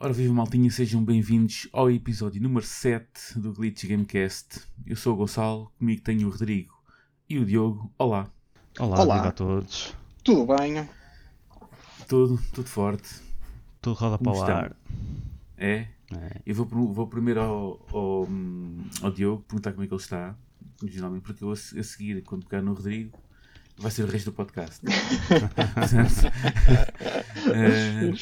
Ora, 0.00 0.12
viva 0.12 0.32
maltinha, 0.32 0.70
sejam 0.70 1.04
bem-vindos 1.04 1.68
ao 1.72 1.90
episódio 1.90 2.40
número 2.40 2.64
7 2.64 3.36
do 3.36 3.52
Glitch 3.52 3.84
Gamecast. 3.84 4.60
Eu 4.86 4.94
sou 4.94 5.12
o 5.12 5.16
Gonçalo, 5.16 5.72
comigo 5.76 6.00
tenho 6.02 6.28
o 6.28 6.30
Rodrigo 6.30 6.80
e 7.28 7.36
o 7.36 7.44
Diogo. 7.44 7.92
Olá. 7.98 8.30
Olá, 8.78 9.00
Olá. 9.00 9.16
viva 9.16 9.28
a 9.30 9.32
todos. 9.32 9.92
Tudo 10.22 10.56
bem? 10.56 10.88
Tudo, 12.06 12.40
tudo 12.52 12.68
forte. 12.68 13.08
Tudo 13.82 13.94
roda 13.94 14.18
para 14.18 14.32
o 14.32 14.42
ar. 14.44 14.76
É? 15.56 15.88
É. 16.12 16.42
Eu 16.46 16.54
vou, 16.54 16.94
vou 16.94 17.08
primeiro 17.08 17.40
ao, 17.40 17.86
ao, 17.92 18.22
hum, 18.22 18.88
ao 19.02 19.10
Diogo 19.10 19.42
perguntar 19.48 19.72
como 19.72 19.82
é 19.82 19.88
que 19.88 19.94
ele 19.94 20.00
está, 20.00 20.36
originalmente, 20.80 21.24
porque 21.24 21.42
eu 21.42 21.50
a, 21.50 21.54
a 21.54 21.82
seguir, 21.82 22.22
quando 22.22 22.46
pegar 22.46 22.62
no 22.62 22.72
Rodrigo, 22.72 23.18
vai 23.76 23.90
ser 23.90 24.04
o 24.04 24.06
resto 24.06 24.30
do 24.30 24.34
podcast. 24.34 24.80
Eh, 27.50 28.12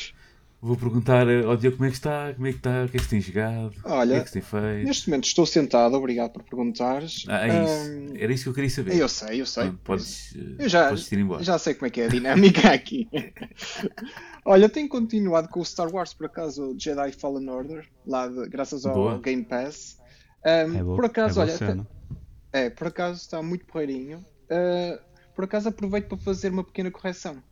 vou 0.67 0.77
perguntar 0.77 1.27
ao 1.29 1.57
Diogo 1.57 1.77
como 1.77 1.87
é 1.87 1.91
que 1.91 1.97
está, 1.97 2.33
como 2.35 2.47
é 2.47 2.51
que 2.53 2.59
está, 2.59 2.85
o 2.85 2.89
que 2.89 2.97
é 2.97 2.99
que 2.99 3.05
se 3.05 3.11
tem 3.11 3.21
jogado, 3.21 3.69
o 3.69 4.07
que 4.07 4.13
é 4.15 4.21
que 4.21 4.27
se 4.27 4.33
tem 4.35 4.43
feito. 4.43 4.87
neste 4.87 5.09
momento 5.09 5.25
estou 5.25 5.47
sentado, 5.47 5.95
obrigado 5.95 6.33
por 6.33 6.43
perguntares. 6.43 7.25
Ah, 7.29 7.47
é 7.47 7.65
isso. 7.65 7.91
Ahm, 7.91 8.17
Era 8.19 8.33
isso 8.33 8.43
que 8.45 8.49
eu 8.51 8.55
queria 8.55 8.71
saber. 8.71 8.97
eu 8.97 9.09
sei, 9.09 9.41
eu 9.41 9.47
sei. 9.47 9.73
Podes, 9.85 10.35
eh, 10.37 10.65
Eu 10.65 10.69
já, 10.69 10.89
podes 10.89 11.11
ir 11.13 11.19
embora. 11.21 11.43
já 11.43 11.59
sei 11.59 11.75
como 11.75 11.87
é 11.87 11.91
que 11.91 12.01
é 12.01 12.07
a 12.07 12.09
dinâmica 12.09 12.69
aqui. 12.75 13.09
Olha, 14.45 14.69
tenho 14.69 14.89
continuado 14.89 15.49
com 15.49 15.61
o 15.61 15.65
Star 15.65 15.93
Wars, 15.93 16.15
por 16.15 16.27
acaso, 16.27 16.71
o 16.73 16.79
Jedi 16.79 17.13
Fallen 17.13 17.49
Order, 17.49 17.87
lá 18.07 18.29
de- 18.29 18.49
graças 18.49 18.87
ao 18.87 18.95
Boa. 18.95 19.19
Game 19.21 19.45
Pass. 19.45 19.99
Ahm, 20.45 20.77
É 20.77 20.83
boa, 20.83 20.97
por 20.97 21.05
acaso, 21.07 21.41
é 21.41 21.43
olha, 21.45 21.57
cena. 21.57 21.87
É, 22.53 22.71
por 22.71 22.87
acaso 22.87 23.21
está 23.21 23.43
muito 23.43 23.67
porreirinho. 23.67 24.19
Uh, 24.51 24.99
por 25.35 25.45
acaso 25.45 25.69
aproveito 25.69 26.07
para 26.09 26.19
fazer 26.19 26.51
uma 26.53 26.63
pequena 26.65 26.91
correção. 26.91 27.43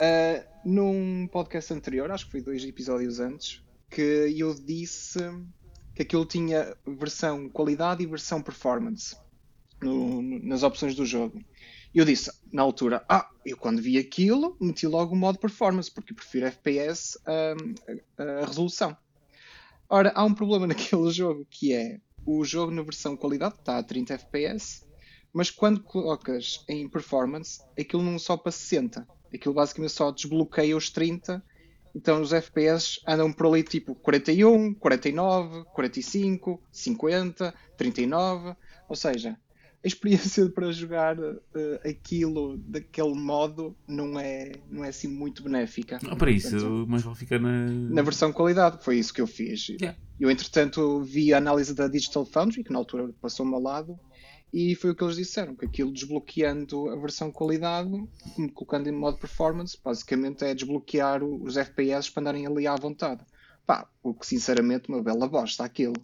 Uh, 0.00 0.44
num 0.64 1.26
podcast 1.28 1.72
anterior, 1.72 2.10
acho 2.10 2.26
que 2.26 2.32
foi 2.32 2.42
dois 2.42 2.62
episódios 2.64 3.18
antes, 3.20 3.62
que 3.90 4.02
eu 4.36 4.52
disse 4.54 5.18
que 5.94 6.02
aquilo 6.02 6.26
tinha 6.26 6.76
versão 6.86 7.48
qualidade 7.48 8.02
e 8.02 8.06
versão 8.06 8.42
performance 8.42 9.16
no- 9.80 10.20
no- 10.20 10.38
nas 10.42 10.62
opções 10.62 10.94
do 10.94 11.06
jogo. 11.06 11.40
E 11.94 11.98
eu 11.98 12.04
disse, 12.04 12.30
na 12.52 12.60
altura, 12.62 13.02
ah, 13.08 13.26
eu 13.44 13.56
quando 13.56 13.80
vi 13.80 13.96
aquilo, 13.96 14.54
meti 14.60 14.86
logo 14.86 15.14
o 15.14 15.16
modo 15.16 15.38
performance, 15.38 15.90
porque 15.90 16.12
prefiro 16.12 16.46
FPS 16.46 17.18
um, 17.26 17.74
a, 18.22 18.42
a 18.42 18.46
resolução. 18.46 18.94
Ora, 19.88 20.12
há 20.14 20.24
um 20.24 20.34
problema 20.34 20.66
naquele 20.68 21.10
jogo 21.10 21.46
que 21.48 21.72
é 21.72 22.00
o 22.26 22.44
jogo 22.44 22.72
na 22.72 22.82
versão 22.82 23.16
qualidade 23.16 23.54
está 23.54 23.78
a 23.78 23.82
30 23.82 24.14
FPS, 24.14 24.84
mas 25.32 25.50
quando 25.50 25.80
colocas 25.82 26.64
em 26.68 26.86
performance, 26.88 27.60
aquilo 27.78 28.02
não 28.02 28.18
só 28.18 28.36
para 28.36 28.50
60. 28.52 29.06
Aquilo 29.36 29.54
basicamente 29.54 29.92
só 29.92 30.10
desbloqueia 30.10 30.76
os 30.76 30.90
30. 30.90 31.42
Então 31.94 32.20
os 32.20 32.32
FPS 32.32 33.00
andam 33.06 33.32
por 33.32 33.46
ali 33.46 33.62
tipo 33.62 33.94
41, 33.94 34.74
49, 34.74 35.64
45, 35.72 36.62
50, 36.70 37.54
39. 37.76 38.54
Ou 38.88 38.96
seja, 38.96 39.38
a 39.82 39.86
experiência 39.86 40.48
para 40.50 40.70
jogar 40.72 41.16
eh, 41.18 41.90
aquilo 41.90 42.58
daquele 42.58 43.14
modo 43.14 43.74
não 43.86 44.18
é, 44.18 44.52
não 44.70 44.84
é 44.84 44.88
assim 44.88 45.08
muito 45.08 45.42
benéfica. 45.42 45.98
Ah, 46.06 46.16
para 46.16 46.30
isso, 46.30 46.50
Portanto, 46.50 46.86
mas 46.88 47.02
vou 47.02 47.14
ficar 47.14 47.38
na. 47.38 47.66
na 47.68 48.02
versão 48.02 48.32
qualidade, 48.32 48.82
foi 48.84 48.98
isso 48.98 49.14
que 49.14 49.20
eu 49.20 49.26
fiz. 49.26 49.68
Yeah. 49.68 49.96
Eu, 50.18 50.30
entretanto, 50.30 51.02
vi 51.02 51.32
a 51.32 51.38
análise 51.38 51.74
da 51.74 51.86
Digital 51.88 52.26
Foundry, 52.26 52.64
que 52.64 52.72
na 52.72 52.78
altura 52.78 53.10
passou-me 53.20 53.54
ao 53.54 53.62
lado, 53.62 53.98
e 54.52 54.74
foi 54.74 54.90
o 54.90 54.94
que 54.94 55.02
eles 55.02 55.16
disseram: 55.16 55.54
que 55.54 55.66
aquilo 55.66 55.92
desbloqueando 55.92 56.90
a 56.90 56.96
versão 56.96 57.30
qualidade, 57.30 57.90
colocando 58.54 58.88
em 58.88 58.92
modo 58.92 59.18
performance, 59.18 59.78
basicamente 59.82 60.44
é 60.44 60.54
desbloquear 60.54 61.22
os 61.22 61.56
FPS 61.56 62.10
para 62.10 62.22
andarem 62.22 62.46
ali 62.46 62.66
à 62.66 62.76
vontade. 62.76 63.24
Pá, 63.66 63.88
o 64.02 64.14
que 64.14 64.26
sinceramente 64.26 64.88
uma 64.88 65.02
bela 65.02 65.28
bosta 65.28 65.64
aquilo. 65.64 65.94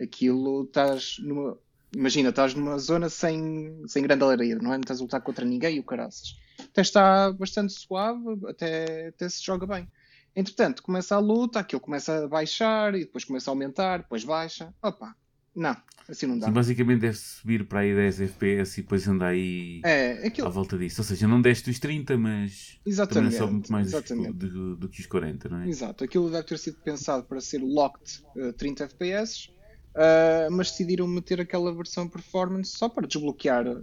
Aquilo 0.00 0.64
estás 0.64 1.16
numa. 1.20 1.58
Imagina, 1.94 2.28
estás 2.28 2.54
numa 2.54 2.78
zona 2.78 3.08
sem, 3.08 3.82
sem 3.86 4.02
grande 4.02 4.24
areia, 4.24 4.56
não 4.56 4.72
é? 4.72 4.76
Não 4.76 4.80
estás 4.82 5.00
a 5.00 5.02
lutar 5.02 5.22
contra 5.22 5.44
ninguém 5.44 5.76
e 5.76 5.80
o 5.80 5.84
caraças. 5.84 6.36
Até 6.58 6.82
está 6.82 7.32
bastante 7.32 7.72
suave, 7.72 8.38
até, 8.46 9.08
até 9.08 9.28
se 9.28 9.42
joga 9.42 9.66
bem. 9.66 9.88
Entretanto, 10.34 10.82
começa 10.82 11.16
a 11.16 11.18
luta, 11.18 11.60
aquilo 11.60 11.80
começa 11.80 12.24
a 12.24 12.28
baixar 12.28 12.94
e 12.94 13.00
depois 13.00 13.24
começa 13.24 13.50
a 13.50 13.52
aumentar, 13.52 14.00
depois 14.00 14.22
baixa. 14.22 14.74
Opa, 14.82 15.16
não, 15.56 15.76
assim 16.08 16.26
não 16.26 16.38
dá. 16.38 16.46
Sim, 16.46 16.52
basicamente 16.52 17.00
deve 17.00 17.16
subir 17.16 17.64
para 17.66 17.80
aí 17.80 17.94
10 17.94 18.20
FPS 18.20 18.78
e 18.78 18.82
depois 18.82 19.08
anda 19.08 19.26
aí 19.26 19.80
É, 19.84 20.22
à 20.22 20.26
aquilo. 20.28 20.50
volta 20.50 20.76
disso. 20.78 21.00
Ou 21.00 21.04
seja, 21.04 21.26
não 21.26 21.40
deste 21.42 21.70
os 21.70 21.78
30, 21.78 22.16
mas 22.16 22.74
também 22.74 22.92
Exatamente. 22.92 23.34
sobe 23.36 23.52
muito 23.54 23.72
mais 23.72 23.86
exatamente. 23.88 24.32
do, 24.34 24.76
do 24.76 24.88
que 24.88 25.00
os 25.00 25.06
40, 25.06 25.48
não 25.48 25.60
é? 25.62 25.68
Exato, 25.68 26.04
aquilo 26.04 26.30
deve 26.30 26.46
ter 26.46 26.58
sido 26.58 26.76
pensado 26.84 27.24
para 27.24 27.40
ser 27.40 27.58
locked 27.62 28.22
eh, 28.36 28.52
30 28.52 28.84
FPS, 28.84 29.48
eh, 29.96 30.48
mas 30.50 30.70
decidiram 30.70 31.08
meter 31.08 31.40
aquela 31.40 31.74
versão 31.74 32.06
performance 32.08 32.70
só 32.76 32.88
para 32.88 33.06
desbloquear, 33.06 33.66
eh, 33.66 33.82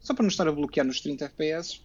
só 0.00 0.14
para 0.14 0.22
não 0.22 0.28
estar 0.30 0.48
a 0.48 0.52
bloquear 0.52 0.86
nos 0.86 1.00
30 1.00 1.26
FPS. 1.26 1.82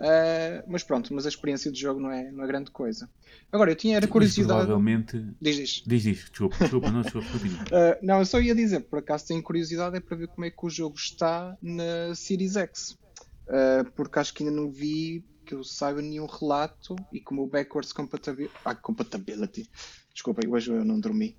Eh, 0.00 0.64
mas 0.66 0.82
pronto, 0.82 1.12
mas 1.12 1.26
a 1.26 1.28
experiência 1.28 1.70
de 1.70 1.78
jogo 1.78 2.00
não 2.00 2.10
é, 2.10 2.32
não 2.32 2.42
é 2.42 2.46
grande 2.46 2.70
coisa. 2.70 3.08
Agora, 3.52 3.70
eu 3.70 3.76
tinha 3.76 3.96
era 3.96 4.06
Mas 4.06 4.12
curiosidade. 4.12 4.60
provavelmente. 4.60 5.22
Diz, 5.40 5.56
diz. 5.56 5.82
Diz 5.86 6.06
isto, 6.06 6.30
desculpa, 6.30 6.56
desculpa, 6.58 6.90
não, 6.90 7.02
desculpa. 7.02 7.28
Uh, 7.28 7.98
não, 8.02 8.18
eu 8.20 8.24
só 8.24 8.40
ia 8.40 8.54
dizer, 8.54 8.80
por 8.80 9.00
acaso 9.00 9.26
tenho 9.26 9.42
curiosidade 9.42 9.96
é 9.96 10.00
para 10.00 10.16
ver 10.16 10.28
como 10.28 10.46
é 10.46 10.50
que 10.50 10.64
o 10.64 10.70
jogo 10.70 10.96
está 10.96 11.56
na 11.60 12.14
Series 12.14 12.56
X. 12.56 12.98
Uh, 13.46 13.90
porque 13.94 14.18
acho 14.18 14.32
que 14.32 14.42
ainda 14.42 14.54
não 14.54 14.70
vi 14.70 15.24
que 15.44 15.54
eu 15.54 15.64
saiba 15.64 16.00
nenhum 16.00 16.26
relato 16.26 16.96
e 17.12 17.20
como 17.20 17.42
o 17.42 17.46
backwards 17.46 17.92
compatibility. 17.92 18.54
Ah, 18.64 18.74
compatibility. 18.74 19.68
Desculpa, 20.14 20.40
hoje 20.48 20.70
eu 20.70 20.84
não 20.84 20.98
dormi. 20.98 21.36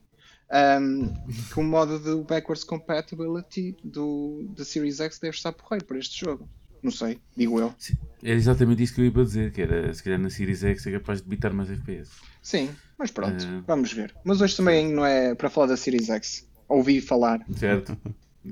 Um, 0.51 1.07
que 1.49 1.59
o 1.59 1.63
modo 1.63 1.97
do 1.97 2.23
backwards 2.25 2.65
compatibility 2.65 3.75
do, 3.81 4.45
da 4.49 4.65
Series 4.65 4.99
X 4.99 5.17
deve 5.17 5.35
estar 5.35 5.53
porreiro 5.53 5.85
para 5.85 5.97
este 5.97 6.19
jogo. 6.25 6.47
Não 6.83 6.91
sei, 6.91 7.19
digo 7.37 7.59
eu. 7.59 7.73
Sim, 7.77 7.95
Era 8.23 8.35
exatamente 8.35 8.81
isso 8.83 8.93
que 8.95 9.01
eu 9.01 9.05
ia 9.05 9.11
para 9.11 9.23
dizer, 9.23 9.51
que 9.51 9.61
era 9.61 9.93
se 9.93 10.01
calhar 10.03 10.19
na 10.19 10.29
Series 10.29 10.63
X 10.63 10.87
é 10.87 10.91
capaz 10.93 11.21
de 11.21 11.27
bitar 11.29 11.53
mais 11.53 11.69
FPS. 11.69 12.11
Sim, 12.41 12.69
mas 12.97 13.11
pronto, 13.11 13.43
Uh, 13.43 13.63
vamos 13.67 13.93
ver. 13.93 14.13
Mas 14.23 14.41
hoje 14.41 14.55
também 14.57 14.91
não 14.91 15.05
é 15.05 15.35
para 15.35 15.49
falar 15.49 15.67
da 15.67 15.77
Series 15.77 16.09
X. 16.09 16.47
Ouvi 16.67 17.01
falar. 17.01 17.39
Certo? 17.55 17.97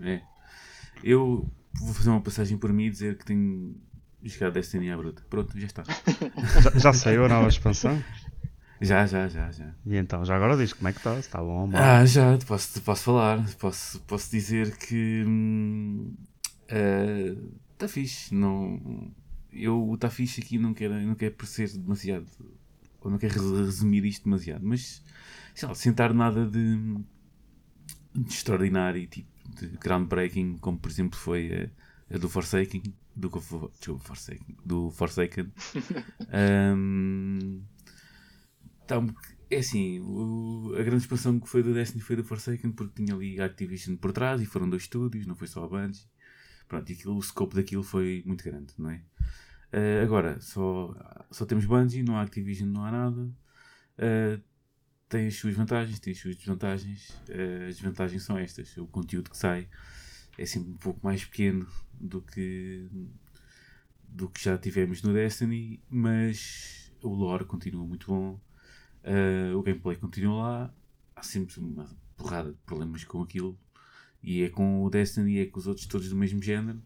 é. 0.03 0.22
Eu 1.03 1.50
vou 1.73 1.94
fazer 1.94 2.09
uma 2.09 2.22
passagem 2.22 2.57
por 2.57 2.72
mim 2.73 2.85
e 2.85 2.89
dizer 2.89 3.18
que 3.18 3.25
tenho 3.25 3.75
jogado 4.22 4.53
Destiny 4.53 4.91
à 4.91 4.97
bruta. 4.97 5.23
Pronto, 5.29 5.57
já 5.57 5.66
está. 5.66 5.84
Já, 6.62 6.79
já 6.79 6.94
saiu 6.94 7.25
a 7.25 7.29
nova 7.29 7.47
expansão? 7.47 8.03
Já, 8.81 9.06
já, 9.06 9.28
já, 9.28 9.51
já. 9.51 9.73
E 9.85 9.95
então, 9.97 10.23
já 10.23 10.35
agora 10.35 10.56
diz 10.56 10.72
como 10.73 10.88
é 10.88 10.91
que 10.94 11.00
está, 11.00 11.13
se 11.16 11.19
está 11.22 11.39
bom 11.39 11.62
ou 11.62 11.68
mal. 11.68 11.81
Ah, 11.81 12.06
já, 12.06 12.38
te 12.38 12.45
posso, 12.45 12.73
te 12.73 12.81
posso 12.81 13.03
falar. 13.03 13.45
Posso, 13.57 14.00
posso 14.01 14.31
dizer 14.31 14.75
que 14.78 15.23
está 17.79 17.88
fixe. 17.88 18.34
Não, 18.34 19.12
eu 19.51 19.91
está 19.95 20.09
fixe 20.09 20.41
aqui 20.41 20.57
não 20.57 20.73
quero, 20.73 20.94
não 21.01 21.16
quero 21.16 21.35
parecer 21.35 21.69
demasiado. 21.78 22.28
Ou 23.01 23.09
não 23.12 23.17
quero 23.17 23.34
res- 23.34 23.66
resumir 23.67 24.06
isto 24.06 24.25
demasiado. 24.25 24.66
Mas 24.66 25.01
sei 25.56 25.67
lá, 25.67 25.75
sentar 25.75 26.13
nada 26.13 26.45
de, 26.45 26.78
de 28.13 28.34
extraordinário, 28.34 29.06
tipo 29.07 29.29
de 29.59 29.68
groundbreaking, 29.78 30.57
como 30.57 30.78
por 30.78 30.89
exemplo 30.91 31.18
foi 31.18 31.72
a, 32.12 32.16
a 32.16 32.18
do 32.18 32.29
Forsaken. 32.29 32.81
Do, 33.16 33.29
desculpa, 33.29 34.03
Forsaken, 34.06 34.56
do 34.66 34.91
Forsaken. 34.91 35.51
Tá 38.88 39.00
um- 39.00 39.13
é 39.50 39.57
assim, 39.57 40.00
o- 40.01 40.73
a 40.78 40.84
grande 40.84 41.03
expansão 41.03 41.39
que 41.39 41.50
foi 41.50 41.63
do 41.63 41.73
Destiny 41.73 42.01
foi 42.01 42.16
do 42.16 42.23
Forsaken 42.23 42.72
porque 42.72 43.03
tinha 43.03 43.16
ali 43.16 43.39
a 43.39 43.45
Activision 43.45 43.95
por 43.97 44.12
trás 44.12 44.41
e 44.41 44.45
foram 44.45 44.69
dois 44.69 44.84
estúdios, 44.84 45.25
não 45.25 45.35
foi 45.35 45.47
só 45.47 45.63
a 45.63 45.68
Bungie. 45.68 46.03
Pronto, 46.69 46.89
e 46.89 46.94
aquilo, 46.94 47.18
o 47.18 47.21
scope 47.21 47.56
daquilo 47.56 47.83
foi 47.83 48.24
muito 48.25 48.44
grande, 48.44 48.74
não 48.77 48.92
é? 48.92 49.04
Ah, 49.74 50.04
agora, 50.04 50.39
só, 50.39 50.95
só 51.31 51.45
temos 51.45 51.66
Bungie, 51.66 52.04
não 52.04 52.16
há 52.16 52.21
Activision, 52.21 52.69
não 52.69 52.86
há 52.86 52.92
nada. 52.92 53.30
Ah, 53.98 54.39
tem 55.10 55.27
as 55.27 55.36
suas 55.36 55.56
vantagens, 55.56 56.00
tem 56.00 56.13
as 56.13 56.19
suas 56.19 56.36
desvantagens. 56.38 57.12
Ah, 57.30 57.68
as 57.68 57.75
desvantagens 57.75 58.24
são 58.24 58.38
estas: 58.38 58.77
o 58.77 58.88
conteúdo 58.88 59.30
que 59.31 59.38
sai 59.38 59.68
é 60.38 60.45
sempre 60.45 60.71
um 60.71 60.77
pouco 60.77 61.00
mais 61.04 61.25
pequeno 61.25 61.68
do 62.00 62.21
que, 62.21 62.88
do 64.07 64.30
que 64.30 64.42
já 64.44 64.57
tivemos 64.57 65.01
no 65.01 65.13
Destiny, 65.13 65.83
mas 65.89 66.94
o 67.01 67.10
lore 67.10 67.45
continua 67.45 67.86
muito 67.86 68.07
bom. 68.07 68.39
Uh, 69.04 69.57
o 69.57 69.63
gameplay 69.63 69.98
continua 69.98 70.42
lá. 70.42 70.74
Há 71.16 71.24
sempre 71.24 71.60
uma 71.60 71.86
porrada 72.16 72.51
de 72.51 72.57
problemas 72.60 73.04
com 73.04 73.21
aquilo. 73.21 73.57
E 74.21 74.44
é 74.44 74.50
com 74.50 74.83
o 74.83 74.89
Destiny 74.89 75.38
e 75.38 75.39
é 75.39 75.45
com 75.45 75.60
os 75.60 75.68
outros 75.68 75.86
todos 75.86 76.10
do 76.10 76.16
mesmo 76.16 76.42
género. 76.42 76.81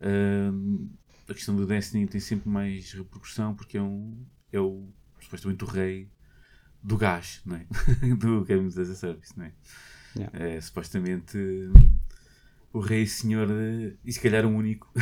Uh, 0.00 0.88
a 1.28 1.34
questão 1.34 1.54
do 1.56 1.66
Destiny 1.66 2.06
tem 2.06 2.20
sempre 2.20 2.48
mais 2.48 2.92
repercussão 2.92 3.54
porque 3.54 3.78
é, 3.78 3.82
um, 3.82 4.24
é 4.52 4.60
o, 4.60 4.88
supostamente 5.20 5.64
o 5.64 5.66
rei 5.66 6.10
do 6.82 6.96
gás, 6.96 7.40
não 7.44 7.56
é? 7.56 7.66
do 8.16 8.44
Games 8.44 8.76
as 8.76 8.90
a 8.90 8.94
Service, 8.94 9.36
não 9.36 9.46
é? 9.46 9.52
Yeah. 10.16 10.38
É 10.38 10.60
supostamente 10.60 11.38
o 12.72 12.80
rei 12.80 13.02
e 13.02 13.06
senhor, 13.06 13.48
e 14.04 14.12
se 14.12 14.20
calhar 14.20 14.44
o 14.44 14.48
único 14.48 14.92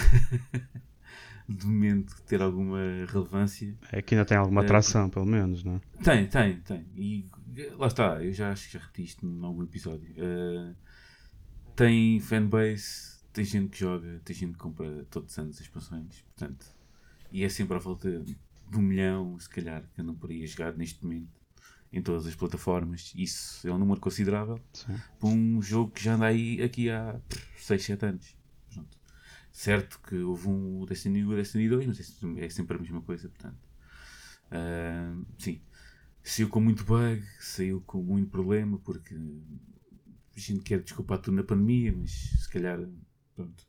de 1.49 1.67
momento 1.67 2.15
ter 2.23 2.41
alguma 2.41 2.79
relevância. 3.09 3.75
É 3.91 4.01
que 4.01 4.15
ainda 4.15 4.25
tem 4.25 4.37
alguma 4.37 4.63
É, 4.63 4.65
atração, 4.65 5.11
pelo 5.11 5.27
menos, 5.27 5.65
não 5.65 5.77
é? 5.77 6.03
Tem, 6.03 6.27
tem, 6.29 6.61
tem. 6.61 6.87
E 6.95 7.27
lá 7.77 7.89
está, 7.89 8.23
eu 8.23 8.33
já 8.33 8.53
acho 8.53 8.67
que 8.67 8.75
já 8.75 8.79
repeti 8.79 9.05
isto 9.05 9.27
num 9.27 9.45
algum 9.45 9.63
episódio. 9.63 10.11
Uh, 10.13 10.75
tem 11.75 12.21
fanbase, 12.21 13.21
tem 13.33 13.45
gente 13.45 13.71
que 13.71 13.79
joga, 13.79 14.21
tem 14.25 14.35
gente 14.37 14.53
que 14.53 14.59
compra 14.59 15.05
todos 15.11 15.33
os 15.33 15.39
anos 15.39 15.57
as 15.57 15.63
expansões, 15.63 16.23
portanto, 16.37 16.67
e 17.31 17.45
é 17.45 17.49
sempre 17.49 17.77
à 17.77 17.79
volta 17.79 18.21
de 18.21 18.37
um 18.77 18.83
milhão, 18.83 19.39
se 19.39 19.49
calhar, 19.49 19.83
que 19.95 20.01
andam 20.01 20.15
por 20.15 20.31
aí 20.31 20.43
a 20.43 20.47
jogar 20.47 20.77
neste 20.77 21.05
momento 21.05 21.43
em 21.93 22.03
todas 22.03 22.27
as 22.27 22.35
plataformas. 22.35 23.13
Isso 23.15 23.67
é 23.69 23.73
um 23.73 23.79
número 23.79 24.01
considerável 24.01 24.59
Sim. 24.73 24.99
para 25.19 25.29
um 25.29 25.61
jogo 25.61 25.91
que 25.91 26.03
já 26.03 26.15
anda 26.15 26.27
aí 26.27 26.63
aqui 26.63 26.91
há 26.91 27.21
6, 27.57 27.85
7 27.85 28.07
anos. 28.07 28.37
Pronto. 28.73 28.99
Certo 29.51 30.01
que 30.01 30.17
houve 30.17 30.49
um 30.49 30.87
Destiny 30.87 31.23
1 31.23 31.33
e 31.33 31.37
Destiny 31.37 31.69
2, 31.69 31.87
mas 31.87 32.01
é 32.39 32.49
sempre 32.49 32.77
a 32.79 32.81
mesma 32.81 33.03
coisa, 33.03 33.29
portanto. 33.29 33.69
Ah, 34.51 35.15
sim. 35.39 35.61
Saiu 36.23 36.49
com 36.49 36.61
muito 36.61 36.85
bug, 36.85 37.23
saiu 37.39 37.83
com 37.83 38.03
muito 38.03 38.31
problema, 38.31 38.79
porque 38.79 39.15
gente 40.41 40.63
quer 40.63 40.81
desculpar 40.83 41.19
tudo 41.19 41.35
na 41.37 41.43
pandemia, 41.45 41.93
mas 41.97 42.11
se 42.13 42.49
calhar, 42.51 42.79
pronto, 43.35 43.67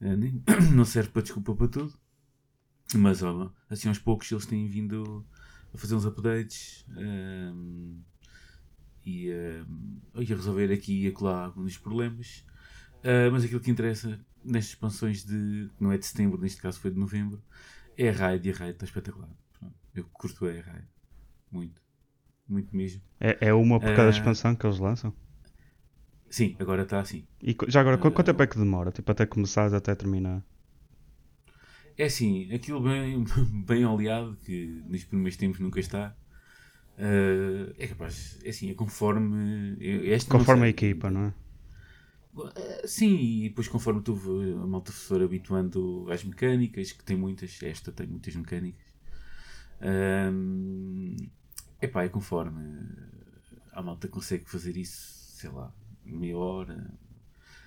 nem- 0.00 0.42
não 0.74 0.84
serve 0.84 1.10
para 1.10 1.22
desculpa 1.22 1.54
para 1.54 1.68
tudo. 1.68 1.94
Mas, 2.94 3.22
ó, 3.22 3.52
assim 3.68 3.88
aos 3.88 3.98
poucos 3.98 4.30
eles 4.30 4.46
têm 4.46 4.68
vindo 4.68 5.26
a 5.72 5.78
fazer 5.78 5.94
uns 5.94 6.04
updates 6.04 6.84
ahm, 6.96 7.98
e, 9.04 9.30
ahm, 9.32 9.96
e 10.16 10.32
a 10.32 10.36
resolver 10.36 10.72
aqui 10.72 11.04
e 11.04 11.08
acolá 11.08 11.46
alguns 11.46 11.76
problemas. 11.78 12.44
Ah, 13.02 13.30
mas 13.32 13.44
aquilo 13.44 13.60
que 13.60 13.70
interessa 13.70 14.18
nestas 14.44 14.72
expansões 14.74 15.24
de, 15.24 15.70
não 15.80 15.90
é 15.92 15.98
de 15.98 16.06
setembro, 16.06 16.40
neste 16.40 16.60
caso 16.60 16.78
foi 16.78 16.90
de 16.90 16.98
novembro, 16.98 17.42
é 17.96 18.08
a 18.08 18.12
raid 18.12 18.48
e 18.48 18.52
a 18.52 18.54
raid 18.54 18.72
está 18.74 18.84
espetacular. 18.84 19.30
Pronto, 19.58 19.74
eu 19.94 20.04
curto 20.12 20.46
a 20.46 20.52
raid. 20.52 20.86
Muito. 21.50 21.82
Muito 22.48 22.76
mesmo. 22.76 23.00
É, 23.18 23.48
é 23.48 23.54
uma 23.54 23.80
por 23.80 23.88
cada 23.96 24.08
Ah. 24.08 24.10
expansão 24.10 24.54
que 24.54 24.66
eles 24.66 24.78
lançam? 24.78 25.14
Sim, 26.36 26.50
agora 26.62 26.82
está 26.82 26.98
assim. 27.00 27.22
E 27.40 27.56
já 27.68 27.80
agora, 27.80 27.96
Ah. 27.96 27.98
quanto 27.98 28.24
tempo 28.24 28.42
é 28.42 28.46
que 28.48 28.58
demora? 28.58 28.90
Tipo, 28.90 29.12
até 29.12 29.24
começares 29.24 29.72
até 29.72 29.94
terminar? 29.94 30.42
É 31.96 32.04
assim, 32.04 32.52
aquilo 32.52 32.80
bem, 32.80 33.24
bem 33.66 33.84
oleado, 33.84 34.36
que 34.44 34.82
nos 34.88 35.04
primeiros 35.04 35.36
tempos 35.36 35.60
nunca 35.60 35.80
está. 35.80 36.14
ah, 36.98 37.74
é 37.78 37.86
capaz, 37.88 38.38
é 38.44 38.50
assim, 38.50 38.70
é 38.70 38.74
conforme. 38.74 39.76
não 40.28 40.38
Conforme 40.38 40.66
a 40.66 40.68
equipa, 40.68 41.10
não 41.10 41.26
é? 41.26 41.34
Ah, 42.36 42.86
Sim, 42.86 43.16
e 43.44 43.48
depois 43.48 43.68
conforme 43.68 44.02
tu 44.02 44.12
a 44.62 44.66
malta 44.66 44.92
for 44.92 45.22
habituando 45.22 46.06
às 46.10 46.24
mecânicas, 46.24 46.92
que 46.92 47.04
tem 47.04 47.16
muitas, 47.16 47.62
esta 47.62 47.92
tem 47.92 48.06
muitas 48.06 48.34
mecânicas. 48.34 48.84
Ahm, 49.80 51.16
epá, 51.80 52.04
é 52.04 52.08
conforme 52.08 52.60
a 53.72 53.82
malta 53.82 54.08
consegue 54.08 54.44
fazer 54.48 54.76
isso, 54.76 55.36
sei 55.36 55.50
lá, 55.50 55.72
meia 56.12 56.36
hora, 56.36 56.90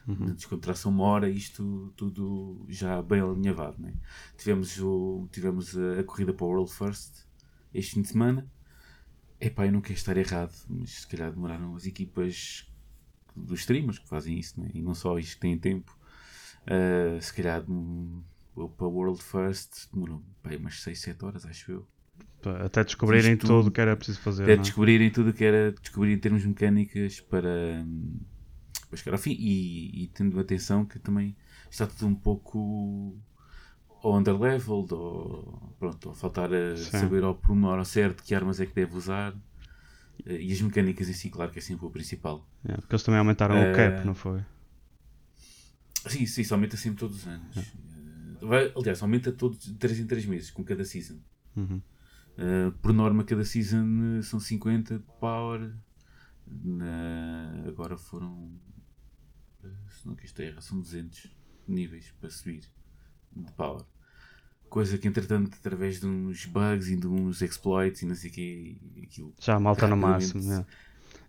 Uhum. 0.08 0.28
de 0.28 0.34
descontração 0.36 0.90
uma 0.90 1.04
hora, 1.04 1.30
isto 1.30 1.94
tudo 1.98 2.66
já 2.70 3.02
bem 3.02 3.20
alinhavado. 3.20 3.82
Né? 3.82 3.94
Tivemos, 4.38 4.80
o, 4.80 5.28
tivemos 5.34 5.78
a, 5.78 6.00
a 6.00 6.04
corrida 6.06 6.34
para 6.34 6.46
o 6.46 6.50
World 6.50 6.72
First 6.72 7.26
este 7.74 7.96
fim 7.96 8.02
de 8.04 8.08
semana. 8.08 8.50
Epá, 9.40 9.66
eu 9.66 9.72
não 9.74 9.82
quero 9.82 9.96
estar 9.96 10.16
errado, 10.16 10.54
mas 10.70 11.02
se 11.02 11.08
calhar 11.08 11.30
demoraram 11.30 11.76
as 11.76 11.86
equipas 11.86 12.72
dos 13.36 13.60
streamers 13.60 14.00
que 14.00 14.08
fazem 14.08 14.40
isso, 14.40 14.60
né? 14.60 14.72
e 14.74 14.82
não 14.82 14.96
só 14.96 15.14
os 15.14 15.34
que 15.34 15.40
têm 15.42 15.58
tempo. 15.60 15.96
Ah, 16.66 17.20
se 17.22 17.34
calhar 17.34 17.64
hum, 17.70 18.24
para 18.76 18.88
o 18.88 18.92
World 18.92 19.22
First 19.22 19.88
demorou 19.94 20.24
aí 20.44 20.58
umas 20.58 20.82
6, 20.82 21.00
7 21.00 21.26
horas, 21.26 21.46
acho 21.46 21.72
eu. 21.72 21.88
Até 22.64 22.84
descobrirem 22.84 23.36
tudo 23.36 23.68
o 23.68 23.72
que 23.72 23.82
era 23.82 23.96
preciso 23.96 24.20
fazer. 24.22 24.44
Até 24.44 24.54
é? 24.54 24.58
descobrirem 24.58 25.10
tudo 25.12 25.32
o 25.32 25.34
que 25.34 25.44
era 25.44 25.72
descobrir 25.74 26.14
em 26.14 26.18
termos 26.20 26.46
mecânicas 26.46 27.20
para, 27.20 27.86
para 28.90 28.98
chegar 28.98 29.14
ao 29.14 29.18
fim 29.18 29.32
e, 29.38 30.04
e 30.04 30.08
tendo 30.08 30.40
atenção 30.40 30.86
que 30.86 30.98
também 31.00 31.36
está 31.70 31.86
tudo 31.86 32.08
um 32.08 32.16
pouco 32.16 33.18
ou 34.02 34.18
underleveled 34.18 34.94
ou 34.94 35.76
pronto, 35.78 36.10
ou 36.10 36.16
faltar 36.16 36.54
a 36.54 36.78
Sim. 36.78 36.92
saber 36.92 37.24
ao 37.24 37.36
pormenor 37.36 37.80
ao 37.80 37.86
certo 37.86 38.24
que 38.24 38.34
armas 38.34 38.60
é 38.62 38.66
que 38.66 38.74
deve 38.74 38.96
usar 38.96 39.34
Eh, 40.26 40.42
e 40.42 40.52
as 40.52 40.60
mecânicas 40.62 41.08
em 41.10 41.14
si, 41.14 41.30
claro 41.30 41.52
que 41.52 41.60
é 41.60 41.62
sempre 41.62 41.86
o 41.86 41.92
principal. 41.92 42.44
É, 42.66 42.74
porque 42.76 42.94
eles 42.96 43.04
também 43.04 43.20
aumentaram 43.20 43.56
Ah. 43.56 43.72
o 43.72 43.76
cap, 43.76 44.04
não 44.06 44.16
foi? 44.16 44.42
Sim, 46.08 46.26
sim, 46.26 46.42
isso 46.42 46.54
aumenta 46.54 46.78
sempre 46.78 47.00
todos 47.00 47.18
os 47.18 47.28
anos. 47.28 47.56
Eh, 47.58 48.46
vai- 48.46 48.72
aliás, 48.76 49.02
aumenta 49.02 49.32
todos 49.32 49.60
de 49.60 49.74
3 49.76 50.00
em 50.00 50.08
3 50.08 50.26
meses 50.26 50.50
com 50.50 50.64
cada 50.64 50.84
season. 50.86 51.18
Uhum. 51.56 51.82
Uh, 52.38 52.72
por 52.82 52.94
norma, 52.94 53.24
cada 53.24 53.44
season 53.44 54.20
uh, 54.20 54.24
são 54.24 54.40
50 54.40 55.00
de 55.00 55.06
power. 55.20 55.74
Na- 56.46 57.64
agora 57.68 57.98
foram. 57.98 58.52
uh, 59.64 59.70
Se 59.90 60.08
não 60.08 60.16
que 60.16 60.26
isto 60.26 60.40
é 60.42 60.48
erro, 60.48 60.62
são 60.62 60.80
200 60.80 61.36
níveis 61.68 62.14
para 62.20 62.30
subir 62.30 62.64
de 63.36 63.52
power. 63.54 63.84
Coisa 64.70 64.98
que, 64.98 65.08
entretanto, 65.08 65.56
através 65.58 66.00
de 66.00 66.06
uns 66.06 66.46
bugs 66.46 66.90
e 66.90 66.96
de 66.96 67.08
uns 67.08 67.42
exploits 67.42 68.02
e 68.02 68.06
não 68.06 68.16
sei 68.16 68.30
o 68.30 68.34
que, 68.34 68.82
aquilo. 69.04 69.34
Já 69.40 69.60
malta 69.60 69.88
no 69.88 69.96
máximo. 69.98 70.52
É, 70.52 70.66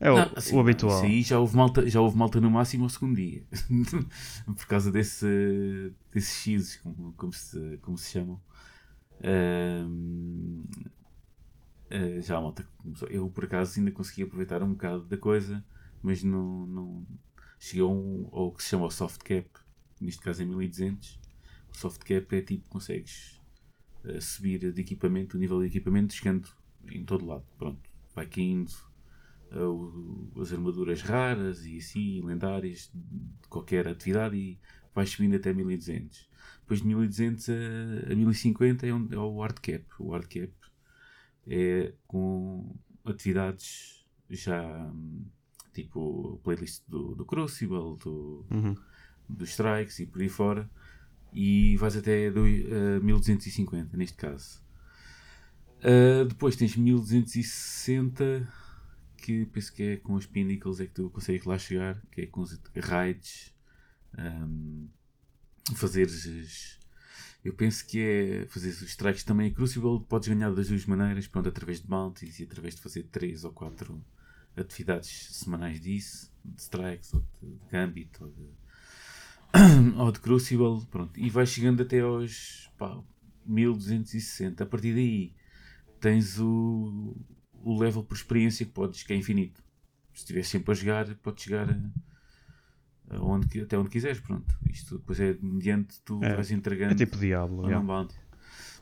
é 0.00 0.10
o, 0.10 0.16
Não, 0.16 0.32
assim, 0.37 0.56
o 0.56 0.60
habitual. 0.60 1.02
Aí 1.02 1.22
já 1.22 1.38
houve, 1.38 1.56
malta, 1.56 1.88
já 1.88 2.00
houve 2.00 2.16
malta 2.16 2.40
no 2.40 2.50
máximo 2.50 2.84
ao 2.84 2.90
segundo 2.90 3.16
dia. 3.16 3.44
por 4.44 4.66
causa 4.66 4.90
desse, 4.90 5.93
desses 6.12 6.37
X, 6.37 6.76
como, 6.82 7.12
como, 7.12 7.32
se, 7.32 7.78
como 7.81 7.96
se 7.96 8.10
chamam. 8.10 8.40
Ahm, 9.22 10.64
ah, 11.90 12.20
já 12.20 12.38
a 12.38 12.40
malta 12.40 12.69
começou. 12.79 13.08
Eu, 13.08 13.31
por 13.31 13.44
acaso, 13.44 13.79
ainda 13.79 13.90
consegui 13.93 14.23
aproveitar 14.23 14.62
um 14.62 14.73
bocado 14.73 15.05
da 15.06 15.17
coisa, 15.17 15.64
mas 16.02 16.23
não, 16.23 16.67
não 16.67 17.06
um, 17.82 18.29
ao 18.32 18.52
que 18.52 18.62
se 18.62 18.70
chama 18.70 18.87
o 18.87 18.90
soft 18.90 19.23
cap, 19.23 19.49
neste 20.00 20.23
caso 20.23 20.43
é 20.43 20.44
1200. 20.46 21.19
O 21.73 21.76
soft 21.76 22.02
cap 22.05 22.37
é 22.37 22.43
tipo, 22.43 22.69
consegues 22.69 23.40
ah, 24.05 24.20
subir 24.20 24.73
de 24.73 24.81
equipamento, 24.81 25.37
o 25.37 25.40
nível 25.40 25.61
de 25.61 25.67
equipamento, 25.69 26.14
chegando 26.14 26.49
em 26.90 27.05
todo 27.05 27.26
lado. 27.26 27.44
Pronto, 27.58 27.81
vai 28.14 28.26
caindo 28.26 28.73
o- 29.52 30.32
as 30.41 30.52
armaduras 30.52 31.02
raras 31.02 31.64
e 31.67 31.79
assim, 31.79 32.20
lendárias 32.23 32.91
de 32.94 33.49
qualquer 33.49 33.88
atividade 33.88 34.37
e 34.37 34.58
vai 34.94 35.06
subindo 35.06 35.37
até 35.37 35.52
1200. 35.52 36.29
Depois 36.61 36.81
de 36.81 36.86
1200 36.86 37.48
a, 37.48 38.13
a 38.13 38.15
1050 38.15 38.86
é, 38.86 38.93
um- 38.94 39.08
é 39.13 39.17
o 39.19 39.41
hard 39.41 39.58
cap. 39.60 39.84
O 39.98 40.10
hard 40.13 40.27
cap 40.29 40.53
é 41.48 41.93
com 42.06 42.74
atividades 43.05 44.05
já 44.31 44.62
hum, 44.93 45.24
tipo 45.72 46.40
playlist 46.44 46.82
do, 46.88 47.14
do 47.14 47.24
Crucible, 47.24 47.96
do, 47.98 48.44
Uhum. 48.50 48.74
dos 49.28 49.50
strikes 49.50 49.98
e 50.00 50.06
por 50.06 50.20
aí 50.22 50.28
fora 50.28 50.69
e 51.32 51.76
vais 51.76 51.96
até 51.96 52.31
do, 52.31 52.46
eh, 52.46 53.00
1250 53.02 53.96
neste 53.96 54.17
caso 54.17 54.67
Uh, 55.78 56.24
depois 56.24 56.56
tens 56.56 56.74
1260 56.76 58.48
que 59.17 59.46
penso 59.46 59.72
que 59.72 59.82
é 59.84 59.96
com 59.96 60.14
os 60.14 60.26
pinnacles 60.26 60.81
é 60.81 60.86
que 60.86 60.93
tu 60.94 61.08
consegues 61.08 61.44
lá 61.46 61.56
chegar 61.56 62.02
que 62.10 62.22
é 62.22 62.26
com 62.26 62.40
os 62.40 62.58
raids 62.82 63.55
um, 64.19 64.88
fazeres 65.76 66.78
eu 67.48 67.55
penso 67.55 67.86
que 67.86 67.98
é 67.98 68.46
fazer 68.46 68.69
os 68.69 68.82
strikes 68.82 69.24
também 69.24 69.48
em 69.48 69.52
Crucible 69.52 70.05
podes 70.06 70.28
ganhar 70.28 70.52
das 70.52 70.69
duas 70.69 70.84
maneiras 70.84 71.26
pronto, 71.26 71.48
através 71.48 71.81
de 71.81 71.86
bounties 71.86 72.38
e 72.40 72.43
através 72.44 72.74
de 72.74 72.82
fazer 72.82 73.05
3 73.05 73.44
ou 73.44 73.52
4 73.52 74.05
atividades 74.55 75.28
semanais 75.32 75.81
disso 75.81 76.31
de 76.44 76.60
strikes 76.60 77.14
ou 77.14 77.20
de, 77.40 77.58
gambit 77.70 78.10
ou 78.20 78.28
de 78.28 78.48
ou 79.96 80.12
de 80.12 80.20
Crucible, 80.20 80.84
pronto, 80.90 81.19
e 81.19 81.31
vais 81.31 81.48
chegando 81.48 81.82
até 81.82 82.00
aos 82.00 82.70
pá, 82.76 83.02
1260. 83.46 84.62
A 84.62 84.67
partir 84.67 84.93
daí 84.93 85.34
tens 85.98 86.38
o, 86.38 87.17
o 87.62 87.78
level 87.78 88.05
por 88.05 88.14
experiência 88.14 88.67
que 88.67 88.72
podes, 88.72 89.02
que 89.02 89.12
é 89.14 89.17
infinito. 89.17 89.62
Se 90.12 90.20
estiveres 90.20 90.48
sempre 90.48 90.72
a 90.72 90.74
jogar, 90.74 91.14
podes 91.17 91.44
chegar 91.44 91.70
a 91.70 91.90
onde, 93.12 93.60
até 93.60 93.79
onde 93.79 93.88
quiseres. 93.91 94.20
Pronto, 94.20 94.55
isto 94.70 94.98
depois 94.98 95.19
é 95.20 95.36
mediante 95.41 96.00
tu 96.03 96.22
É, 96.22 96.34
vais 96.34 96.50
entregando 96.50 96.93
É 96.93 96.96
tipo 96.96 97.17
Diablo. 97.17 97.58
ou 97.62 97.67
yeah. 97.67 97.84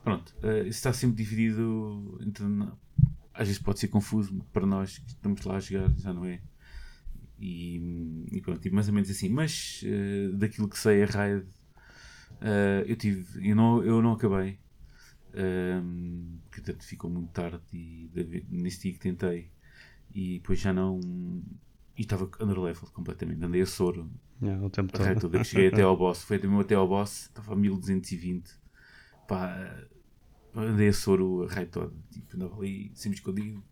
Pronto, 0.03 0.35
isso 0.61 0.69
está 0.69 0.93
sempre 0.93 1.17
dividido 1.17 2.19
entre. 2.21 2.45
Às 3.35 3.49
vezes 3.49 3.61
pode 3.63 3.79
ser 3.81 3.89
confuso 3.89 4.35
para 4.53 4.65
nós 4.65 4.99
que 4.99 5.09
estamos 5.11 5.43
lá 5.45 5.57
a 5.57 5.61
jogar, 5.61 5.91
já 5.99 6.13
não 6.13 6.25
é? 6.25 6.41
E, 7.39 8.25
e 8.33 8.41
pronto, 8.41 8.67
e 8.67 8.71
mais 8.71 8.89
ou 8.89 8.95
menos 8.95 9.11
assim. 9.11 9.29
Mas 9.29 9.83
eh, 9.85 10.31
daquilo 10.33 10.69
que 10.69 10.79
sei, 10.79 11.03
a 11.03 11.07
raid 11.07 11.47
eh, 12.41 12.85
eu 12.87 12.97
tive, 12.97 13.27
eu 13.49 13.55
não, 13.57 13.83
eu 13.83 14.01
não 14.01 14.13
acabei. 14.13 14.59
Um, 15.35 16.39
portanto, 16.51 16.83
ficou 16.85 17.11
muito 17.11 17.29
tarde 17.31 17.61
e 17.73 18.09
de- 18.15 18.47
nesse 18.49 18.81
dia 18.85 18.93
que 18.95 18.99
tentei 18.99 19.51
e 20.15 20.39
depois 20.39 20.59
já 20.61 20.73
não. 20.73 20.99
E 21.97 22.03
estava 22.03 22.29
underlevel 22.41 22.89
completamente, 22.93 23.45
andei 23.45 23.63
a 23.63 23.67
soro 23.67 24.11
Yeah, 24.43 24.63
o 24.63 24.69
tempo 24.69 24.93
todo. 24.93 25.21
toda 25.21 25.43
cheguei 25.45 25.69
até 25.69 25.83
ao 25.83 25.97
boss. 25.97 26.23
Foi 26.23 26.39
mesmo 26.39 26.61
até 26.61 26.75
ao 26.75 26.87
boss, 26.87 27.23
estava 27.23 27.55
a 27.55 27.57
1220 27.57 28.67
pá, 29.27 29.87
andei 30.55 30.89
a 30.89 30.93
soro 30.93 31.45
a 31.45 31.53
raio 31.53 31.69
todo. 31.69 31.95
Tipo, 32.11 32.37
andava 32.37 32.57
ali, 32.57 32.91
sempre 32.95 33.19
escondido, 33.19 33.63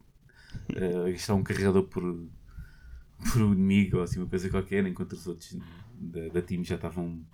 uh, 0.71 1.07
a 1.07 1.11
gastar 1.11 1.35
um 1.35 1.43
carregador 1.43 1.85
por, 1.85 2.02
por 2.02 3.43
um 3.43 3.52
inimigo 3.52 3.99
ou 3.99 4.02
assim, 4.02 4.19
uma 4.21 4.28
coisa 4.28 4.50
qualquer, 4.50 4.87
enquanto 4.87 5.12
os 5.12 5.26
outros 5.26 5.57
da, 5.95 6.28
da 6.28 6.43
time 6.43 6.64
já 6.64 6.75
estavam 6.76 7.25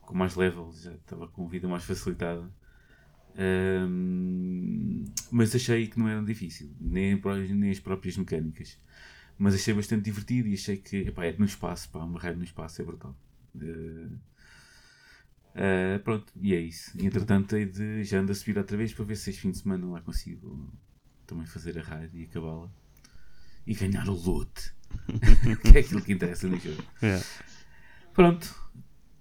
com 0.00 0.14
mais 0.14 0.36
levels, 0.36 0.82
já 0.82 0.92
estava 0.92 1.28
com 1.28 1.48
vida 1.48 1.68
mais 1.68 1.84
facilitada. 1.84 2.48
Um, 3.38 5.04
mas 5.30 5.54
achei 5.54 5.88
que 5.88 5.98
não 5.98 6.08
era 6.08 6.22
difícil, 6.22 6.70
nem, 6.80 7.20
nem 7.54 7.70
as 7.70 7.80
próprias 7.80 8.16
mecânicas. 8.16 8.78
Mas 9.38 9.54
achei 9.54 9.74
bastante 9.74 10.04
divertido 10.04 10.48
e 10.48 10.54
achei 10.54 10.76
que 10.76 10.96
epá, 11.08 11.26
é 11.26 11.36
no 11.36 11.44
espaço, 11.44 11.88
pá, 11.90 11.98
uma 12.00 12.18
raid 12.18 12.38
no 12.38 12.44
espaço 12.44 12.80
é 12.80 12.84
brutal. 12.84 13.14
Uh, 13.54 14.18
uh, 15.54 16.00
pronto, 16.02 16.32
e 16.40 16.54
é 16.54 16.60
isso. 16.60 16.92
E, 16.98 17.06
entretanto, 17.06 17.54
de, 17.54 18.04
já 18.04 18.20
ando 18.20 18.32
a 18.32 18.34
subir 18.34 18.56
outra 18.56 18.76
vez 18.76 18.94
para 18.94 19.04
ver 19.04 19.16
se 19.16 19.30
este 19.30 19.42
fim 19.42 19.50
de 19.50 19.58
semana 19.58 19.86
lá 19.86 20.00
consigo 20.00 20.72
também 21.26 21.46
fazer 21.46 21.78
a 21.78 21.82
raid 21.82 22.16
e 22.18 22.24
acabá-la 22.24 22.70
e 23.66 23.74
ganhar 23.74 24.08
o 24.08 24.14
loot, 24.14 24.72
que 25.62 25.76
é 25.76 25.80
aquilo 25.80 26.00
que 26.00 26.12
interessa 26.12 26.46
no 26.46 26.58
jogo. 26.58 26.82
Yeah. 27.02 27.24
Pronto, 28.14 28.54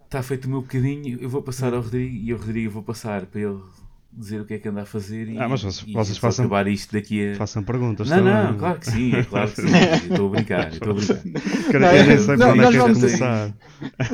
está 0.05 0.23
feito 0.23 0.45
o 0.45 0.49
meu 0.49 0.61
bocadinho. 0.61 1.19
Eu 1.19 1.29
vou 1.29 1.41
passar 1.41 1.73
ao 1.73 1.81
Rodrigo 1.81 2.15
e 2.15 2.31
ao 2.31 2.37
Rodrigo 2.37 2.71
vou 2.71 2.83
passar 2.83 3.25
para 3.25 3.41
ele 3.41 3.61
dizer 4.17 4.41
o 4.41 4.45
que 4.45 4.53
é 4.55 4.59
que 4.59 4.67
anda 4.67 4.81
a 4.83 4.85
fazer 4.85 5.27
e, 5.29 5.37
Ah, 5.37 5.47
mas 5.49 5.61
vocês- 5.61 5.83
e 5.87 5.93
vocês 5.93 6.15
só 6.15 6.21
façam- 6.21 6.45
acabar 6.45 6.67
isto 6.67 6.93
daqui 6.93 7.31
a. 7.31 7.35
Façam 7.35 7.63
perguntas 7.63 8.09
Não, 8.09 8.17
também. 8.17 8.33
não, 8.33 8.57
claro 8.57 8.79
que 8.79 8.85
sim, 8.91 9.13
é 9.15 9.23
claro 9.23 9.51
que 9.51 9.61
sim. 9.61 9.67
Estou 10.11 10.27
a 10.27 10.29
brincar, 10.31 10.71
estou 10.73 10.91
a 10.91 10.95
brincar. 10.95 11.79
Não, 11.79 11.87
eu 11.91 12.05
nem 12.05 12.13
é- 12.13 12.17
sei 12.17 12.37
não, 12.37 12.49
onde 12.51 12.59
é 12.59 12.61
nós 12.63 12.69
que 12.71 12.77
é 12.77 12.79
vamos- 12.81 12.97
começar. 12.99 13.53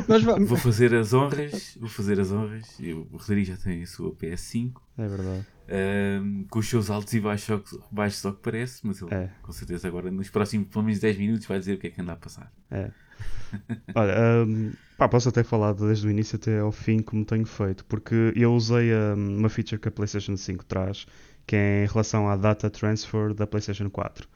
Nós 0.08 0.24
vamos- 0.24 0.50
Vou 0.50 0.58
fazer 0.58 0.96
as 0.96 1.13
honras, 1.13 1.77
vou 1.79 1.89
fazer 1.89 2.20
as 2.20 2.31
honras. 2.31 2.79
Eu, 2.79 3.08
o 3.12 3.17
Rodrigo 3.17 3.48
já 3.48 3.58
tem 3.58 3.84
a 3.84 3.88
sua 3.88 4.12
PS5, 4.15 4.81
É 4.98 5.08
verdade. 5.08 5.46
ahm, 5.70 6.43
com 6.50 6.60
os 6.60 6.67
seus 6.70 6.89
altos 6.89 7.13
e 7.13 7.20
baixos, 7.20 7.79
baixos 7.91 8.25
ao 8.25 8.34
que 8.34 8.41
parece, 8.41 8.86
mas 8.86 9.01
ele 9.01 9.13
É. 9.13 9.29
com 9.41 9.51
certeza 9.51 9.88
agora 9.88 10.10
nos 10.12 10.29
próximos 10.29 10.67
pelo 10.67 10.84
menos 10.86 11.00
10 11.00 11.17
minutos 11.17 11.46
vai 11.46 11.60
dizer 11.60 11.74
o 11.74 11.77
que 11.77 11.88
é 11.88 11.89
que 11.89 12.01
anda 12.01 12.13
a 12.13 12.15
passar. 12.15 12.51
É. 12.70 12.89
Olha, 13.96 14.46
hum, 14.46 14.74
pá, 14.98 15.08
posso 15.10 15.30
até 15.30 15.44
falar 15.44 15.74
desde 15.74 16.08
o 16.08 16.12
início 16.12 16.36
até 16.38 16.60
ao 16.60 16.72
fim 16.72 17.00
como 17.01 17.25
tenho 17.25 17.46
feito, 17.46 17.86
porque 17.86 18.34
eu 18.36 18.54
usei 18.54 18.94
hum, 18.94 19.38
uma 19.40 19.50
feature 19.50 19.80
que 19.82 19.88
a 19.88 19.92
PlayStation 19.92 20.38
5 20.38 20.66
traz, 20.66 21.06
que 21.46 21.56
é 21.56 21.84
em 21.84 21.88
relação 21.88 22.30
à 22.30 22.36
data 22.38 22.70
transfer 22.70 23.34
da 23.34 23.46
PlayStation 23.48 23.90
4. 23.90 24.28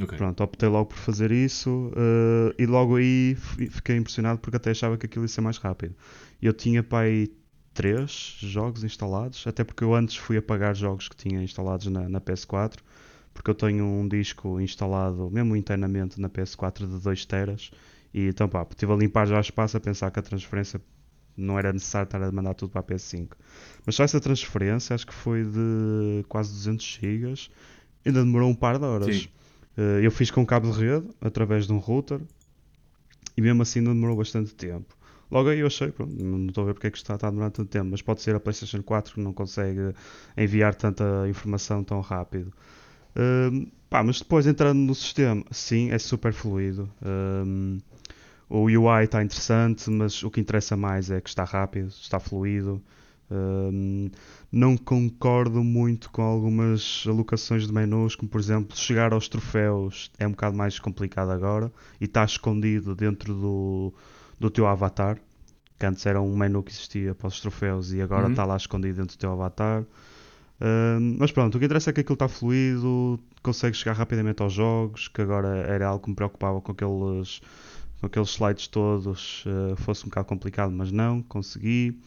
Ok. 0.00 0.14
Pronto, 0.16 0.42
optei 0.42 0.68
logo 0.68 0.86
por 0.90 0.98
fazer 0.98 1.30
isso 1.32 1.90
eh, 1.96 2.54
e 2.62 2.66
logo 2.66 2.96
aí 2.96 3.34
fi- 3.34 3.68
fiquei 3.70 3.96
impressionado 3.96 4.38
porque 4.40 4.56
até 4.56 4.70
achava 4.70 4.96
que 4.98 5.06
aquilo 5.06 5.24
ia 5.24 5.28
ser 5.28 5.40
mais 5.40 5.56
rápido. 5.58 5.94
Eu 6.40 6.52
tinha 6.52 6.82
para 6.82 7.06
aí 7.06 7.32
três 7.74 8.36
jogos 8.40 8.84
instalados, 8.84 9.46
até 9.46 9.64
porque 9.64 9.82
eu 9.84 9.94
antes 9.94 10.16
fui 10.16 10.36
apagar 10.36 10.74
jogos 10.74 11.08
que 11.08 11.16
tinha 11.16 11.42
instalados 11.42 11.86
na, 11.86 12.08
na 12.08 12.20
PS4, 12.20 12.84
porque 13.34 13.50
eu 13.50 13.54
tenho 13.54 13.84
um 13.84 14.06
disco 14.06 14.60
instalado 14.60 15.30
mesmo 15.30 15.56
internamente 15.56 16.20
na 16.20 16.28
PS4 16.28 16.86
de 16.86 16.98
2 17.00 17.24
teras 17.24 17.70
e 18.12 18.28
então 18.28 18.48
pá, 18.48 18.66
estive 18.68 18.92
a 18.92 18.96
limpar 18.96 19.26
já 19.26 19.40
espaço 19.40 19.76
a 19.76 19.80
pensar 19.80 20.10
que 20.10 20.18
a 20.18 20.22
transferência 20.22 20.80
não 21.36 21.58
era 21.58 21.72
necessário 21.72 22.04
estar 22.04 22.22
a 22.22 22.30
mandar 22.30 22.54
tudo 22.54 22.70
para 22.70 22.80
a 22.80 22.84
PS5. 22.84 23.30
Mas 23.86 23.94
só 23.94 24.04
essa 24.04 24.20
transferência, 24.20 24.94
acho 24.94 25.06
que 25.06 25.14
foi 25.14 25.44
de 25.44 26.24
quase 26.28 26.52
200 26.52 26.98
GB, 27.00 27.34
ainda 28.04 28.22
demorou 28.22 28.50
um 28.50 28.54
par 28.54 28.78
de 28.78 28.84
horas. 28.84 29.16
Sim. 29.16 29.28
Eh, 29.76 30.00
eu 30.02 30.10
fiz 30.10 30.30
com 30.30 30.44
cabo 30.44 30.70
de 30.70 30.78
rede, 30.78 31.06
através 31.20 31.66
de 31.66 31.72
um 31.72 31.78
router, 31.78 32.20
e 33.36 33.40
mesmo 33.40 33.62
assim 33.62 33.80
não 33.80 33.94
demorou 33.94 34.16
bastante 34.16 34.54
tempo. 34.54 34.96
Logo 35.30 35.48
aí 35.48 35.60
eu 35.60 35.66
achei, 35.66 35.90
pronto, 35.90 36.12
não 36.22 36.46
estou 36.48 36.64
a 36.64 36.66
ver 36.66 36.74
porque 36.74 36.88
é 36.88 36.90
que 36.90 36.98
está, 36.98 37.14
está 37.14 37.28
a 37.28 37.30
demorar 37.30 37.50
tanto 37.50 37.70
tempo, 37.70 37.88
mas 37.90 38.02
pode 38.02 38.20
ser 38.20 38.34
a 38.34 38.40
PlayStation 38.40 38.82
4 38.82 39.14
que 39.14 39.20
não 39.20 39.32
consegue 39.32 39.94
enviar 40.36 40.74
tanta 40.74 41.04
informação 41.26 41.82
tão 41.82 42.00
rápido. 42.00 42.52
Hum, 43.16 43.66
pá, 43.88 44.02
mas 44.02 44.18
depois 44.18 44.46
entrando 44.46 44.78
no 44.78 44.94
sistema, 44.94 45.42
sim, 45.50 45.90
é 45.90 45.98
super 45.98 46.34
fluido. 46.34 46.88
Hum, 47.02 47.78
o 48.58 48.64
UI 48.66 49.04
está 49.04 49.22
interessante, 49.22 49.90
mas 49.90 50.22
o 50.22 50.30
que 50.30 50.40
interessa 50.40 50.76
mais 50.76 51.10
é 51.10 51.20
que 51.20 51.28
está 51.28 51.44
rápido, 51.44 51.88
está 51.88 52.18
fluido. 52.20 52.82
Hum, 53.30 54.10
não 54.50 54.76
concordo 54.76 55.64
muito 55.64 56.10
com 56.10 56.20
algumas 56.22 57.04
alocações 57.08 57.66
de 57.66 57.72
menus, 57.72 58.14
como 58.14 58.28
por 58.30 58.38
exemplo, 58.40 58.76
chegar 58.76 59.12
aos 59.14 59.26
troféus 59.28 60.10
é 60.18 60.26
um 60.26 60.32
bocado 60.32 60.54
mais 60.56 60.78
complicado 60.78 61.30
agora 61.30 61.72
e 62.00 62.04
está 62.04 62.24
escondido 62.24 62.94
dentro 62.94 63.32
do, 63.34 63.94
do 64.38 64.50
teu 64.50 64.66
avatar. 64.66 65.18
Que 65.78 65.86
antes 65.86 66.04
era 66.06 66.20
um 66.20 66.36
menu 66.36 66.62
que 66.62 66.70
existia 66.72 67.14
para 67.14 67.28
os 67.28 67.40
troféus 67.40 67.92
e 67.92 68.00
agora 68.02 68.26
Uhum. 68.26 68.30
está 68.30 68.44
lá 68.44 68.56
escondido 68.56 68.96
dentro 69.00 69.16
do 69.16 69.20
teu 69.20 69.32
avatar. 69.32 69.84
Hum, 70.60 71.16
mas 71.18 71.32
pronto, 71.32 71.56
o 71.56 71.58
que 71.58 71.64
interessa 71.64 71.90
é 71.90 71.92
que 71.92 72.00
aquilo 72.00 72.14
está 72.14 72.28
fluido, 72.28 73.18
consegues 73.42 73.78
chegar 73.80 73.94
rapidamente 73.94 74.42
aos 74.42 74.52
jogos, 74.52 75.08
que 75.08 75.20
agora 75.22 75.48
era 75.66 75.86
algo 75.88 76.04
que 76.04 76.10
me 76.10 76.16
preocupava 76.16 76.60
com 76.60 76.70
aqueles, 76.72 77.40
com 78.02 78.06
aqueles 78.08 78.30
slides 78.30 78.66
todos, 78.66 79.44
eh, 79.46 79.76
fosse 79.76 80.04
um 80.04 80.08
bocado 80.08 80.26
complicado, 80.28 80.72
mas 80.72 80.90
não, 80.92 81.22
consegui. 81.22 82.00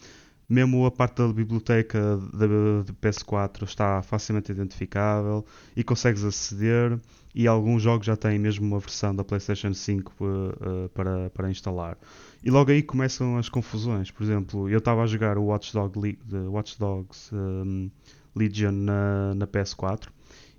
Mesmo 0.48 0.86
a 0.86 0.92
parte 0.92 1.18
da 1.18 1.28
biblioteca 1.34 2.18
da 2.34 2.46
de 2.86 2.94
PS4 3.02 3.64
está 3.64 4.02
facilmente 4.04 4.52
identificável 4.52 5.46
e 5.76 5.84
consegues 5.84 6.24
aceder. 6.24 7.00
E 7.34 7.48
alguns 7.48 7.82
jogos 7.84 8.06
já 8.08 8.16
têm 8.16 8.40
mesmo 8.40 8.66
uma 8.68 8.80
versão 8.80 9.16
da 9.16 9.24
PlayStation 9.24 9.74
5 9.74 10.14
eh, 10.22 10.86
eh, 10.86 10.90
para, 10.94 11.30
para 11.32 11.50
instalar. 11.52 11.98
E 12.44 12.52
logo 12.52 12.72
aí 12.72 12.84
começam 12.84 13.38
as 13.38 13.50
confusões. 13.50 14.12
Por 14.12 14.24
exemplo, 14.24 14.70
eu 14.70 14.78
estava 14.80 15.04
a 15.04 15.08
jogar 15.08 15.38
o 15.38 15.46
Watch, 15.46 15.74
Dog 15.74 16.00
Le- 16.00 16.20
Watch 16.50 16.78
Dogs 16.80 17.32
um, 17.34 17.90
Legion 18.36 18.72
na, 18.74 19.34
na 19.36 19.48
PS4 19.48 20.10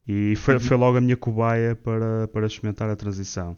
e 0.06 0.34
foi, 0.36 0.58
foi 0.60 0.76
logo 0.76 0.98
a 0.98 1.00
minha 1.00 1.16
cobaia 1.16 1.76
para, 1.76 2.28
para 2.28 2.46
experimentar 2.46 2.90
a 2.90 2.96
transição. 2.96 3.56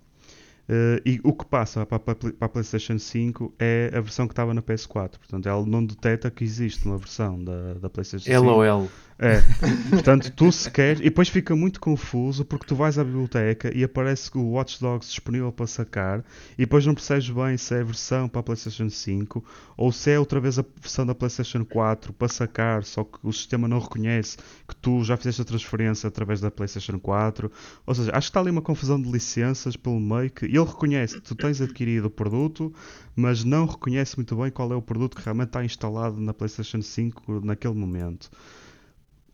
Eh, 0.68 1.02
e 1.04 1.20
o 1.24 1.32
que 1.32 1.46
passa 1.46 1.86
para, 1.86 1.98
para, 1.98 2.14
para 2.14 2.32
a 2.40 2.48
PlayStation 2.48 2.98
5 2.98 3.54
é 3.58 3.90
a 3.94 4.00
versão 4.00 4.26
que 4.26 4.32
estava 4.32 4.52
na 4.52 4.60
PS4. 4.60 5.18
Portanto, 5.18 5.48
ela 5.48 5.64
não 5.64 5.84
detecta 5.84 6.30
que 6.30 6.44
existe 6.44 6.84
uma 6.86 6.98
versão 6.98 7.42
da, 7.42 7.74
da 7.74 7.88
PlayStation 7.88 8.26
5. 8.26 8.40
LOL. 8.42 8.88
É, 9.20 9.42
portanto, 9.90 10.30
tu 10.30 10.52
se 10.52 10.70
queres, 10.70 11.00
e 11.00 11.04
depois 11.04 11.28
fica 11.28 11.56
muito 11.56 11.80
confuso 11.80 12.44
porque 12.44 12.66
tu 12.66 12.76
vais 12.76 12.96
à 12.98 13.04
biblioteca 13.04 13.76
e 13.76 13.82
aparece 13.82 14.30
o 14.38 14.50
Watch 14.50 14.80
Dogs 14.80 15.08
disponível 15.08 15.50
para 15.50 15.66
sacar 15.66 16.24
e 16.52 16.58
depois 16.58 16.86
não 16.86 16.94
percebes 16.94 17.28
bem 17.28 17.56
se 17.56 17.74
é 17.74 17.80
a 17.80 17.82
versão 17.82 18.28
para 18.28 18.40
a 18.40 18.42
PlayStation 18.44 18.88
5 18.88 19.44
ou 19.76 19.90
se 19.90 20.12
é 20.12 20.20
outra 20.20 20.38
vez 20.38 20.56
a 20.60 20.64
versão 20.80 21.04
da 21.04 21.16
PlayStation 21.16 21.64
4 21.64 22.12
para 22.12 22.28
sacar, 22.28 22.84
só 22.84 23.02
que 23.02 23.18
o 23.24 23.32
sistema 23.32 23.66
não 23.66 23.80
reconhece 23.80 24.36
que 24.68 24.76
tu 24.76 25.02
já 25.02 25.16
fizeste 25.16 25.42
a 25.42 25.44
transferência 25.44 26.06
através 26.06 26.40
da 26.40 26.50
PlayStation 26.50 27.00
4. 27.00 27.50
Ou 27.86 27.94
seja, 27.94 28.12
acho 28.12 28.28
que 28.28 28.30
está 28.30 28.40
ali 28.40 28.50
uma 28.50 28.62
confusão 28.62 29.02
de 29.02 29.10
licenças 29.10 29.76
pelo 29.76 29.98
meio 29.98 30.30
que 30.30 30.44
ele 30.44 30.58
reconhece 30.58 31.16
que 31.16 31.22
tu 31.22 31.34
tens 31.34 31.60
adquirido 31.60 32.04
o 32.04 32.10
produto, 32.10 32.72
mas 33.16 33.42
não 33.42 33.66
reconhece 33.66 34.16
muito 34.16 34.36
bem 34.36 34.50
qual 34.50 34.72
é 34.72 34.76
o 34.76 34.82
produto 34.82 35.16
que 35.16 35.24
realmente 35.24 35.48
está 35.48 35.64
instalado 35.64 36.20
na 36.20 36.32
PlayStation 36.32 36.80
5 36.80 37.40
naquele 37.44 37.74
momento. 37.74 38.30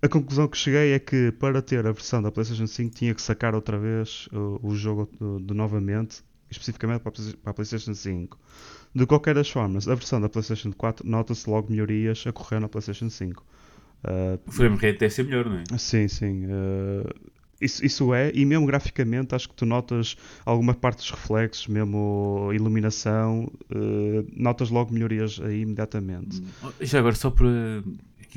A 0.04 0.08
conclusão 0.08 0.46
que 0.46 0.58
cheguei 0.58 0.92
é 0.92 0.98
que 0.98 1.32
para 1.32 1.62
ter 1.62 1.86
a 1.86 1.90
versão 1.90 2.20
da 2.20 2.30
PlayStation 2.30 2.66
5 2.66 2.94
tinha 2.94 3.14
que 3.14 3.22
sacar 3.22 3.54
outra 3.54 3.78
vez 3.78 4.28
uh, 4.34 4.60
o 4.62 4.74
jogo 4.74 5.08
uh, 5.18 5.40
de 5.40 5.54
novamente, 5.54 6.22
especificamente 6.50 7.00
para 7.00 7.10
a, 7.10 7.36
para 7.42 7.50
a 7.52 7.54
PlayStation 7.54 7.94
5. 7.94 8.38
De 8.94 9.06
qualquer 9.06 9.34
das 9.34 9.48
formas, 9.48 9.88
a 9.88 9.94
versão 9.94 10.20
da 10.20 10.28
PlayStation 10.28 10.72
4 10.72 11.08
nota-se 11.08 11.48
logo 11.48 11.70
melhorias 11.70 12.22
a 12.26 12.32
correr 12.32 12.60
na 12.60 12.68
PlayStation 12.68 13.08
5. 13.08 13.42
Uh, 14.04 14.38
O 14.46 14.52
frame 14.52 14.76
rate 14.76 14.98
deve 14.98 15.08
ser 15.08 15.22
melhor, 15.22 15.46
não 15.46 15.60
é? 15.60 15.78
Sim, 15.78 16.06
sim. 16.06 16.44
eh, 16.50 17.14
isso, 17.64 17.84
isso 17.84 18.12
é, 18.12 18.30
e 18.34 18.44
mesmo 18.44 18.66
graficamente 18.66 19.34
acho 19.34 19.48
que 19.48 19.54
tu 19.54 19.64
notas 19.64 20.16
alguma 20.44 20.74
parte 20.74 20.98
dos 20.98 21.10
reflexos, 21.10 21.66
mesmo 21.66 22.50
iluminação, 22.52 23.50
eh, 23.70 24.24
notas 24.36 24.68
logo 24.68 24.92
melhorias 24.92 25.40
aí 25.42 25.62
imediatamente. 25.62 26.42
Já 26.80 26.98
agora, 26.98 27.14
só 27.14 27.30
para 27.30 27.82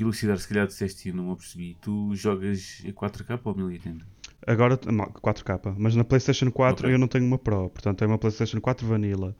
elucidar, 0.02 0.38
se 0.38 0.48
calhar 0.48 0.66
disseste 0.66 1.08
e 1.08 1.12
não 1.12 1.24
me 1.26 1.32
apercebi, 1.32 1.76
tu 1.80 2.14
jogas 2.14 2.82
em 2.84 2.92
4K 2.92 3.40
ou 3.44 3.54
1080? 3.54 4.04
Agora, 4.46 4.78
não, 4.86 5.04
4K, 5.06 5.74
mas 5.76 5.94
na 5.96 6.04
PlayStation 6.04 6.50
4 6.50 6.84
Ok. 6.86 6.94
eu 6.94 6.98
não 6.98 7.08
tenho 7.08 7.24
uma 7.26 7.38
Pro, 7.38 7.68
portanto 7.70 8.02
é 8.02 8.06
uma 8.06 8.18
PlayStation 8.18 8.60
4 8.60 8.86
Vanilla. 8.86 9.34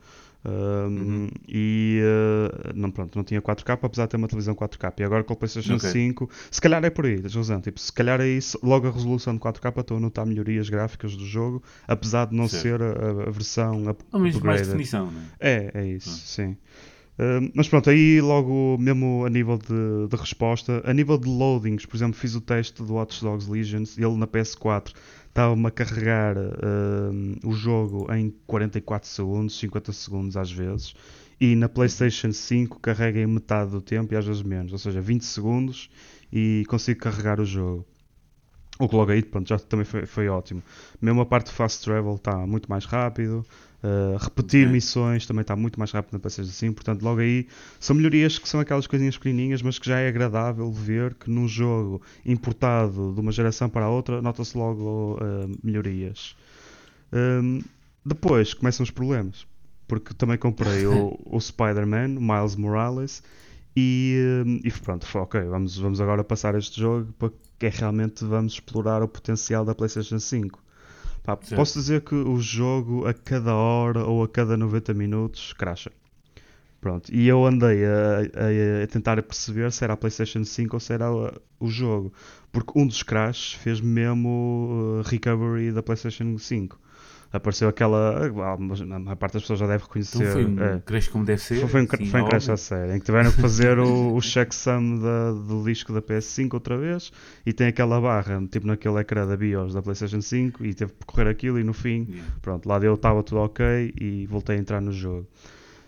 Um, 0.45 0.51
Uhum. 0.89 1.29
E 1.49 2.01
eh, 2.01 2.73
não, 2.75 2.91
pronto, 2.93 3.17
não 3.17 3.25
tinha 3.25 3.43
4K, 3.43 3.79
apesar 3.83 4.05
de 4.05 4.11
ter 4.11 4.17
uma 4.17 4.29
televisão 4.29 4.55
4K. 4.55 4.95
E 5.01 5.05
agora 5.05 5.25
com 5.25 5.33
a 5.33 5.37
PlayStation 5.37 5.75
Ok. 5.75 5.91
5, 5.91 6.31
se 6.51 6.61
calhar 6.61 6.85
é 6.85 6.91
por 6.91 7.07
aí, 7.07 7.21
tens 7.21 7.35
razão. 7.35 7.61
Tipo, 7.61 7.81
se 7.81 7.93
calhar 7.93 8.21
aí 8.21 8.41
se- 8.41 8.57
logo 8.63 8.87
a 8.87 8.91
resolução 8.91 9.35
de 9.35 9.41
4K 9.41 9.81
estou 9.81 9.97
a 9.97 10.01
notar 10.01 10.25
melhorias 10.25 10.69
gráficas 10.69 11.17
do 11.17 11.27
jogo, 11.27 11.61
apesar 11.89 12.27
de 12.27 12.37
não 12.37 12.47
Certo. 12.49 12.63
ser 12.63 12.81
a, 12.83 13.29
a 13.29 13.31
versão 13.31 13.97
Ou 14.13 14.21
mesmo 14.21 14.45
mais 14.45 14.63
definição, 14.67 15.11
não 15.11 15.21
é? 15.21 15.25
É, 15.41 15.71
é 15.75 15.87
isso, 15.89 16.11
Ah. 16.11 16.23
sim. 16.25 16.57
Mas 17.53 17.69
pronto, 17.69 17.91
aí 17.91 18.21
logo, 18.21 18.77
mesmo 18.79 19.25
a 19.27 19.31
nível 19.31 19.59
de, 19.59 20.09
de 20.09 20.17
resposta, 20.17 20.81
a 20.85 20.95
nível 20.95 21.19
de 21.19 21.29
loadings, 21.29 21.85
por 21.85 21.97
exemplo, 21.97 22.15
fiz 22.15 22.37
o 22.37 22.41
teste 22.41 22.81
do 22.81 22.95
Watch 22.95 23.21
Dogs 23.23 23.51
Legions, 23.51 23.99
ele 23.99 24.17
na 24.17 24.27
PS4 24.27 24.93
estava-me 25.27 25.67
a 25.67 25.71
carregar 25.71 26.37
uh, 26.37 27.49
o 27.49 27.53
jogo 27.53 28.07
em 28.13 28.33
44 28.47 29.09
segundos, 29.09 29.59
50 29.59 29.93
segundos 29.93 30.37
às 30.37 30.51
vezes, 30.53 30.95
e 31.41 31.57
na 31.57 31.69
PlayStation 31.69 32.33
5 32.33 32.79
carrega 32.79 33.21
em 33.21 33.27
metade 33.27 33.73
do 33.73 33.81
tempo 33.81 34.15
e 34.15 34.17
às 34.17 34.25
vezes 34.25 34.43
menos, 34.43 34.73
ou 34.73 34.79
seja, 34.79 35.01
20 35.01 35.25
segundos 35.25 35.91
e 36.33 36.65
consigo 36.69 37.01
carregar 37.01 37.41
o 37.41 37.45
jogo. 37.45 37.85
O 38.79 38.89
que 38.89 38.95
logo 38.95 39.11
aí 39.11 39.23
pronto, 39.23 39.49
já 39.49 39.59
também 39.59 39.85
foi, 39.85 40.07
foi 40.07 40.29
ótimo. 40.29 40.63
Mesmo 41.01 41.21
a 41.21 41.27
parte 41.27 41.47
do 41.47 41.53
fast 41.53 41.85
travel 41.85 42.15
está 42.15 42.47
muito 42.47 42.71
mais 42.71 42.85
rápido. 42.85 43.45
Uh, 43.83 44.17
repetir 44.19 44.63
okay. 44.63 44.73
missões 44.73 45.25
também 45.25 45.43
está 45.43 45.55
muito 45.55 45.79
mais 45.79 45.93
rápido 45.93 46.15
na 46.15 46.19
PlayStation 46.19 46.51
5. 46.51 46.75
Portanto, 46.75 47.03
logo 47.03 47.21
aí 47.21 47.47
são 47.79 47.95
melhorias 47.95 48.39
que 48.39 48.49
são 48.49 48.59
aquelas 48.61 48.87
coisinhas 48.87 49.17
pequenininhas, 49.17 49.63
mas 49.63 49.79
que 49.79 49.87
já 49.87 50.01
é 50.01 50.09
agradável 50.09 50.71
ver 50.73 51.15
que 51.15 51.31
num 51.31 51.47
jogo 51.47 52.03
importado 52.27 53.13
de 53.15 53.21
uma 53.21 53.31
geração 53.31 53.69
para 53.69 53.85
a 53.85 53.89
outra 53.89 54.21
nota-se 54.21 54.57
logo 54.59 55.19
uh, 55.21 55.59
melhorias. 55.63 56.35
Um, 57.13 57.63
depois 58.05 58.53
começam 58.53 58.83
os 58.83 58.91
problemas, 58.91 59.47
porque 59.87 60.13
também 60.13 60.37
comprei 60.37 60.87
o, 60.87 61.19
o 61.25 61.41
Spider-Man, 61.41 62.09
Miles 62.21 62.57
Morales, 62.57 63.23
e, 63.77 64.43
hum, 64.45 64.61
e 64.65 64.73
pronto, 64.73 65.07
foi, 65.07 65.21
ok, 65.21 65.41
vamos, 65.43 65.79
vamos 65.79 66.01
agora 66.01 66.25
passar 66.25 66.57
este 66.57 66.81
jogo 66.81 67.13
para 67.17 67.31
que 67.59 67.67
é 67.67 67.69
realmente 67.69 68.25
vamos 68.25 68.55
explorar 68.55 69.03
o 69.05 69.09
potencial 69.09 69.65
da 69.65 69.75
PlayStation 69.75 70.19
5. 70.19 70.59
Pá, 71.29 71.37
posso 71.37 71.79
dizer 71.79 72.01
que 72.01 72.15
o 72.15 72.41
jogo 72.41 73.07
a 73.07 73.13
cada 73.13 73.55
hora 73.55 74.03
ou 74.03 74.23
a 74.23 74.29
cada 74.29 74.57
90 74.57 74.95
minutos 74.95 75.53
crasha. 75.53 75.93
Pronto, 76.81 77.15
e 77.15 77.29
eu 77.29 77.45
andei 77.45 77.85
a, 77.85 77.91
a, 77.91 78.85
a, 78.85 78.87
tentar 78.87 79.23
perceber 79.23 79.71
se 79.71 79.85
era 79.85 79.93
a 79.93 79.97
PlayStation 79.99 80.43
5 80.43 80.75
ou 80.75 80.81
se 80.81 80.91
era 80.91 81.13
o, 81.13 81.31
o 81.61 81.69
jogo, 81.69 82.11
porque 82.51 82.73
um 82.75 82.87
dos 82.87 83.03
crashes 83.03 83.53
fez 83.53 83.79
mesmo 83.79 85.01
uh, 85.01 85.03
recovery 85.03 85.71
da 85.71 85.83
PlayStation 85.83 86.39
5 86.39 86.81
apareceu 87.33 87.69
aquela. 87.69 88.27
A 88.27 88.57
maior 88.57 89.17
parte 89.17 89.35
das 89.35 89.43
pessoas 89.43 89.59
já 89.59 89.67
deve 89.67 89.85
reconhecer. 89.85 90.19
Então 90.19 90.33
foi 90.33 90.45
um 90.45 90.63
é, 90.63 90.81
crash 90.81 91.09
como 91.09 91.25
deve 91.25 91.43
ser. 91.43 91.69
Foi, 91.69 91.83
um, 91.83 91.87
sim, 91.89 92.07
foi 92.07 92.23
um 92.23 92.29
crash 92.29 92.49
a 92.49 92.57
sério, 92.57 92.95
em 92.95 92.99
que 92.99 93.05
tiveram 93.05 93.31
que 93.31 93.41
fazer 93.41 93.79
o, 93.81 94.15
o 94.15 94.21
checksum 94.21 94.99
da, 94.99 95.33
do 95.33 95.63
disco 95.65 95.93
da 95.93 96.01
PS5 96.01 96.55
outra 96.55 96.77
vez 96.77 97.13
e 97.45 97.53
tem 97.53 97.69
aquela 97.69 98.01
barra, 98.01 98.43
tipo 98.51 98.67
naquele 98.67 98.99
ecrã 98.99 99.27
da 99.27 99.37
BIOS 99.37 99.75
da 99.75 99.83
PlayStation 99.83 100.21
5 100.21 100.65
e 100.65 100.75
teve 100.75 100.93
que 100.93 100.99
percorrer 100.99 101.29
aquilo 101.29 101.59
e 101.59 101.65
no 101.65 101.73
fim, 101.73 102.07
yeah. 102.09 102.33
pronto, 102.41 102.67
lá 102.69 102.79
deu, 102.79 102.95
estava 102.95 103.23
tudo 103.23 103.41
ok 103.41 103.95
e 104.01 104.27
voltei 104.27 104.57
a 104.57 104.59
entrar 104.59 104.81
no 104.81 104.93
jogo. 104.93 105.27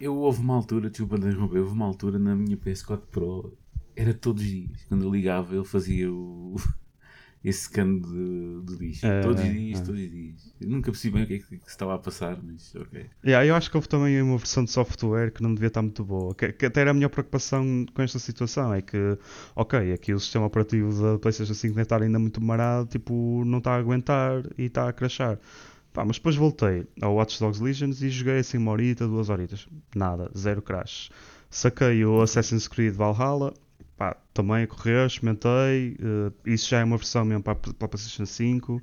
Eu 0.00 0.16
houve 0.16 0.40
uma 0.40 0.54
altura, 0.54 0.88
desculpa 0.88 1.18
de 1.18 1.28
interromper, 1.28 1.58
houve 1.58 1.72
uma 1.72 1.86
altura 1.86 2.18
na 2.18 2.34
minha 2.34 2.56
PS4 2.56 3.00
Pro, 3.10 3.56
era 3.94 4.14
todos 4.14 4.42
os 4.42 4.48
dias, 4.48 4.84
quando 4.88 5.04
eu 5.04 5.10
ligava 5.10 5.54
ele 5.54 5.64
fazia 5.64 6.10
o 6.10 6.56
esse 7.42 7.64
scan 7.64 7.98
de, 7.98 8.62
de 8.64 8.76
lixo. 8.76 9.06
É, 9.06 9.22
todos 9.22 9.40
os 9.40 9.46
é, 9.46 9.52
dias, 9.52 9.80
é. 9.80 9.82
todos 9.82 10.00
os 10.00 10.10
dias. 10.10 10.54
Eu 10.60 10.68
nunca 10.68 10.90
percebi 10.90 11.14
bem 11.14 11.24
o 11.24 11.26
que 11.26 11.34
é 11.34 11.38
que, 11.38 11.46
se 11.46 11.68
estava 11.68 11.94
a 11.94 11.98
passar, 11.98 12.38
mas 12.42 12.74
ok. 12.74 13.06
Yeah, 13.24 13.46
eu 13.46 13.54
acho 13.54 13.70
que 13.70 13.76
houve 13.76 13.88
também 13.88 14.20
uma 14.20 14.36
versão 14.36 14.62
de 14.62 14.70
software 14.70 15.30
que 15.32 15.42
não 15.42 15.54
devia 15.54 15.68
estar 15.68 15.80
muito 15.80 16.04
boa. 16.04 16.34
Que, 16.34 16.52
que 16.52 16.66
até 16.66 16.82
era 16.82 16.90
a 16.90 16.94
minha 16.94 17.08
preocupação 17.08 17.86
com 17.94 18.02
esta 18.02 18.18
situação. 18.18 18.74
É 18.74 18.82
que, 18.82 19.18
ok, 19.56 19.92
aqui 19.92 20.12
o 20.12 20.20
sistema 20.20 20.46
operativo 20.46 21.02
da 21.02 21.18
PlayStation 21.18 21.54
5 21.54 21.74
deve 21.74 21.82
estar 21.82 22.02
ainda 22.02 22.18
muito 22.18 22.42
marado, 22.42 22.86
tipo, 22.88 23.42
não 23.46 23.58
está 23.58 23.72
a 23.72 23.78
aguentar 23.78 24.42
e 24.58 24.64
está 24.64 24.88
a 24.88 24.92
crashar. 24.92 25.38
Pá, 25.92 26.04
mas 26.04 26.16
depois 26.16 26.36
voltei 26.36 26.86
ao 27.00 27.14
Watch 27.14 27.40
Dogs 27.40 27.60
Legions 27.60 28.00
e 28.02 28.10
joguei 28.10 28.38
assim 28.38 28.58
uma 28.58 28.70
horita, 28.70 29.08
duas 29.08 29.28
horitas. 29.28 29.66
Nada, 29.94 30.30
zero 30.36 30.60
crash. 30.62 31.10
Saquei 31.48 32.04
o 32.04 32.20
Assassin's 32.22 32.68
Creed 32.68 32.94
Valhalla 32.94 33.52
pá, 34.00 34.16
também 34.32 34.66
correr, 34.66 35.06
experimentei, 35.06 35.94
uh, 36.00 36.32
isso 36.46 36.70
já 36.70 36.80
é 36.80 36.84
uma 36.84 36.96
versão 36.96 37.22
mesmo 37.22 37.42
para, 37.42 37.54
para 37.54 37.84
a 37.84 37.88
PlayStation 37.88 38.24
5, 38.24 38.76
uh, 38.76 38.80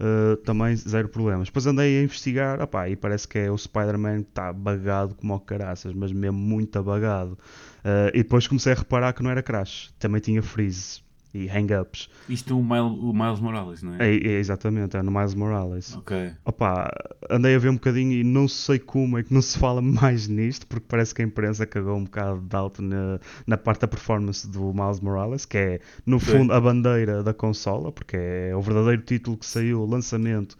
eh, 0.00 0.36
também 0.44 0.74
zero 0.74 1.08
problemas. 1.08 1.46
Depois 1.46 1.68
andei 1.68 2.00
a 2.00 2.02
investigar, 2.02 2.60
opá, 2.60 2.88
e 2.88 2.96
parece 2.96 3.28
que 3.28 3.38
é 3.38 3.48
o 3.48 3.56
Spider-Man 3.56 4.24
que 4.24 4.30
está 4.30 4.52
bagado 4.52 5.14
como 5.14 5.32
o 5.32 5.38
caraças, 5.38 5.94
mas 5.94 6.10
mesmo 6.10 6.36
muito 6.36 6.76
abagado. 6.80 7.38
Uh, 7.84 8.10
e 8.12 8.24
depois 8.24 8.48
comecei 8.48 8.72
a 8.72 8.74
reparar 8.74 9.12
que 9.12 9.22
não 9.22 9.30
era 9.30 9.40
crash, 9.40 9.94
também 10.00 10.20
tinha 10.20 10.42
freeze 10.42 11.05
e 11.36 11.46
hang-ups. 11.46 12.08
Isto 12.28 12.54
é 12.54 12.56
o, 12.56 12.62
Miles, 12.62 13.02
o 13.02 13.12
Miles 13.12 13.40
Morales, 13.40 13.82
não 13.82 13.94
é? 13.94 14.08
é? 14.08 14.16
é? 14.16 14.38
exatamente, 14.38 14.96
é 14.96 15.02
no 15.02 15.10
Miles 15.10 15.34
Morales. 15.34 15.96
Ok. 15.96 16.32
Opa, 16.44 16.90
andei 17.30 17.54
a 17.54 17.58
ver 17.58 17.70
um 17.70 17.74
bocadinho 17.74 18.12
e 18.12 18.24
não 18.24 18.48
sei 18.48 18.78
como 18.78 19.18
é 19.18 19.22
que 19.22 19.32
não 19.32 19.42
se 19.42 19.58
fala 19.58 19.80
mais 19.82 20.28
nisto, 20.28 20.66
porque 20.66 20.86
parece 20.88 21.14
que 21.14 21.22
a 21.22 21.24
imprensa 21.24 21.66
cagou 21.66 21.96
um 21.96 22.04
bocado 22.04 22.40
de 22.40 22.56
alto 22.56 22.82
na, 22.82 23.20
na 23.46 23.56
parte 23.56 23.80
da 23.80 23.88
performance 23.88 24.48
do 24.48 24.72
Miles 24.72 25.00
Morales, 25.00 25.44
que 25.44 25.58
é, 25.58 25.80
no 26.04 26.18
fundo, 26.18 26.52
a 26.52 26.60
bandeira 26.60 27.22
da 27.22 27.34
consola, 27.34 27.92
porque 27.92 28.16
é 28.16 28.56
o 28.56 28.60
verdadeiro 28.60 29.02
título 29.02 29.36
que 29.36 29.46
saiu, 29.46 29.82
o 29.82 29.86
lançamento 29.86 30.56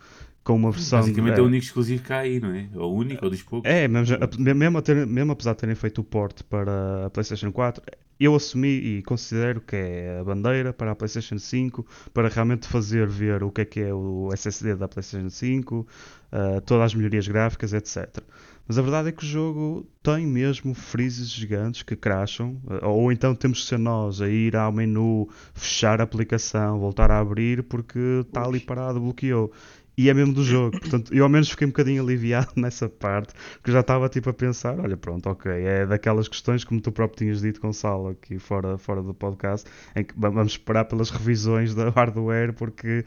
com 0.46 0.54
uma 0.54 0.70
versão. 0.70 1.00
Basicamente 1.00 1.34
de, 1.34 1.40
é 1.40 1.42
o 1.42 1.46
único 1.46 1.64
exclusivo 1.64 2.02
que 2.04 2.12
há 2.12 2.20
aí, 2.20 2.38
não 2.38 2.54
é? 2.54 2.68
Ou 2.74 2.94
o 2.94 2.98
único, 2.98 3.24
ou 3.24 3.30
dos 3.30 3.42
poucos. 3.42 3.68
É, 3.68 3.88
mesmo, 3.88 4.16
mesmo, 4.54 4.80
ter, 4.80 5.04
mesmo 5.04 5.32
apesar 5.32 5.52
de 5.54 5.58
terem 5.58 5.74
feito 5.74 6.00
o 6.00 6.04
port 6.04 6.42
para 6.44 7.06
a 7.06 7.10
PlayStation 7.10 7.50
4, 7.50 7.82
eu 8.18 8.34
assumi 8.34 8.68
e 8.68 9.02
considero 9.02 9.60
que 9.60 9.76
é 9.76 10.18
a 10.20 10.24
bandeira 10.24 10.72
para 10.72 10.92
a 10.92 10.96
PlayStation 10.96 11.38
5 11.38 11.86
para 12.14 12.28
realmente 12.28 12.66
fazer 12.66 13.06
ver 13.06 13.42
o 13.42 13.50
que 13.50 13.60
é 13.60 13.64
que 13.64 13.80
é 13.80 13.92
o 13.92 14.30
SSD 14.32 14.74
da 14.76 14.88
PlayStation 14.88 15.28
5, 15.28 15.76
uh, 15.76 15.86
eh, 16.32 16.60
todas 16.60 16.86
as 16.86 16.94
melhorias 16.94 17.28
gráficas, 17.28 17.72
etc. 17.74 18.22
Mas 18.66 18.78
a 18.78 18.82
verdade 18.82 19.10
é 19.10 19.12
que 19.12 19.22
o 19.22 19.26
jogo 19.26 19.86
tem 20.02 20.26
mesmo 20.26 20.74
freezes 20.74 21.28
gigantes 21.28 21.82
que 21.82 21.94
crasham, 21.94 22.60
uh, 22.64 22.88
ou 22.88 23.12
então 23.12 23.34
temos 23.34 23.62
que 23.62 23.68
ser 23.68 23.78
nós 23.78 24.22
a 24.22 24.28
ir 24.28 24.56
ao 24.56 24.72
menu, 24.72 25.28
fechar 25.54 26.00
a 26.00 26.04
aplicação, 26.04 26.78
voltar 26.78 27.10
a 27.10 27.20
abrir 27.20 27.62
porque 27.64 28.22
está 28.26 28.44
ali 28.44 28.60
parado, 28.60 28.98
bloqueou 28.98 29.52
e 29.96 30.10
é 30.10 30.14
mesmo 30.14 30.34
do 30.34 30.44
jogo. 30.44 30.78
Portanto, 30.78 31.14
eu 31.14 31.24
ao 31.24 31.30
menos 31.30 31.48
fiquei 31.48 31.66
um 31.66 31.70
bocadinho 31.70 32.02
aliviado 32.02 32.52
nessa 32.56 32.88
parte, 32.88 33.32
porque 33.54 33.72
já 33.72 33.80
estava 33.80 34.08
tipo 34.08 34.28
a 34.28 34.34
pensar, 34.34 34.78
olha, 34.78 34.96
pronto, 34.96 35.28
ok, 35.28 35.50
é 35.50 35.86
daquelas 35.86 36.28
questões 36.28 36.64
como 36.64 36.80
tu 36.80 36.92
próprio 36.92 37.18
tinhas 37.18 37.40
dito, 37.40 37.60
Gonçalo, 37.60 38.08
aqui 38.08 38.38
fora, 38.38 38.76
fora 38.76 39.02
do 39.02 39.14
podcast, 39.14 39.68
em 39.94 40.04
que 40.04 40.14
vamos 40.16 40.52
esperar 40.52 40.84
pelas 40.84 41.10
revisões 41.10 41.74
da 41.74 41.88
hardware, 41.88 42.52
porque, 42.52 43.04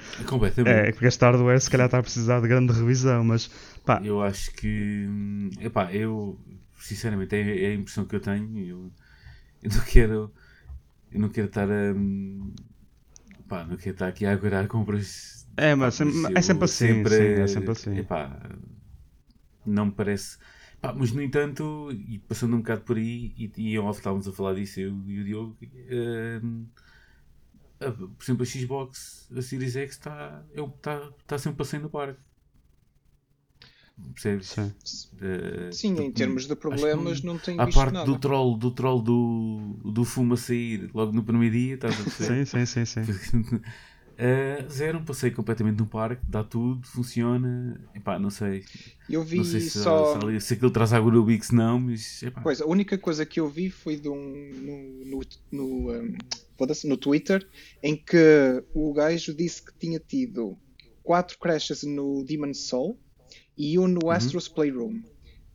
é, 0.65 0.91
porque 0.91 1.05
este 1.05 1.23
hardware 1.23 1.61
se 1.61 1.69
calhar 1.69 1.85
está 1.85 1.99
a 1.99 2.03
precisar 2.03 2.41
de 2.41 2.47
grande 2.47 2.73
revisão, 2.73 3.23
mas 3.23 3.49
pá. 3.85 4.01
Eu 4.03 4.21
acho 4.21 4.51
que, 4.53 5.07
epá, 5.61 5.93
eu, 5.93 6.39
sinceramente, 6.79 7.35
é, 7.35 7.65
é 7.65 7.67
a 7.67 7.73
impressão 7.75 8.05
que 8.05 8.15
eu 8.15 8.19
tenho, 8.19 8.57
eu, 8.57 8.91
eu 9.61 9.71
não 9.71 9.81
quero, 9.81 10.31
eu 11.11 11.19
não 11.19 11.29
quero 11.29 11.47
estar 11.47 11.69
a, 11.69 11.93
pá, 13.47 13.63
não 13.63 13.77
quero 13.77 13.91
estar 13.91 14.07
aqui 14.07 14.25
a 14.25 14.31
aguardar 14.31 14.67
compras 14.67 15.38
é, 15.59 15.75
mas 15.75 15.97
pá, 15.97 16.05
sempre, 16.05 16.37
é 16.37 16.41
sempre 16.41 16.65
assim. 16.65 16.87
Sempre, 16.87 17.15
sim, 17.15 17.41
é 17.41 17.47
sempre 17.47 17.71
assim. 17.71 17.97
Epá, 17.97 18.39
não 19.65 19.87
me 19.87 19.91
parece. 19.91 20.37
Pá, 20.81 20.93
mas 20.93 21.11
no 21.11 21.21
entanto, 21.21 21.89
e 21.91 22.19
passando 22.19 22.55
um 22.55 22.59
bocado 22.59 22.81
por 22.81 22.97
aí, 22.97 23.33
e, 23.37 23.51
e 23.57 23.79
off 23.79 23.99
estávamos 23.99 24.27
a 24.27 24.31
falar 24.31 24.55
disso, 24.55 24.79
eu 24.79 24.95
e 25.07 25.19
o 25.19 25.23
Diogo, 25.25 25.57
uh, 25.61 26.47
uh, 27.85 28.09
por 28.09 28.23
exemplo, 28.23 28.43
a 28.43 28.45
Xbox, 28.45 29.29
a 29.35 29.41
Series 29.41 29.75
X 29.75 29.91
está 29.91 30.43
tá, 30.81 31.11
tá 31.27 31.37
sempre 31.37 31.57
passando 31.57 31.83
no 31.83 31.89
parque. 31.89 32.19
Percebes? 34.13 34.47
Sim, 34.47 34.73
uh, 35.15 35.73
Sim 35.73 36.01
em 36.01 36.11
termos 36.11 36.47
de 36.47 36.55
problemas, 36.55 37.21
não 37.21 37.37
tem 37.37 37.59
A 37.59 37.67
parte 37.67 37.93
nada. 37.93 38.05
do 38.05 38.17
troll, 38.17 38.57
do 38.57 38.71
troll 38.71 39.01
do, 39.01 39.77
do 39.83 40.05
fumo 40.05 40.35
a 40.35 40.37
sair 40.37 40.89
logo 40.93 41.11
no 41.11 41.23
primeiro 41.23 41.53
dia, 41.53 41.75
estás 41.75 41.99
a 41.99 42.03
perceber? 42.05 42.45
sim, 42.45 42.65
sim, 42.65 42.85
sim. 42.85 43.03
sim. 43.03 43.61
Uh, 44.19 44.69
zero, 44.69 45.01
passei 45.01 45.31
completamente 45.31 45.77
no 45.79 45.85
parque, 45.85 46.21
dá 46.27 46.43
tudo, 46.43 46.85
funciona. 46.85 47.79
Epá, 47.95 48.19
não 48.19 48.29
sei. 48.29 48.65
Eu 49.09 49.23
vi 49.23 49.37
não 49.37 49.45
sei 49.45 49.61
se, 49.61 49.79
só. 49.79 50.19
Se, 50.19 50.41
se 50.41 50.53
aquilo 50.55 50.71
traz 50.71 50.91
água 50.91 51.23
Bix, 51.23 51.51
não, 51.51 51.79
mas. 51.79 52.21
Epá. 52.21 52.41
Pois, 52.41 52.59
a 52.59 52.65
única 52.65 52.97
coisa 52.97 53.25
que 53.25 53.39
eu 53.39 53.47
vi 53.47 53.69
foi 53.69 53.95
de 53.95 54.09
um. 54.09 54.17
no, 54.19 55.19
no, 55.19 55.21
no, 55.53 55.91
um, 55.93 56.17
no 56.83 56.97
Twitter, 56.97 57.47
em 57.81 57.95
que 57.95 58.61
o 58.73 58.91
gajo 58.91 59.33
disse 59.33 59.63
que 59.63 59.71
tinha 59.79 59.99
tido 59.99 60.57
quatro 61.01 61.39
crashes 61.39 61.83
no 61.83 62.21
Demon 62.25 62.53
Soul 62.53 62.99
e 63.57 63.79
um 63.79 63.87
no 63.87 64.01
uhum. 64.03 64.11
Astro's 64.11 64.49
Playroom. 64.49 65.01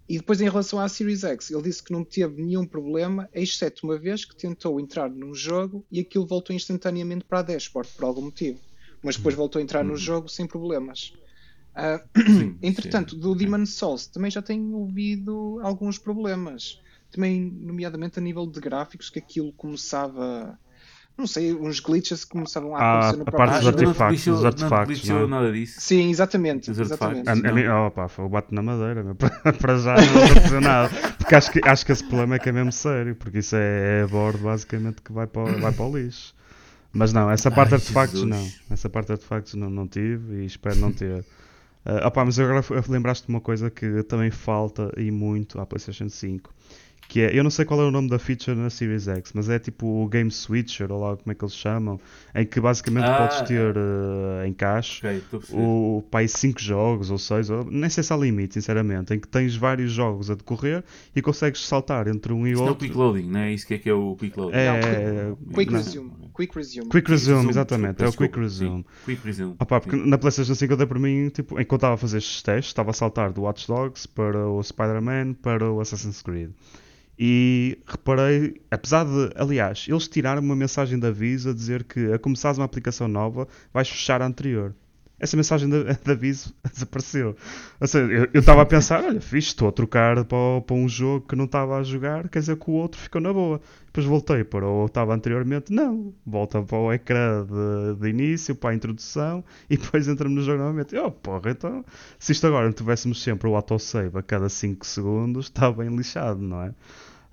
E 0.09 0.19
depois, 0.19 0.41
em 0.41 0.45
relação 0.45 0.79
à 0.79 0.89
Series 0.89 1.25
X, 1.25 1.51
ele 1.51 1.63
disse 1.63 1.83
que 1.83 1.93
não 1.93 2.05
teve 2.05 2.43
nenhum 2.43 2.67
problema, 2.67 3.29
exceto 3.33 3.87
uma 3.87 3.99
vez 3.99 4.25
que 4.25 4.37
tentou 4.37 4.79
entrar 4.79 5.09
num 5.09 5.35
jogo 5.35 5.85
e 5.91 6.01
aquilo 6.01 6.27
voltou 6.27 6.55
instantaneamente 6.55 7.25
para 7.25 7.39
a 7.39 7.43
dashboard, 7.43 7.91
por 7.97 8.05
algum 8.05 8.23
motivo. 8.23 8.61
Mas 9.03 9.17
depois 9.17 9.35
voltou 9.35 9.61
a 9.61 9.63
entrar 9.63 9.83
no 9.83 9.93
uhum. 9.93 9.97
jogo 9.97 10.29
sem 10.29 10.47
problemas. 10.47 11.15
Uh, 11.75 12.21
sim, 12.23 12.59
entretanto, 12.63 13.15
sim. 13.15 13.21
do 13.21 13.35
Demon 13.35 13.65
Souls 13.67 14.07
também 14.07 14.31
já 14.31 14.43
tenho 14.43 14.77
ouvido 14.77 15.59
alguns 15.63 15.99
problemas. 15.99 16.81
Também, 17.11 17.41
nomeadamente 17.41 18.19
a 18.19 18.23
nível 18.23 18.47
de 18.47 18.61
gráficos, 18.61 19.09
que 19.09 19.19
aquilo 19.19 19.53
começava 19.53 20.59
não 21.17 21.29
sei, 21.29 21.55
uns 21.55 21.79
glitches 21.79 22.25
que 22.25 22.33
começavam 22.33 22.75
a 22.75 22.79
ah, 22.79 22.99
acontecer 22.99 23.15
ah, 23.15 23.19
no 23.19 23.25
próprio 23.25 23.63
jogo. 23.63 23.77
Dos 23.77 23.87
artefactos, 23.87 24.27
não, 24.27 24.47
artefactos, 24.47 25.09
não, 25.09 25.21
não, 25.21 25.29
nada 25.29 25.53
disso. 25.53 25.81
Sim, 25.81 26.11
exatamente. 26.11 26.71
Os 26.73 26.79
exatamente. 26.79 27.29
A, 27.29 27.73
a, 27.73 27.87
opa, 27.87 28.09
foi 28.09 28.25
o 28.25 28.29
bate 28.29 28.53
na 28.53 28.63
madeira, 28.63 29.05
meu, 29.05 29.15
para 29.15 29.79
já 29.79 29.95
não 29.95 30.05
vou 30.05 30.43
dizer 30.43 30.61
nada. 30.61 30.91
Porque 31.17 31.35
acho 31.37 31.53
que, 31.53 31.61
acho 31.65 31.87
que 31.87 31.93
esse 31.93 32.03
problema 32.05 32.35
é 32.35 32.39
que 32.41 32.49
é 32.49 32.53
mesmo 32.53 32.73
sério, 32.73 33.15
porque 33.15 33.39
isso 33.39 33.55
é, 33.55 34.01
é 34.01 34.03
a 34.03 34.07
bordo 34.09 34.39
basicamente 34.39 35.03
que 35.03 35.13
vai 35.13 35.29
para, 35.29 35.53
vai 35.53 35.73
para 35.73 35.85
o 35.85 35.97
lixo. 35.97 36.35
Mas 36.93 37.13
não, 37.13 37.31
essa 37.31 37.51
parte 37.51 37.71
de 37.71 37.75
artefactos 37.77 38.25
não. 38.25 38.49
Essa 38.71 38.89
parte 38.89 39.07
de 39.07 39.13
artefactos 39.13 39.55
não, 39.55 39.71
não 39.71 39.87
tive 39.87 40.43
e 40.43 40.47
espero 40.47 40.77
não 40.77 40.93
ter. 40.93 41.25
Uh, 41.87 42.07
opa, 42.07 42.25
mas 42.25 42.39
agora 42.39 42.65
lembraste 42.89 43.27
de 43.27 43.33
uma 43.33 43.41
coisa 43.41 43.71
que 43.71 44.03
também 44.05 44.31
falta 44.31 44.91
e 44.97 45.11
muito 45.11 45.61
à 45.61 45.67
PlayStation 45.67 46.09
5 46.09 46.53
que 47.09 47.21
é, 47.21 47.37
eu 47.39 47.45
não 47.45 47.51
sei 47.51 47.65
qual 47.65 47.81
é 47.81 47.85
o 47.85 47.91
nome 47.91 48.09
da 48.09 48.19
feature 48.19 48.57
na 48.57 48.71
Series 48.71 49.07
X, 49.07 49.33
mas 49.35 49.49
é 49.49 49.59
tipo 49.59 49.87
o 49.87 50.09
Game 50.09 50.31
Switcher, 50.31 50.91
ou 50.91 51.01
lá 51.01 51.17
como 51.17 51.31
é 51.31 51.35
que 51.35 51.45
eles 51.45 51.55
chamam, 51.55 52.01
em 52.35 52.45
que 52.45 52.61
basicamente 52.61 53.05
Ah, 53.05 53.19
podes 53.19 53.43
ter 53.43 53.77
uh, 53.77 54.45
em 54.47 54.53
caixa 54.53 55.07
Ok, 55.07 55.19
estou 55.19 55.37
a 55.39 55.41
perceber. 55.41 55.63
o 55.63 56.05
pai 56.11 56.27
5 56.27 56.61
jogos 56.61 57.11
ou 57.11 57.19
6, 57.19 57.49
nem 57.71 57.89
sei 57.91 58.03
se 58.03 58.13
há 58.13 58.17
limite, 58.17 58.55
sinceramente, 58.55 59.15
em 59.15 59.21
que 59.21 59.29
tens 59.29 59.55
vários 59.55 59.93
jogos 59.93 60.31
a 60.31 60.35
decorrer 60.35 60.83
e 61.15 61.23
consegues 61.23 61.67
saltar 61.67 62.09
entre 62.09 62.33
um 62.33 62.47
e 62.47 62.53
Isto 62.53 62.61
não 62.61 62.63
é 62.63 62.67
o 62.67 62.69
outro. 62.71 62.87
quick 62.87 62.97
loading, 62.99 63.29
não 63.31 63.41
é? 63.41 63.53
Isso 63.53 63.67
que 63.67 63.75
é 63.75 63.79
que 63.79 63.89
é 63.89 63.95
o 63.95 64.17
quick 64.17 64.39
loading. 64.39 64.57
É, 64.57 64.67
é, 64.67 65.35
Quick. 65.55 65.73
Resume. 65.73 66.13
Quick 66.35 66.57
Resume. 66.57 66.89
Quick 66.89 67.11
Resume, 67.11 67.37
Resume, 67.37 67.51
exatamente, 67.51 68.03
é 68.03 68.09
o 68.09 68.13
Quick 68.13 68.39
Resume. 68.39 68.79
sim. 68.79 68.85
Quick 69.05 69.25
resume. 69.25 69.55
Opa, 69.59 69.81
porque 69.81 69.97
sim. 69.97 70.09
na 70.09 70.19
PlayStation 70.19 70.55
5 70.55 70.73
eu 70.73 70.77
dei 70.77 70.87
para 70.87 70.99
mim, 70.99 71.29
tipo, 71.29 71.61
enquanto 71.61 71.81
estava 71.81 71.95
a 71.95 71.97
fazer 71.97 72.19
estes 72.19 72.43
testes, 72.43 72.67
estava 72.71 72.91
a 72.91 72.93
saltar 72.95 73.33
do 73.33 73.43
Watch 73.43 73.69
Dogs 73.69 74.07
para 74.09 74.49
o 74.49 74.61
Spider-Man 74.63 75.35
para 75.35 75.71
o 75.71 75.81
Assassin's 75.81 76.23
Creed. 76.23 76.51
E 77.19 77.79
reparei, 77.87 78.61
apesar 78.71 79.05
de, 79.05 79.33
aliás, 79.37 79.87
eles 79.89 80.09
tiraram 80.09 80.43
uma 80.43 80.57
mensagem 80.57 80.99
de 80.99 81.07
aviso 81.07 81.51
a 81.51 81.55
dizer 81.55 81.85
que 81.85 82.13
a 82.13 82.19
começares 82.19 82.59
uma 82.59 82.65
aplicação 82.65 83.07
nova 83.09 83.47
vais 83.73 83.89
fechar 83.89 84.21
a 84.23 84.27
anterior. 84.27 84.75
Essa 85.25 85.39
mensagem 85.39 85.71
de, 85.71 85.85
de 85.85 86.11
aviso 86.11 86.55
desapareceu. 86.71 87.35
Ou 87.81 87.87
seja, 87.87 88.29
eu 88.31 88.41
estava 88.41 88.61
a 88.61 88.67
pensar, 88.67 89.03
olha, 89.03 89.23
fixe, 89.23 89.49
estou 89.49 89.69
a 89.69 89.73
trocar 89.73 90.23
para, 90.27 90.61
para 90.61 90.77
um 90.77 90.87
jogo 90.87 91.27
que 91.27 91.35
não 91.35 91.47
estava 91.47 91.79
a 91.79 91.83
jogar, 91.83 92.29
quer 92.29 92.41
dizer 92.41 92.59
que 92.59 92.71
o 92.71 92.75
outro 92.75 93.01
ficou 93.01 93.23
na 93.23 93.33
boa. 93.33 93.59
Depois 93.87 94.07
voltei 94.07 94.45
para 94.45 94.69
o 94.69 94.85
estava 94.85 95.15
anteriormente, 95.15 95.73
não, 95.73 96.13
volta 96.27 96.61
para 96.61 96.77
o 96.77 96.93
ecrã 96.93 97.47
de, 97.47 98.01
de 98.01 98.09
início, 98.11 98.55
para 98.55 98.71
a 98.71 98.75
introdução, 98.75 99.43
e 99.71 99.79
depois 99.79 100.07
entra-me 100.07 100.35
no 100.35 100.43
jogo 100.43 100.59
novamente. 100.59 100.95
Oh, 100.99 101.11
porra, 101.11 101.53
então, 101.53 101.83
se 102.19 102.33
isto 102.33 102.47
agora 102.47 102.71
tivéssemos 102.71 103.23
sempre 103.23 103.49
o 103.49 103.57
autosave 103.57 104.19
a 104.19 104.23
cada 104.23 104.51
5 104.51 104.85
segundos, 104.85 105.47
está 105.47 105.73
bem 105.73 105.89
lixado, 105.97 106.43
não 106.43 106.61
é? 106.65 106.75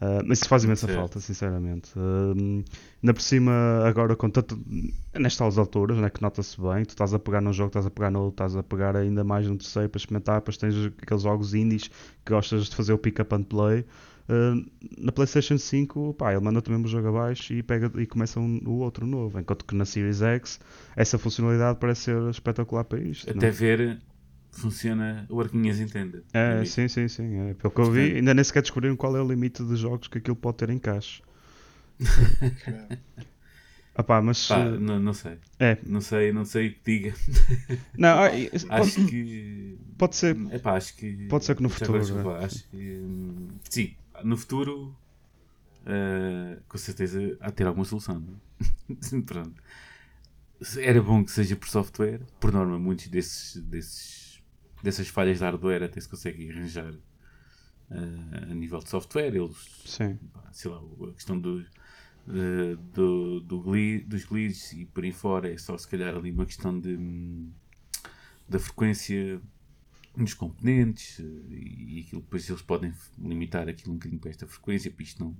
Ah, 0.02 0.24
mas 0.26 0.40
isso 0.40 0.50
faz 0.50 0.64
imensa 0.64 0.88
falta, 0.88 1.20
sinceramente. 1.20 1.92
Um, 1.96 2.64
ainda 3.04 3.14
por 3.14 3.22
cima, 3.22 3.52
agora 3.86 4.16
com 4.16 4.32
tanto. 4.32 4.60
Nestas 5.14 5.60
alturas, 5.60 5.98
né, 6.00 6.10
que 6.10 6.22
nota-se 6.24 6.60
bem, 6.60 6.84
tu 6.84 6.90
estás 6.90 7.14
a 7.14 7.20
pegar 7.20 7.40
num 7.40 7.54
jogo, 7.54 7.68
estás 7.68 7.86
a 7.86 7.92
pegar 7.92 8.10
no 8.10 8.22
outro, 8.22 8.44
estás 8.44 8.56
a 8.56 8.64
pegar 8.64 8.98
ainda 8.98 9.24
mais 9.24 9.48
num 9.48 9.56
terceiro 9.56 9.90
para 9.90 10.00
experimentar, 10.00 10.40
depois 10.40 10.58
tens 10.58 10.74
aqueles 11.00 11.22
jogos 11.22 11.54
indies 11.54 11.88
que 12.26 12.34
gostas 12.34 12.66
de 12.66 12.76
fazer 12.76 12.94
o 12.94 12.98
pick 12.98 13.20
up 13.20 13.36
and 13.36 13.44
play. 13.44 13.86
Uh, 14.28 14.66
na 14.98 15.12
PlayStation 15.12 15.58
5, 15.58 16.16
pá, 16.16 16.32
ele 16.32 16.42
manda-te 16.42 16.72
mesmo 16.72 16.86
o 16.86 16.88
jogo 16.88 17.10
abaixo 17.10 17.54
e, 17.54 17.62
pega, 17.62 17.92
e 18.02 18.08
começa 18.08 18.40
um, 18.40 18.60
o 18.66 18.80
outro 18.80 19.06
novo. 19.06 19.40
Enquanto 19.40 19.66
que 19.66 19.76
na 19.76 19.86
Series 19.86 20.22
X, 20.22 20.60
essa 20.96 21.20
funcionalidade 21.20 21.78
parece 21.80 22.02
ser 22.02 22.30
espetacular 22.30 22.86
para 22.86 23.00
isto. 23.02 23.28
não 23.28 23.36
é? 23.36 23.38
Até 23.38 23.52
ver, 23.52 24.02
funciona 24.52 25.26
o 25.30 25.40
Arquinhas 25.42 25.80
entenda. 25.80 26.24
É, 26.34 26.62
É 26.62 26.66
sim, 26.66 26.88
sim, 26.88 27.08
sim. 27.08 27.50
É. 27.50 27.54
Pelo 27.54 27.72
que 27.74 27.80
eu 27.82 27.92
vi, 27.92 28.16
ainda 28.16 28.34
nem 28.34 28.44
sequer 28.44 28.62
descobriram 28.62 28.96
qual 28.96 29.16
é 29.16 29.22
o 29.22 29.28
limite 29.28 29.64
de 29.64 29.76
jogos 29.76 30.08
que 30.08 30.18
aquilo 30.18 30.36
pode 30.36 30.58
ter 30.58 30.70
em 30.70 30.78
caixa. 30.80 31.24
Ah 33.96 34.04
pá, 34.04 34.22
mas. 34.22 34.48
Pá, 34.48 34.60
eh, 34.60 34.78
não, 34.80 35.00
não 35.00 35.14
sei. 35.14 35.38
É. 35.60 35.78
Não 35.86 36.02
sei, 36.02 36.32
não 36.34 36.46
sei 36.46 36.68
o 36.70 36.74
que 36.74 36.80
diga. 36.86 37.16
Não, 37.98 38.20
ah, 38.20 38.34
e- 38.36 38.50
pode, 38.50 38.70
Acho 38.72 39.06
que. 39.08 39.78
pode 39.98 40.16
ser. 40.16 40.36
Epá, 40.54 40.74
acho 40.78 40.96
que. 40.96 41.28
Pode 41.28 41.46
ser 41.46 41.56
que 41.56 41.62
no 41.64 41.68
agora, 41.70 41.80
futuro, 41.86 42.00
desculpa, 42.00 42.38
Acho 42.40 42.68
que. 42.70 42.78
hum, 42.78 43.48
Sim, 43.70 43.94
no 44.24 44.38
futuro. 44.38 44.96
ah, 45.86 46.58
com 46.68 46.78
certeza 46.78 47.38
há 47.42 47.48
de 47.50 47.54
ter 47.56 47.68
alguma 47.68 47.86
solução. 47.86 48.24
é? 48.90 49.22
Pronto. 49.26 49.62
Era 50.78 51.02
bom 51.02 51.24
que 51.24 51.32
seja 51.32 51.56
por 51.56 51.68
software. 51.68 52.22
Por 52.40 52.52
norma, 52.54 52.78
muitos 52.78 53.08
desses, 53.08 53.62
desses, 53.64 54.21
dessas 54.84 55.08
falhas 55.08 55.38
de 55.40 55.44
hardware 55.44 55.84
até 55.84 56.00
se 56.02 56.10
conseguem 56.10 56.50
arranjar 56.52 56.94
ah, 57.90 58.52
a 58.52 58.54
nível 58.54 58.80
de 58.80 58.90
software. 58.90 59.36
Eles 59.36 59.84
Sim. 59.86 60.18
sei 60.52 60.72
lá, 60.72 60.80
a 61.10 61.14
questão 61.14 61.40
do, 61.40 61.62
eh, 61.62 62.76
do, 62.94 63.40
do 63.42 63.62
gli- 63.62 64.04
dos 64.04 64.26
glitches 64.26 64.74
e 64.74 64.86
por 64.86 65.04
aí 65.04 65.12
fora 65.12 65.52
é 65.52 65.58
só 65.58 65.78
se 65.78 65.88
calhar 65.88 66.16
ali 66.16 66.32
uma 66.32 66.46
questão 66.46 66.80
de, 66.80 66.98
da 68.48 68.60
frequência 68.60 69.42
nos 70.16 70.34
componentes 70.34 71.20
eh, 71.20 71.24
e 71.54 72.04
aquilo 72.06 72.22
depois 72.22 72.50
eles 72.50 72.62
podem 72.62 72.94
limitar 73.18 73.68
aquilo 73.70 73.92
um 73.94 73.96
bocadinho 73.98 74.20
para 74.20 74.30
esta 74.32 74.48
frequência 74.48 74.92
para 74.92 75.04
isto 75.04 75.24
não, 75.24 75.36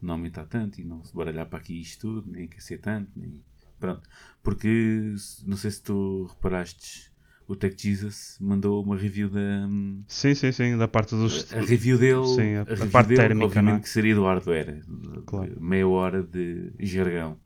não 0.00 0.14
aumentar 0.14 0.46
tanto 0.46 0.80
e 0.80 0.84
não 0.84 1.04
se 1.04 1.14
baralhar 1.14 1.46
para 1.48 1.58
aqui 1.58 1.80
isto 1.80 2.00
tudo, 2.00 2.30
nem 2.30 2.44
aquecer 2.44 2.80
tanto, 2.80 3.10
nem 3.16 3.42
pronto. 3.78 4.08
Porque 4.42 5.14
não 5.46 5.56
sei 5.56 5.70
se 5.70 5.82
tu 5.82 6.24
reparaste, 6.24 7.10
o 7.48 7.56
Tech 7.56 7.74
Jesus 7.82 8.36
mandou 8.40 8.82
uma 8.84 8.96
review 8.96 9.28
da. 9.30 9.66
Sim, 10.06 10.34
sim, 10.34 10.52
sim. 10.52 10.76
Da 10.76 10.86
parte 10.86 11.14
dos. 11.16 11.52
a 11.52 11.60
review 11.60 11.96
dele, 11.98 12.26
Sim, 12.26 12.54
a- 12.54 12.58
a, 12.58 12.62
a 12.62 12.64
review 12.66 12.90
parte 12.90 13.08
dele, 13.08 13.20
térmica, 13.20 13.46
obviamente 13.46 13.72
não 13.72 13.78
é? 13.78 13.82
que 13.82 13.88
seria 13.88 14.14
do 14.14 14.24
hardware. 14.24 14.82
Claro. 15.26 15.60
Meia 15.60 15.88
hora 15.88 16.22
de 16.22 16.70
jargão. 16.80 17.40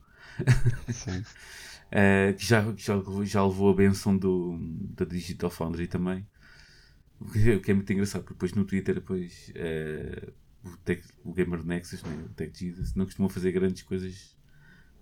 Sim. 0.91 1.23
Eh, 1.95 2.33
que 2.39 2.47
já, 2.47 2.73
já, 2.75 2.95
levou- 2.97 3.23
já 3.23 3.45
levou 3.45 3.71
a 3.71 3.75
benção 3.75 4.17
do, 4.17 4.57
da 4.97 5.05
Digital 5.05 5.51
Foundry 5.51 5.87
também. 5.87 6.27
O 7.21 7.27
que, 7.31 7.51
é- 7.51 7.57
o 7.57 7.61
que 7.61 7.71
é 7.71 7.75
muito 7.75 7.93
engraçado, 7.93 8.23
porque 8.23 8.33
depois 8.33 8.55
no 8.55 8.65
Twitter, 8.65 8.95
depois, 8.95 9.53
eh, 9.55 10.33
o, 10.65 10.71
Tech- 10.79 11.05
o 11.23 11.35
Gamer 11.35 11.63
Nexus, 11.63 12.03
né, 12.03 12.25
o 12.25 12.31
Tech 12.31 12.59
Jesus, 12.59 12.95
não 12.95 13.05
costuma 13.05 13.29
fazer 13.29 13.53
grandes 13.53 13.83
coisas 13.83 14.35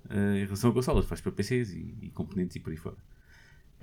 eh, 0.09 0.39
em 0.39 0.45
relação 0.47 0.71
a 0.71 0.75
consolas, 0.75 1.07
faz 1.07 1.21
para 1.21 1.31
PCs 1.31 1.71
e, 1.75 1.95
e 2.03 2.11
componentes 2.11 2.57
e 2.57 2.61
por 2.61 2.71
aí 2.73 2.77
fora. 2.77 2.97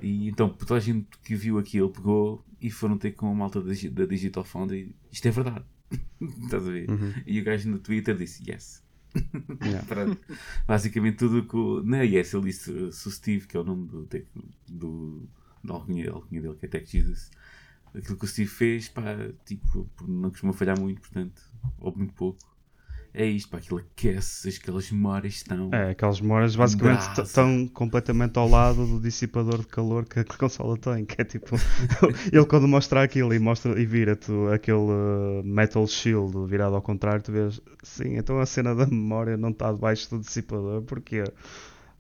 E 0.02 0.28
então, 0.30 0.50
toda 0.50 0.76
a 0.76 0.80
gente 0.80 1.08
que 1.24 1.36
viu 1.36 1.58
aquilo 1.58 1.90
pegou 1.90 2.46
e 2.62 2.70
foram 2.70 2.98
ter 2.98 3.12
com 3.12 3.32
a 3.32 3.34
malta 3.36 3.62
da, 3.62 3.72
Digi- 3.72 3.90
da 3.90 4.06
Digital 4.06 4.44
Foundry. 4.44 4.96
Isto 5.12 5.28
é 5.28 5.32
verdade. 5.32 5.66
Estás 6.22 6.68
a 6.68 6.72
ver? 6.72 6.90
Uhum. 6.90 7.14
E 7.26 7.40
o 7.40 7.44
gajo 7.44 7.70
no 7.70 7.80
Twitter 7.80 8.16
disse 8.16 8.44
yes. 8.50 8.84
Yeah. 9.64 10.18
Basicamente 10.68 11.18
tudo 11.18 11.48
que 11.48 11.56
o. 11.56 11.82
Não 11.84 11.98
é 11.98 12.06
yes, 12.06 12.34
ele 12.34 12.46
disse 12.46 12.72
uh, 12.72 12.92
se 12.92 13.08
o 13.08 13.12
Steve, 13.12 13.48
que 13.48 13.58
é 13.58 13.60
o 13.60 13.64
nome 13.64 13.88
do, 13.88 14.08
do, 14.70 15.30
da 15.64 15.74
alcunha 15.76 16.12
dele, 16.12 16.56
que 16.56 16.66
é 16.66 16.70
Tech 16.70 16.86
Jesus. 16.92 17.32
Aquilo 17.96 18.18
que 18.18 18.26
o 18.26 18.28
Steve 18.28 18.50
fez, 18.50 18.90
pá, 18.90 19.04
tipo, 19.46 19.90
não 20.08 20.30
costuma 20.30 20.54
falhar 20.54 20.80
muito, 20.80 21.02
portanto, 21.02 21.42
ou 21.80 21.96
muito 21.96 22.14
pouco. 22.14 22.38
É 23.20 23.26
isto, 23.26 23.50
pá, 23.50 23.58
aquilo 23.58 23.80
aquece, 23.80 24.48
aquelas 24.62 24.92
memórias 24.92 25.38
estão. 25.38 25.72
É, 25.74 25.90
aquelas 25.90 26.22
memórias 26.22 26.56
basicamente 26.56 27.20
estão 27.20 27.68
completamente 27.70 28.38
ao 28.38 28.48
lado 28.48 28.86
do 28.86 29.00
dissipador 29.02 29.58
de 29.58 29.66
calor 29.66 30.06
que 30.06 30.20
a 30.20 30.24
consola 30.38 30.78
tem, 30.78 31.04
que 31.04 31.20
é 31.20 31.26
tipo, 31.26 31.56
ele 32.32 32.46
quando 32.46 32.68
mostra 32.68 33.02
aquilo 33.02 33.34
e 33.34 33.40
mostra 33.40 33.82
e 33.82 33.88
vira-te 33.88 34.32
aquele 34.54 34.78
uh, 34.78 35.42
metal 35.44 35.88
shield 35.88 36.46
virado 36.46 36.76
ao 36.76 36.82
contrário, 36.84 37.24
tu 37.24 37.32
vês, 37.32 37.60
sim, 37.82 38.18
então 38.18 38.40
a 38.40 38.46
cena 38.46 38.76
da 38.76 38.86
memória 38.86 39.36
não 39.36 39.50
está 39.50 39.74
debaixo 39.74 40.12
do 40.12 40.20
dissipador, 40.20 40.84
porque 40.84 41.24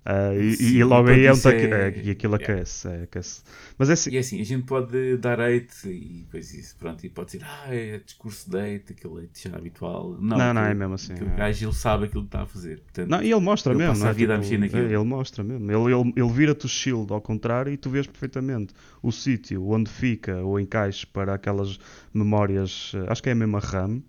Ah, 0.09 0.33
e, 0.35 0.55
Sim, 0.55 0.77
e 0.77 0.83
logo 0.85 1.09
aí 1.09 1.25
é 1.25 1.33
um 1.33 1.39
taque, 1.39 1.65
isso 1.65 1.73
é- 1.73 1.89
é, 1.89 1.91
e 2.01 2.09
aquilo 2.11 2.35
yeah. 2.35 2.55
aquece, 2.55 2.87
é, 2.87 3.03
aquece. 3.03 3.43
Mas 3.77 3.89
é 3.89 3.93
assim, 3.93 4.09
E 4.09 4.15
é 4.15 4.19
assim, 4.19 4.39
a 4.39 4.43
gente 4.45 4.65
pode 4.65 5.17
dar 5.17 5.39
hate 5.41 5.89
e 5.89 6.23
depois 6.23 6.53
isso, 6.53 6.77
pronto, 6.77 7.05
e 7.05 7.09
pode 7.09 7.31
dizer, 7.33 7.45
ah, 7.45 7.73
é 7.75 7.99
discurso 7.99 8.49
de 8.49 8.57
hate, 8.57 8.93
aquele 8.93 9.25
hate 9.25 9.49
já 9.49 9.55
habitual. 9.57 10.17
Não, 10.19 10.37
Não, 10.37 10.53
não, 10.53 10.61
é 10.61 10.73
mesmo 10.73 10.93
assim, 10.95 11.13
aquele 11.13 11.31
é. 11.31 11.35
gajo, 11.35 11.65
ele 11.67 11.73
sabe 11.75 12.05
aquilo 12.05 12.23
que 12.23 12.27
está 12.29 12.43
a 12.43 12.45
fazer. 12.45 12.79
Portanto, 12.81 13.09
Não, 13.09 13.21
e 13.21 13.31
ele 13.31 13.39
mostra 13.41 13.73
Ele 13.73 13.79
mesmo, 13.79 13.89
passa 13.89 14.01
não 14.01 14.07
é? 14.07 14.09
a 14.09 14.13
vida 14.13 14.33
a 14.35 14.37
Tipo, 14.37 14.39
mexer 14.39 14.57
naquilo. 14.57 14.87
é, 14.87 14.93
ele 14.93 15.03
mostra 15.03 15.43
mesmo. 15.43 15.71
Ele, 15.71 15.93
ele, 15.93 16.13
ele 16.15 16.29
vira-te 16.33 16.65
o 16.65 16.69
shield 16.69 17.11
ao 17.13 17.21
contrário 17.21 17.71
e 17.71 17.77
tu 17.77 17.89
vês 17.89 18.05
perfeitamente 18.07 18.73
o 19.01 19.11
sítio 19.11 19.67
onde 19.69 19.89
fica 19.89 20.43
o 20.43 20.59
encaixe 20.59 21.05
para 21.05 21.33
aquelas 21.33 21.79
memórias, 22.13 22.91
eh, 22.95 23.05
acho 23.11 23.21
que 23.23 23.29
é 23.29 23.31
a 23.31 23.35
mesma 23.35 23.59
RAM, 23.59 24.01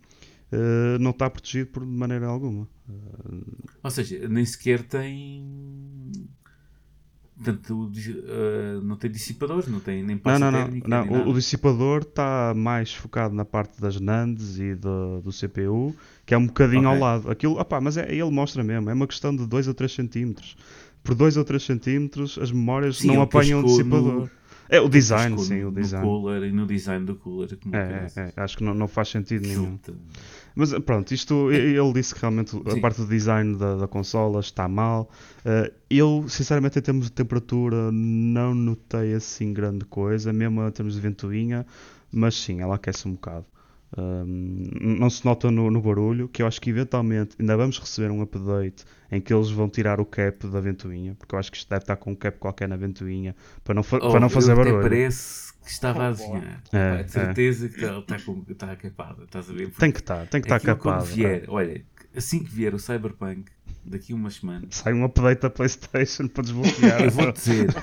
eh, 0.52 0.98
não 0.98 1.10
está 1.10 1.28
protegido 1.30 1.70
por 1.70 1.84
de 1.84 1.92
maneira 1.92 2.26
alguma. 2.26 2.68
Ou 3.82 3.90
seja, 3.90 4.28
nem 4.28 4.44
sequer 4.44 4.82
tem. 4.82 5.44
Portanto, 7.36 7.88
dis- 7.92 8.16
ah, 8.26 8.80
não 8.82 8.96
tem 8.96 9.08
dissipadores, 9.10 9.68
não 9.68 9.78
tem 9.78 10.02
nem 10.02 10.16
Não, 10.16 10.22
pasta 10.22 10.38
não, 10.40 10.50
não. 10.50 10.64
térmica, 10.64 10.88
não. 10.88 11.04
nem 11.06 11.16
O, 11.22 11.28
o 11.30 11.34
dissipador 11.34 12.00
está 12.02 12.52
mais 12.56 12.92
focado 12.92 13.32
na 13.32 13.44
parte 13.44 13.80
das 13.80 14.00
NANDs 14.00 14.58
e 14.58 14.74
do, 14.74 15.20
do 15.20 15.30
CPU, 15.32 15.94
que 16.26 16.34
é 16.34 16.38
um 16.38 16.46
bocadinho 16.46 16.88
Ok. 16.88 16.94
ao 16.94 16.98
lado. 16.98 17.30
Aquilo, 17.30 17.60
opá, 17.60 17.80
mas 17.80 17.96
é, 17.96 18.12
ele 18.12 18.30
mostra 18.30 18.64
mesmo, 18.64 18.90
é 18.90 18.92
uma 18.92 19.06
questão 19.06 19.34
de 19.36 19.46
2 19.46 19.68
ou 19.68 19.74
3 19.74 19.92
centímetros. 19.92 20.56
Por 21.04 21.14
2 21.14 21.36
ou 21.36 21.44
3 21.44 21.62
centímetros 21.62 22.36
as 22.38 22.50
memórias 22.50 22.98
Sim, 22.98 23.06
não 23.06 23.14
ele 23.14 23.22
apanham 23.22 23.60
o 23.60 23.64
dissipador. 23.64 24.14
no- 24.22 24.30
É 24.70 24.80
o 24.80 24.88
design, 24.88 25.38
sim, 25.38 25.64
o 25.64 25.70
design. 25.70 26.06
No 26.06 26.12
cooler 26.20 26.42
e 26.44 26.52
no 26.52 26.66
design 26.66 27.06
do 27.06 27.14
cooler. 27.16 27.56
Como 27.56 27.74
É, 27.74 28.10
é, 28.16 28.32
é, 28.36 28.40
acho 28.42 28.56
que 28.58 28.64
não, 28.64 28.74
não 28.74 28.86
faz 28.86 29.08
sentido 29.08 29.46
nenhum. 29.46 29.76
Te- 29.78 29.94
Mas 30.54 30.72
pronto, 30.80 31.12
isto 31.14 31.50
ele 31.50 31.92
disse 31.92 32.14
que 32.14 32.20
realmente 32.20 32.54
a 32.66 32.70
Sim. 32.72 32.80
parte 32.80 33.00
do 33.00 33.06
design 33.06 33.56
da, 33.56 33.76
da 33.76 33.88
consola 33.88 34.40
está 34.40 34.68
mal. 34.68 35.08
Eh, 35.44 35.72
eu, 35.88 36.24
sinceramente, 36.28 36.78
em 36.78 36.82
termos 36.82 37.06
de 37.06 37.12
temperatura, 37.12 37.90
não 37.92 38.54
notei 38.54 39.14
assim 39.14 39.52
grande 39.52 39.84
coisa, 39.84 40.32
mesmo 40.32 40.62
em 40.66 40.70
termos 40.70 40.94
de 40.94 41.00
ventoinha, 41.00 41.64
mas 42.12 42.34
sim, 42.34 42.60
ela 42.60 42.74
aquece 42.74 43.06
um 43.08 43.12
bocado. 43.12 43.46
Um, 43.96 44.68
não 44.98 45.08
se 45.08 45.24
nota 45.24 45.50
no, 45.50 45.70
no 45.70 45.80
barulho, 45.80 46.28
que 46.28 46.42
eu 46.42 46.46
acho 46.46 46.60
que 46.60 46.68
eventualmente 46.68 47.34
ainda 47.38 47.56
vamos 47.56 47.78
receber 47.78 48.10
um 48.10 48.20
update 48.20 48.84
em 49.10 49.18
que 49.20 49.32
eles 49.32 49.48
vão 49.50 49.66
tirar 49.68 49.98
o 49.98 50.04
cap 50.04 50.46
da 50.46 50.60
ventoinha, 50.60 51.14
porque 51.14 51.34
eu 51.34 51.38
acho 51.38 51.50
que 51.50 51.56
isto 51.56 51.70
deve 51.70 51.84
estar 51.84 51.96
com 51.96 52.10
um 52.10 52.14
cap 52.14 52.36
qualquer 52.38 52.68
na 52.68 52.76
ventoinha 52.76 53.34
para 53.64 53.72
não, 53.74 53.82
fa- 53.82 53.96
Oh, 54.02 54.10
para 54.10 54.20
não 54.20 54.28
fazer 54.28 54.54
barulho. 54.54 54.82
parece 54.82 55.54
que 55.64 55.70
estava 55.70 56.02
a 56.04 56.08
Oh, 56.08 56.12
adivinhar. 56.12 56.62
É, 56.70 57.02
de 57.02 57.10
certeza 57.12 57.68
que 57.70 57.82
ela 57.82 58.00
está 58.00 58.20
com- 58.20 58.44
está 58.48 58.76
capada. 58.76 59.24
Estás 59.24 59.48
a 59.48 59.52
ver? 59.54 59.70
Tem 59.70 59.90
que 59.90 60.00
estar, 60.00 60.26
tem 60.26 60.40
que 60.42 60.46
estar 60.46 60.60
capado. 60.60 61.04
Quando 61.04 61.14
vier, 61.14 61.44
olha, 61.48 61.82
assim 62.14 62.40
que 62.44 62.50
vier 62.50 62.74
o 62.74 62.78
Cyberpunk, 62.78 63.50
daqui 63.84 64.12
a 64.12 64.16
umas 64.16 64.34
semanas, 64.34 64.68
Sai 64.76 64.92
um 64.92 65.02
update 65.04 65.40
da 65.40 65.48
PlayStation 65.48 66.28
para 66.28 66.42
desbloquear. 66.42 67.04
eu 67.04 67.10
vou 67.10 67.32
dizer. 67.32 67.68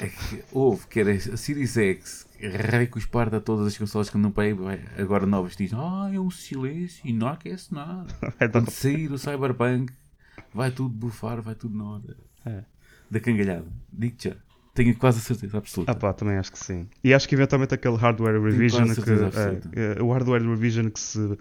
É 0.00 0.06
que 0.08 0.42
houve, 0.50 0.86
que 0.88 0.98
era 0.98 1.12
a 1.12 1.36
Series 1.36 1.76
X, 1.76 2.26
rei 2.40 2.86
com 2.86 2.98
os 2.98 3.06
par 3.06 3.30
de 3.30 3.40
todas 3.40 3.66
as 3.66 3.76
consolas 3.76 4.10
que 4.10 4.18
não 4.18 4.30
pai 4.30 4.56
agora 4.96 5.26
novas, 5.26 5.56
diz: 5.56 5.72
Ah, 5.74 6.10
é 6.12 6.18
um 6.18 6.30
silêncio 6.30 7.06
e 7.06 7.12
não 7.12 7.28
aquece 7.28 7.72
nada. 7.74 8.06
É 8.38 8.48
Quando 8.48 8.70
sair 8.70 9.10
o 9.10 9.18
Cyberpunk, 9.18 9.92
vai 10.54 10.70
tudo 10.70 10.90
bufar, 10.90 11.42
vai 11.42 11.54
tudo 11.54 11.76
na 11.76 11.84
hora. 11.84 12.16
É. 12.46 12.64
Da 13.10 13.20
cangalhada. 13.20 13.66
Digo-te. 13.92 14.36
Tenho 14.74 14.94
quase 14.96 15.18
a 15.18 15.22
certeza 15.22 15.58
absoluta. 15.58 15.90
Ah 15.90 15.94
pá, 15.94 16.12
também 16.12 16.36
acho 16.36 16.52
que 16.52 16.58
sim. 16.58 16.86
E 17.02 17.12
acho 17.12 17.28
que 17.28 17.34
eventualmente 17.34 17.74
aquele 17.74 17.96
hardware 17.96 18.40
revision 18.40 18.86
que 18.94 19.10
é, 19.80 19.98
é, 19.98 20.02
o 20.02 20.12
hardware 20.12 20.42
revision 20.42 20.88
que 20.88 21.00
se 21.00 21.36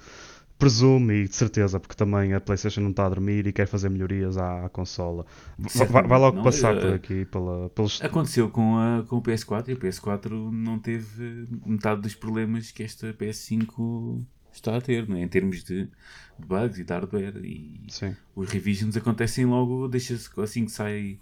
presume 0.58 1.24
e 1.24 1.28
de 1.28 1.36
certeza, 1.36 1.80
porque 1.80 1.96
também 1.96 2.34
a 2.34 2.42
PlayStation 2.42 2.82
não 2.82 2.92
está 2.92 3.06
a 3.06 3.10
dormir 3.10 3.46
e 3.48 3.54
quer 3.54 3.68
fazer 3.68 3.90
melhorias 3.90 4.38
à, 4.38 4.66
à 4.66 4.70
consola. 4.70 5.26
Va- 5.58 5.86
Vai, 5.86 6.04
vai 6.08 6.20
logo 6.20 6.38
Não, 6.38 6.44
passar 6.44 6.76
eh, 6.76 6.80
por 6.82 6.94
aqui 6.94 7.26
pela, 7.26 7.70
pelos 7.70 8.02
Aconteceu 8.04 8.50
com, 8.50 8.78
a, 8.78 9.04
com 9.08 9.18
o 9.18 9.22
PS4 9.22 9.70
e 9.72 9.74
o 9.74 9.78
PS4 9.78 10.52
não 10.52 10.80
teve 10.80 11.48
metade 11.66 12.02
dos 12.02 12.16
problemas 12.16 12.72
que 12.72 12.84
esta 12.84 13.14
PS5 13.14 14.26
está 14.52 14.78
a 14.78 14.82
ter, 14.82 15.08
não 15.08 15.18
é? 15.18 15.22
em 15.24 15.28
termos 15.28 15.64
de, 15.64 15.86
de 15.86 16.46
bugs 16.48 16.78
e 16.80 16.84
de 16.84 16.94
hardware. 16.94 17.38
E 17.44 17.88
Sim. 17.88 18.16
os 18.36 18.50
revisions 18.50 18.98
acontecem 18.98 19.46
logo, 19.46 19.88
deixa-se 19.88 20.30
assim 20.42 20.66
que 20.66 20.72
sai, 20.72 21.20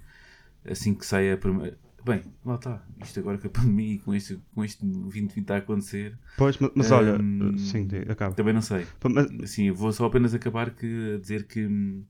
assim 0.66 0.94
que 0.96 1.06
sai 1.06 1.32
a 1.32 1.38
primeira. 1.38 1.78
Bem, 2.06 2.22
lá 2.46 2.56
está. 2.56 2.84
Isto 3.04 3.20
agora 3.20 3.38
com 3.38 3.48
a 3.48 3.50
pandemia 3.52 3.96
e 3.96 4.00
com 4.00 4.14
este, 4.14 4.40
com 4.54 4.64
este 4.64 4.86
2020 4.86 5.42
está 5.42 5.56
a 5.56 5.58
acontecer, 5.58 6.18
Pois, 6.38 6.58
mas, 6.60 6.72
mas 6.76 6.92
olha, 6.92 7.18
Hum, 7.20 7.58
sim, 7.58 7.88
di- 7.88 8.06
acaba. 8.10 8.36
também 8.36 8.54
não 8.54 8.62
sei. 8.62 8.86
Mas- 9.04 9.58
eu 9.58 9.74
vou 9.74 9.92
só 9.92 10.06
apenas 10.06 10.34
acabar 10.34 10.70
que, 10.72 11.16
a 11.16 11.18
dizer 11.20 11.48
que 11.48 11.66
hum, 11.66 12.04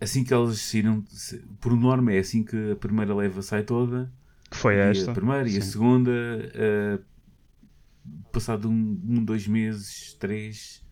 assim 0.00 0.22
que 0.24 0.34
elas 0.34 0.58
saíram, 0.60 1.02
por 1.60 1.74
norma 1.74 2.12
é 2.12 2.18
assim 2.18 2.44
que 2.44 2.72
a 2.72 2.76
primeira 2.76 3.14
leva 3.14 3.40
sai 3.40 3.62
toda, 3.62 4.12
que 4.50 4.56
foi 4.56 4.76
esta? 4.76 5.10
a 5.10 5.14
primeira 5.14 5.48
e 5.48 5.56
a 5.56 5.60
Sim. 5.62 5.70
segunda, 5.70 6.10
eh, 6.54 6.98
passado 8.32 8.68
um, 8.68 9.00
um, 9.08 9.24
dois 9.24 9.46
meses, 9.46 10.14
três, 10.14 10.84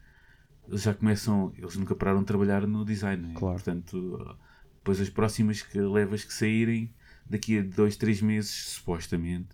eles 0.68 0.82
já 0.82 0.94
começam, 0.94 1.52
eles 1.56 1.76
nunca 1.76 1.94
pararam 1.94 2.20
de 2.20 2.26
trabalhar 2.26 2.66
no 2.66 2.84
design, 2.84 3.30
é? 3.30 3.34
Claro. 3.38 3.54
portanto, 3.56 4.36
depois 4.76 5.00
as 5.00 5.10
próximas 5.10 5.62
que 5.62 5.78
levas 5.78 6.24
que 6.24 6.32
saírem, 6.32 6.92
daqui 7.28 7.58
a 7.58 7.62
dois, 7.62 7.96
três 7.96 8.20
meses, 8.22 8.50
supostamente, 8.50 9.48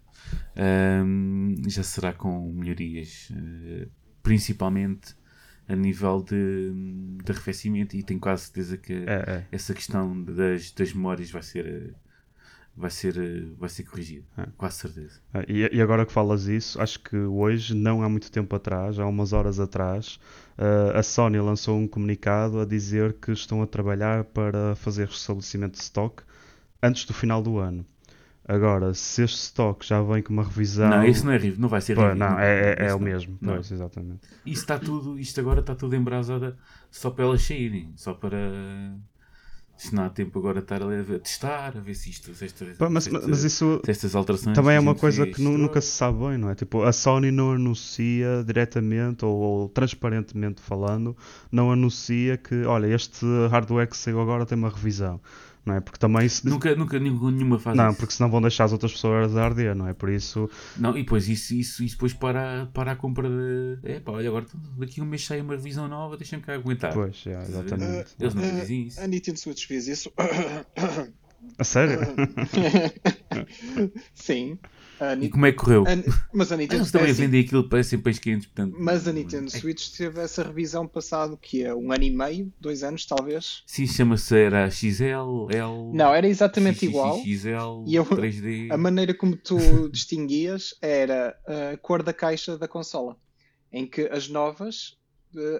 ahm, 0.56 1.54
já 1.68 1.82
será 1.82 2.12
com 2.12 2.52
melhorias, 2.52 3.28
eh, 3.32 3.88
principalmente 4.22 5.14
a 5.68 5.76
nível 5.76 6.22
de, 6.22 6.72
de 7.24 7.30
arrefecimento 7.32 7.96
e 7.96 8.02
tenho 8.02 8.20
quase 8.20 8.44
certeza 8.46 8.76
que 8.76 8.92
É, 8.92 9.24
é. 9.28 9.46
essa 9.52 9.72
questão 9.74 10.22
das, 10.24 10.72
das 10.72 10.92
memórias 10.92 11.30
vai 11.30 11.42
ser 11.42 11.94
vai 12.76 12.90
ser 12.90 13.14
vai 13.58 13.68
ser 13.68 13.84
corrigida 13.84 14.24
É. 14.38 14.46
quase 14.56 14.76
certeza 14.78 15.20
Ah, 15.32 15.44
E, 15.48 15.68
e 15.76 15.80
agora 15.82 16.06
que 16.06 16.12
falas 16.12 16.46
isso, 16.46 16.80
acho 16.80 17.00
que 17.00 17.16
hoje, 17.16 17.74
não 17.74 18.02
há 18.02 18.08
muito 18.08 18.30
tempo 18.30 18.54
atrás, 18.56 18.98
há 18.98 19.06
umas 19.06 19.32
horas 19.32 19.60
atrás, 19.60 20.18
ah, 20.58 20.98
a 20.98 21.02
Sony 21.02 21.38
lançou 21.40 21.78
um 21.78 21.86
comunicado 21.88 22.60
a 22.60 22.64
dizer 22.64 23.14
que 23.14 23.32
estão 23.32 23.62
a 23.62 23.66
trabalhar 23.66 24.24
para 24.24 24.74
fazer 24.76 25.06
restabelecimento 25.08 25.72
de 25.76 25.82
stock 25.82 26.22
antes 26.82 27.04
do 27.04 27.12
final 27.14 27.42
do 27.42 27.58
ano. 27.58 27.84
Agora, 28.48 28.92
se 28.94 29.22
este 29.22 29.36
stock 29.38 29.86
já 29.86 30.02
vem 30.02 30.22
com 30.22 30.32
uma 30.32 30.42
revisão. 30.42 30.90
não 30.90 31.04
isso 31.04 31.24
não 31.24 31.32
é 31.32 31.36
rev- 31.36 31.58
não 31.58 31.68
vai 31.68 31.80
ser 31.80 31.94
Pois, 31.94 32.08
review, 32.08 32.26
não, 32.28 32.38
é, 32.38 32.72
é- 32.78 32.86
é 32.88 32.94
o 32.94 32.98
mesmo. 32.98 33.38
Não. 33.40 33.54
Pois, 33.54 33.70
exatamente. 33.70 34.20
Isso 34.44 34.62
está 34.62 34.76
tudo, 34.78 35.18
isto 35.18 35.38
agora 35.38 35.60
está 35.60 35.74
tudo 35.74 35.94
embrasada 35.94 36.56
só 36.90 37.10
para 37.10 37.24
elas 37.26 37.42
saírem, 37.42 37.92
só 37.94 38.12
para 38.12 38.38
se 39.76 39.94
não 39.94 40.04
há 40.04 40.10
tempo 40.10 40.38
agora 40.38 40.58
de 40.60 40.64
estar 40.64 40.82
a, 40.82 40.86
a 40.86 41.18
testar, 41.20 41.74
a 41.76 41.80
ver 41.80 41.94
se 41.94 42.10
isto, 42.10 42.34
se, 42.34 42.44
esta, 42.44 42.66
Pá, 42.76 42.90
Mas, 42.90 43.04
se 43.04 43.14
esta- 43.16 43.26
mas 43.28 43.44
isso 43.44 43.80
estas 43.86 44.14
alterações 44.14 44.54
também 44.54 44.76
é 44.76 44.80
uma 44.80 44.94
coisa 44.94 45.26
que 45.26 45.40
nu- 45.40 45.56
nunca 45.56 45.80
se 45.80 45.88
sabe 45.92 46.18
bem, 46.18 46.36
não 46.36 46.50
é? 46.50 46.54
Tipo, 46.54 46.82
a 46.82 46.92
Sony 46.92 47.30
não 47.30 47.52
anuncia 47.52 48.42
diretamente 48.44 49.24
ou, 49.24 49.34
ou 49.38 49.68
transparentemente 49.70 50.60
falando, 50.60 51.16
não 51.50 51.72
anuncia 51.72 52.36
que, 52.36 52.62
olha, 52.64 52.88
este 52.94 53.24
hardware 53.50 53.88
que 53.88 53.96
saiu 53.96 54.20
agora 54.20 54.44
tem 54.44 54.58
uma 54.58 54.68
revisão, 54.68 55.18
não 55.64 55.74
é? 55.76 55.80
Porque 55.80 55.98
também 55.98 56.24
isso. 56.26 56.48
nunca, 56.48 56.74
nunca 56.74 56.98
nenhum- 56.98 57.30
nenhuma 57.30 57.58
faz 57.58 57.76
Não, 57.76 57.88
isso. 57.90 57.98
porque 57.98 58.12
senão 58.14 58.30
vão 58.30 58.40
deixar 58.40 58.64
as 58.64 58.72
outras 58.72 58.92
pessoas 58.92 59.36
a 59.36 59.44
arder, 59.44 59.74
não 59.74 59.86
é? 59.86 59.92
Por 59.94 60.08
isso, 60.10 60.48
Não, 60.76 60.96
e 60.96 61.02
depois 61.02 61.28
isso, 61.28 61.54
isso, 61.54 61.82
isso 61.84 61.94
depois 61.96 62.12
para, 62.14 62.66
para 62.72 62.92
a 62.92 62.96
compra 62.96 63.28
de. 63.28 63.78
É 63.82 64.00
pá, 64.00 64.12
olha, 64.12 64.28
agora 64.28 64.46
daqui 64.78 65.00
a 65.00 65.04
um 65.04 65.06
mês 65.06 65.24
sai 65.24 65.40
uma 65.40 65.54
revisão 65.54 65.86
nova, 65.88 66.16
deixa-me 66.16 66.42
cá 66.42 66.54
aguentar. 66.54 66.92
pois, 66.92 67.22
ver? 67.24 67.40
exatamente. 67.42 68.14
Eles 68.18 68.34
não 68.34 68.42
Eh, 68.44 68.60
dizem 68.60 68.86
isso. 68.86 69.00
A 69.00 69.06
Nintendo 69.06 69.38
Switch 69.38 69.66
fez 69.66 69.86
isso. 69.88 70.12
A 71.58 71.64
sério? 71.64 71.98
Sim. 74.14 74.58
A 75.00 75.14
E 75.14 75.16
Ni- 75.16 75.28
como 75.30 75.46
é 75.46 75.50
que 75.52 75.58
correu? 75.58 75.82
a- 75.84 76.26
mas 76.32 76.52
a 76.52 76.56
Nintendo 76.58 76.82
Eles 76.82 76.92
também 76.92 77.08
é 77.08 77.10
assim, 77.12 77.22
vendem 77.22 77.40
aquilo 77.40 77.68
parecem 77.68 77.98
peixes 77.98 78.20
quentes, 78.22 78.46
portanto. 78.46 78.76
Mas 78.78 79.08
a 79.08 79.12
Nintendo 79.12 79.46
é- 79.46 79.58
Switch 79.58 79.88
teve 79.96 80.20
essa 80.20 80.42
revisão 80.42 80.86
passado 80.86 81.38
que 81.40 81.62
é 81.64 81.74
um 81.74 81.90
ano 81.90 82.04
e 82.04 82.10
meio, 82.10 82.52
dois 82.60 82.82
anos 82.82 83.06
talvez. 83.06 83.62
Sim, 83.66 83.86
chama-se 83.86 84.36
era 84.36 84.70
XL, 84.70 85.48
L. 85.50 85.90
Não, 85.94 86.14
era 86.14 86.28
exatamente 86.28 86.84
igual. 86.84 87.18
XL, 87.22 87.84
E 87.86 87.94
eu- 87.94 88.04
3D. 88.04 88.68
A 88.70 88.76
maneira 88.76 89.14
como 89.14 89.36
tu 89.36 89.56
distinguias 89.90 90.74
era 90.82 91.34
a 91.72 91.76
cor 91.78 92.02
da 92.02 92.12
caixa 92.12 92.58
da 92.58 92.68
consola, 92.68 93.16
em 93.72 93.86
que 93.86 94.02
as 94.02 94.28
novas 94.28 94.96
eh, 94.96 94.99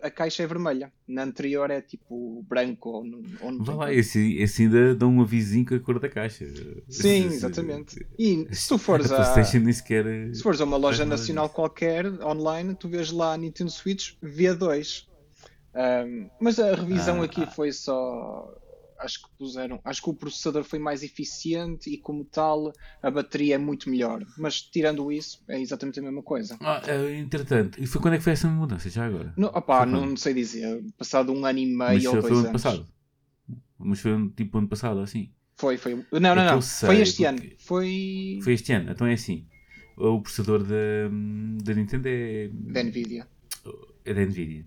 a 0.03 0.11
caixa 0.11 0.43
é 0.43 0.47
vermelha, 0.47 0.93
na 1.07 1.23
anterior 1.25 1.71
é 1.71 1.81
tipo 1.81 2.45
branco 2.49 2.89
ou 2.91 3.05
não, 3.05 3.23
ou 3.41 3.53
não 3.53 3.65
Vá 3.65 3.75
lá, 3.75 3.93
esse, 3.93 4.37
esse 4.39 4.63
ainda 4.63 4.95
dá 4.95 5.07
um 5.07 5.21
avisinho 5.21 5.65
com 5.67 5.75
a 5.75 5.81
cor 5.81 5.99
da 6.01 6.09
caixa. 6.09 6.45
Sim, 6.89 7.27
Esse- 7.27 7.37
exatamente. 7.37 8.07
E 8.19 8.47
se 8.53 8.69
tu 8.69 8.75
A 8.75 8.79
fores 8.79 9.13
a, 9.13 9.17
PlayStation 9.17 9.59
nem 9.65 9.73
sequer. 9.73 10.05
se 10.35 10.43
fores 10.43 10.61
a 10.61 10.65
uma 10.65 10.77
loja 10.77 11.05
nacional 11.05 11.49
qualquer 11.49 12.07
online, 12.23 12.75
tu 12.75 12.89
vês 12.89 13.11
lá 13.13 13.35
a 13.35 13.37
Nintendo 13.37 13.71
Switch 13.71 14.15
V2. 14.23 15.07
Ahm, 15.73 16.29
mas 16.41 16.59
a 16.59 16.75
revisão 16.75 17.23
Ah, 17.23 17.25
aqui 17.27 17.43
ah. 17.43 17.47
foi 17.47 17.71
só. 17.73 18.53
Acho 19.01 19.23
que 19.23 19.29
puseram. 19.39 19.81
Acho 19.85 20.03
que 20.03 20.11
o 20.11 20.15
processador 20.15 20.63
foi 20.63 20.79
mais 20.79 21.03
eficiente 21.03 21.89
e, 21.91 21.97
como 21.99 22.25
tal, 22.25 22.73
a 23.03 23.11
bateria 23.11 23.55
é 23.55 23.59
muito 23.59 23.89
melhor. 23.89 24.25
Mas 24.37 24.61
tirando 24.61 25.11
isso, 25.11 25.43
é 25.49 25.59
exatamente 25.61 25.99
a 26.01 26.03
mesma 26.03 26.23
coisa. 26.23 26.57
Ah, 26.61 26.83
eh, 26.87 27.19
entretanto, 27.19 27.83
e 27.83 27.87
foi 27.87 28.01
quando 28.01 28.15
é 28.15 28.19
que 28.19 28.25
foi 28.25 28.35
essa 28.35 28.47
mudança? 28.49 28.91
Já 28.91 29.07
agora? 29.07 29.33
Não, 29.37 29.49
opá, 29.49 29.85
Foi 29.85 29.87
não, 29.93 30.01
quando? 30.01 30.19
sei 30.19 30.35
dizer. 30.35 30.85
Passado 30.99 31.33
um 31.33 31.45
ano 31.47 31.59
e 31.59 31.75
Mas 31.75 31.99
meio 32.05 32.15
ou 32.15 32.21
foi 32.21 32.31
dois 32.31 32.33
o 32.33 32.39
ano 32.41 32.49
anos. 32.51 32.63
passado. 32.63 32.87
Mas 33.79 34.01
foi 34.01 34.29
tipo 34.37 34.59
ano 34.59 34.69
passado, 34.69 35.01
assim. 35.01 35.31
Foi, 35.57 35.77
foi. 35.79 35.95
Não, 36.13 36.21
não, 36.21 36.31
É 36.31 36.35
não. 36.35 36.55
eu 36.57 36.63
foi 36.63 36.63
sei, 36.97 37.01
este 37.03 37.25
ano. 37.25 37.39
Foi. 37.59 38.39
Foi 38.43 38.53
este 38.55 38.73
ano, 38.73 38.91
então 38.93 39.07
é 39.07 39.15
assim. 39.15 39.47
O 39.97 40.21
processador 40.23 40.63
da, 40.65 41.09
da 41.63 41.75
Nintendo 41.75 42.09
é, 42.09 42.49
Da 42.53 42.83
Nvidia. 42.83 43.27
é 44.05 44.15
da 44.15 44.21
Nvidia. 44.25 44.65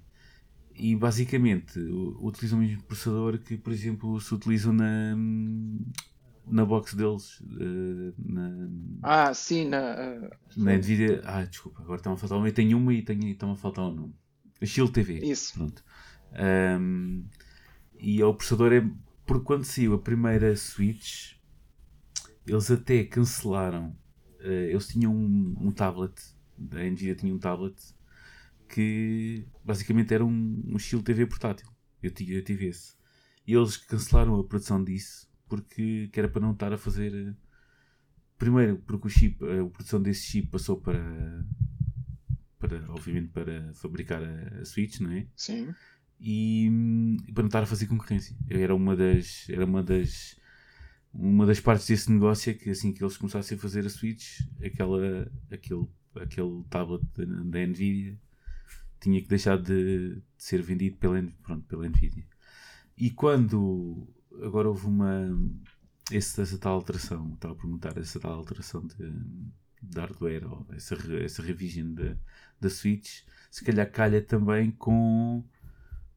E 0.75 0.95
basicamente 0.95 1.79
utilizam 1.79 2.57
o 2.59 2.61
mesmo 2.61 2.83
processador 2.83 3.37
que, 3.39 3.57
por 3.57 3.71
exemplo, 3.71 4.19
se 4.19 4.33
utilizam 4.33 4.73
na, 4.73 5.15
na 6.47 6.65
box 6.65 6.95
deles. 6.95 7.41
eh, 7.59 8.13
na, 8.17 8.69
Ah, 9.03 9.33
sim, 9.33 9.67
na. 9.69 9.77
ah, 9.77 10.29
na 10.57 10.75
Nvidia. 10.77 11.21
Ah, 11.25 11.43
desculpa, 11.45 11.81
agora 11.83 11.97
está-me 11.99 12.15
a 12.15 12.19
faltar 12.19 12.37
uma. 12.37 12.47
Eu 12.47 12.53
tenho 12.53 12.77
uma 12.77 12.93
e 12.93 13.01
tenho- 13.03 13.27
está-me 13.29 13.53
a 13.53 13.55
faltar 13.55 13.85
um 13.85 13.93
nome. 13.93 14.15
A 14.61 14.65
Shield 14.65 14.91
TV. 14.91 15.19
Isso. 15.19 15.53
Pronto. 15.53 15.83
Ahm, 16.33 17.23
e 17.99 18.23
o 18.23 18.33
processador 18.33 18.73
é. 18.73 18.89
Porque 19.25 19.45
quando 19.45 19.63
saiu 19.63 19.93
a 19.93 19.99
primeira 19.99 20.55
Switch, 20.55 21.33
eles 22.47 22.69
até 22.71 23.03
cancelaram. 23.03 23.95
eh, 24.39 24.71
eles 24.71 24.87
tinham 24.87 25.15
um, 25.15 25.55
um 25.59 25.71
tablet. 25.71 26.13
A 26.71 26.83
Nvidia 26.83 27.15
tinha 27.15 27.33
um 27.33 27.39
tablet 27.39 27.75
que 28.73 29.45
basicamente 29.63 30.13
era 30.13 30.25
um, 30.25 30.63
um 30.67 30.79
Shield 30.79 31.03
TV 31.05 31.25
portátil. 31.27 31.67
Eu, 32.01 32.11
ti- 32.11 32.31
eu 32.31 32.43
tive 32.43 32.67
esse. 32.67 32.95
E 33.47 33.53
eles 33.53 33.77
cancelaram 33.77 34.39
a 34.39 34.43
produção 34.43 34.83
disso 34.83 35.29
porque 35.47 36.09
que 36.11 36.19
era 36.19 36.29
para 36.29 36.41
não 36.41 36.53
estar 36.53 36.73
a 36.73 36.77
fazer. 36.77 37.13
eh, 37.13 37.33
Primeiro, 38.37 38.77
porque 38.85 39.07
o 39.07 39.09
chip, 39.09 39.37
eh, 39.45 39.59
a 39.61 39.65
produção 39.65 40.01
desse 40.01 40.23
chip 40.25 40.47
passou 40.49 40.77
para. 40.81 40.99
para 42.59 42.83
obviamente 42.91 43.29
para 43.29 43.73
fabricar 43.73 44.21
a, 44.23 44.61
a 44.61 44.65
Switch, 44.65 44.99
não 44.99 45.11
é? 45.11 45.27
Sim. 45.35 45.73
e, 46.19 46.67
e 47.27 47.31
para 47.33 47.43
não 47.43 47.47
estar 47.47 47.63
a 47.63 47.65
fazer 47.65 47.87
concorrência. 47.87 48.35
Era 48.49 48.73
uma 48.75 48.95
das, 48.95 49.47
era 49.49 49.65
uma 49.65 49.83
das, 49.83 50.39
uma 51.13 51.45
das 51.45 51.59
partes 51.59 51.87
desse 51.87 52.11
negócio 52.11 52.51
é 52.51 52.53
que 52.53 52.69
assim 52.69 52.93
que 52.93 53.03
eles 53.03 53.17
começassem 53.17 53.57
a 53.57 53.61
fazer 53.61 53.85
a 53.85 53.89
Switch, 53.89 54.41
aquela, 54.63 55.31
aquele, 55.51 55.87
aquele 56.15 56.63
tablet 56.69 57.03
da, 57.15 57.25
da 57.25 57.67
Nvidia 57.67 58.17
tinha 59.03 59.21
que 59.21 59.27
deixar 59.27 59.57
de, 59.57 60.15
de 60.15 60.23
ser 60.37 60.61
vendido 60.61 60.95
pela, 60.97 61.21
pronto, 61.43 61.65
pela 61.67 61.87
Nvidia. 61.87 62.25
E 62.97 63.09
quando 63.11 64.07
agora 64.41 64.69
houve 64.69 64.87
uma 64.87 65.37
esse, 66.09 66.41
essa 66.41 66.57
tal 66.57 66.75
alteração, 66.75 67.33
estava 67.33 67.53
a 67.53 67.57
perguntar 67.57 67.97
essa 67.97 68.19
tal 68.19 68.33
alteração 68.33 68.85
de, 68.87 69.11
de 69.81 69.99
hardware 69.99 70.49
ou 70.49 70.65
essa, 70.71 70.95
essa 71.21 71.41
revision 71.41 71.93
da, 71.93 72.15
da 72.59 72.69
Switch, 72.69 73.23
se 73.51 73.63
calhar 73.63 73.91
calha 73.91 74.21
também 74.21 74.71
com, 74.71 75.43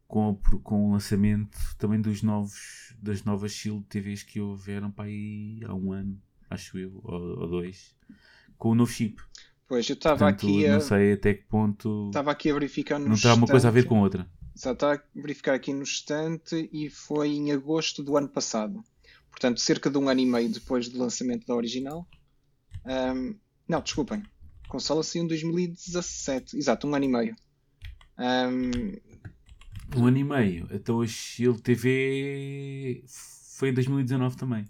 com, 0.07 0.37
com 0.62 0.88
o 0.88 0.92
lançamento 0.92 1.59
também 1.77 2.01
dos 2.01 2.22
novos, 2.22 2.94
das 3.01 3.25
novas 3.25 3.53
Shield 3.53 3.85
TVs 3.88 4.22
que 4.22 4.40
houveram 4.40 4.90
para 4.90 5.07
aí 5.07 5.61
há 5.66 5.75
um 5.75 5.92
ano, 5.92 6.20
acho 6.49 6.79
eu, 6.79 7.01
ou, 7.03 7.40
ou 7.40 7.49
dois, 7.49 7.96
com 8.57 8.70
o 8.70 8.75
novo 8.75 8.92
chip. 8.92 9.20
Pois, 9.68 9.88
eu 9.88 9.94
estava 9.94 10.29
aqui 10.29 10.66
a... 10.66 10.74
Não 10.74 10.81
sei 10.81 11.12
até 11.14 11.35
que 11.35 11.44
ponto... 11.44 12.07
Estava 12.07 12.31
aqui 12.31 12.50
a 12.50 12.55
verificar 12.55 12.98
no 12.98 13.09
Não 13.09 13.16
terá 13.16 13.35
uma 13.35 13.46
coisa 13.46 13.68
a 13.68 13.70
ver 13.70 13.87
com 13.87 14.00
outra. 14.00 14.29
Só 14.55 14.72
está 14.72 14.94
a 14.94 15.00
verificar 15.14 15.55
aqui 15.55 15.72
no 15.72 15.83
estante 15.83 16.68
e 16.72 16.88
foi 16.88 17.31
em 17.31 17.52
agosto 17.52 18.02
do 18.02 18.16
ano 18.16 18.29
passado. 18.29 18.83
Portanto, 19.31 19.61
cerca 19.61 19.90
de 19.90 19.98
um 19.98 20.09
ano 20.09 20.20
e 20.20 20.26
meio 20.26 20.48
depois 20.48 20.88
do 20.88 20.98
lançamento 20.98 21.46
da 21.46 21.55
original. 21.55 22.07
Um, 22.87 23.35
não, 23.68 23.83
desculpem. 23.83 24.22
A 24.64 24.68
consola 24.68 25.02
saiu 25.02 25.24
em 25.24 25.29
2017. 25.29 26.57
Exato, 26.57 26.87
um 26.87 26.94
ano 26.94 27.05
e 27.05 27.09
meio. 27.09 27.37
Um, 28.18 30.00
um 30.00 30.07
ano 30.07 30.16
e 30.16 30.24
meio. 30.24 30.68
Então 30.70 31.00
a 31.00 31.07
Shield 31.07 31.61
TV 31.61 33.05
foi 33.57 33.70
em 33.70 33.74
2019 33.74 34.37
também. 34.37 34.64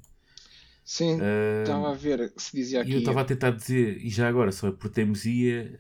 Sim, 0.87 1.17
uh, 1.17 1.63
estava 1.65 1.91
a 1.91 1.95
ver 1.95 2.33
se 2.37 2.57
dizia 2.57 2.81
aqui. 2.81 2.93
E 2.93 2.95
eu 2.95 3.01
estava 3.01 3.21
a 3.21 3.25
tentar 3.25 3.51
dizer, 3.51 3.99
e 3.99 4.09
já 4.09 4.29
agora, 4.29 4.53
só 4.53 4.71
por 4.71 4.89
teimosia, 4.89 5.77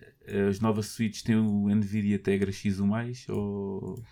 as 0.48 0.58
novas 0.58 0.86
Switch 0.86 1.22
têm 1.22 1.36
o 1.36 1.68
Nvidia 1.68 2.18
Tegra 2.18 2.50
X1 2.50 3.28
ou. 3.28 4.02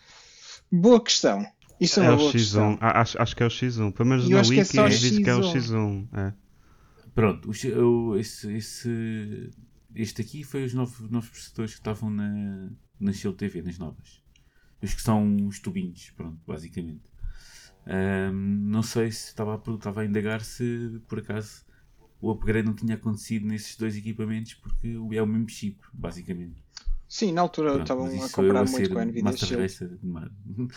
Boa 0.71 1.03
questão. 1.03 1.45
Isso 1.81 1.99
é, 1.99 2.07
é 2.07 2.11
uma 2.11 2.17
boa 2.17 2.31
X1. 2.31 2.33
questão. 2.33 2.79
Acho, 2.81 3.21
acho 3.21 3.35
que 3.37 3.43
é 3.43 3.47
o 3.47 3.49
X1. 3.49 3.93
Pelo 3.93 4.09
menos 4.09 4.29
no 4.29 4.37
Wiki 4.37 4.79
é 4.79 4.89
diz 4.89 5.19
que 5.19 5.29
é 5.29 5.35
o 5.35 5.41
X1. 5.41 6.09
É. 6.13 6.33
Pronto, 7.13 7.51
o, 7.51 8.17
esse, 8.17 8.53
esse, 8.53 9.51
este 9.97 10.23
aqui 10.23 10.45
foi 10.45 10.65
os 10.65 10.75
novos, 10.75 11.11
novos 11.11 11.29
processadores 11.29 11.73
que 11.73 11.81
estavam 11.81 12.09
na, 12.09 12.71
na 13.01 13.13
Shield 13.13 13.37
TV, 13.37 13.63
nas 13.63 13.79
novas. 13.79 14.23
Os 14.81 14.95
que 14.95 15.03
são 15.03 15.47
os 15.49 15.59
tubinhos, 15.59 16.13
pronto, 16.17 16.39
basicamente. 16.47 17.14
Um, 17.87 18.33
não 18.33 18.83
sei 18.83 19.11
se 19.11 19.29
estava 19.29 19.55
a, 19.55 19.75
estava 19.75 20.01
a 20.01 20.05
indagar 20.05 20.41
se 20.41 21.01
por 21.07 21.19
acaso 21.19 21.65
o 22.21 22.31
upgrade 22.31 22.67
não 22.67 22.75
tinha 22.75 22.95
acontecido 22.95 23.47
nesses 23.47 23.77
dois 23.77 23.95
equipamentos 23.97 24.55
porque 24.55 24.97
é 25.13 25.23
o 25.23 25.27
mesmo 25.27 25.49
chip, 25.49 25.79
basicamente. 25.93 26.65
Sim, 27.07 27.33
na 27.33 27.43
altura 27.43 27.83
estavam 27.83 28.07
a 28.07 28.31
comprar 28.31 28.65
muito 28.65 28.91
com 28.91 28.99
a 28.99 29.05
Nvidia 29.05 29.37
Shield. 29.37 29.99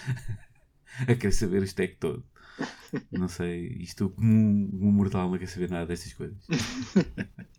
a 1.08 1.16
querer 1.16 1.32
saber 1.32 1.62
o 1.62 1.66
stack 1.66 1.96
todo. 1.96 2.24
Não 3.12 3.28
sei, 3.28 3.68
isto 3.80 4.10
como 4.10 4.28
um, 4.28 4.92
mortal 4.92 5.30
não 5.30 5.38
quer 5.38 5.48
saber 5.48 5.70
nada 5.70 5.86
dessas 5.86 6.12
coisas. 6.14 6.38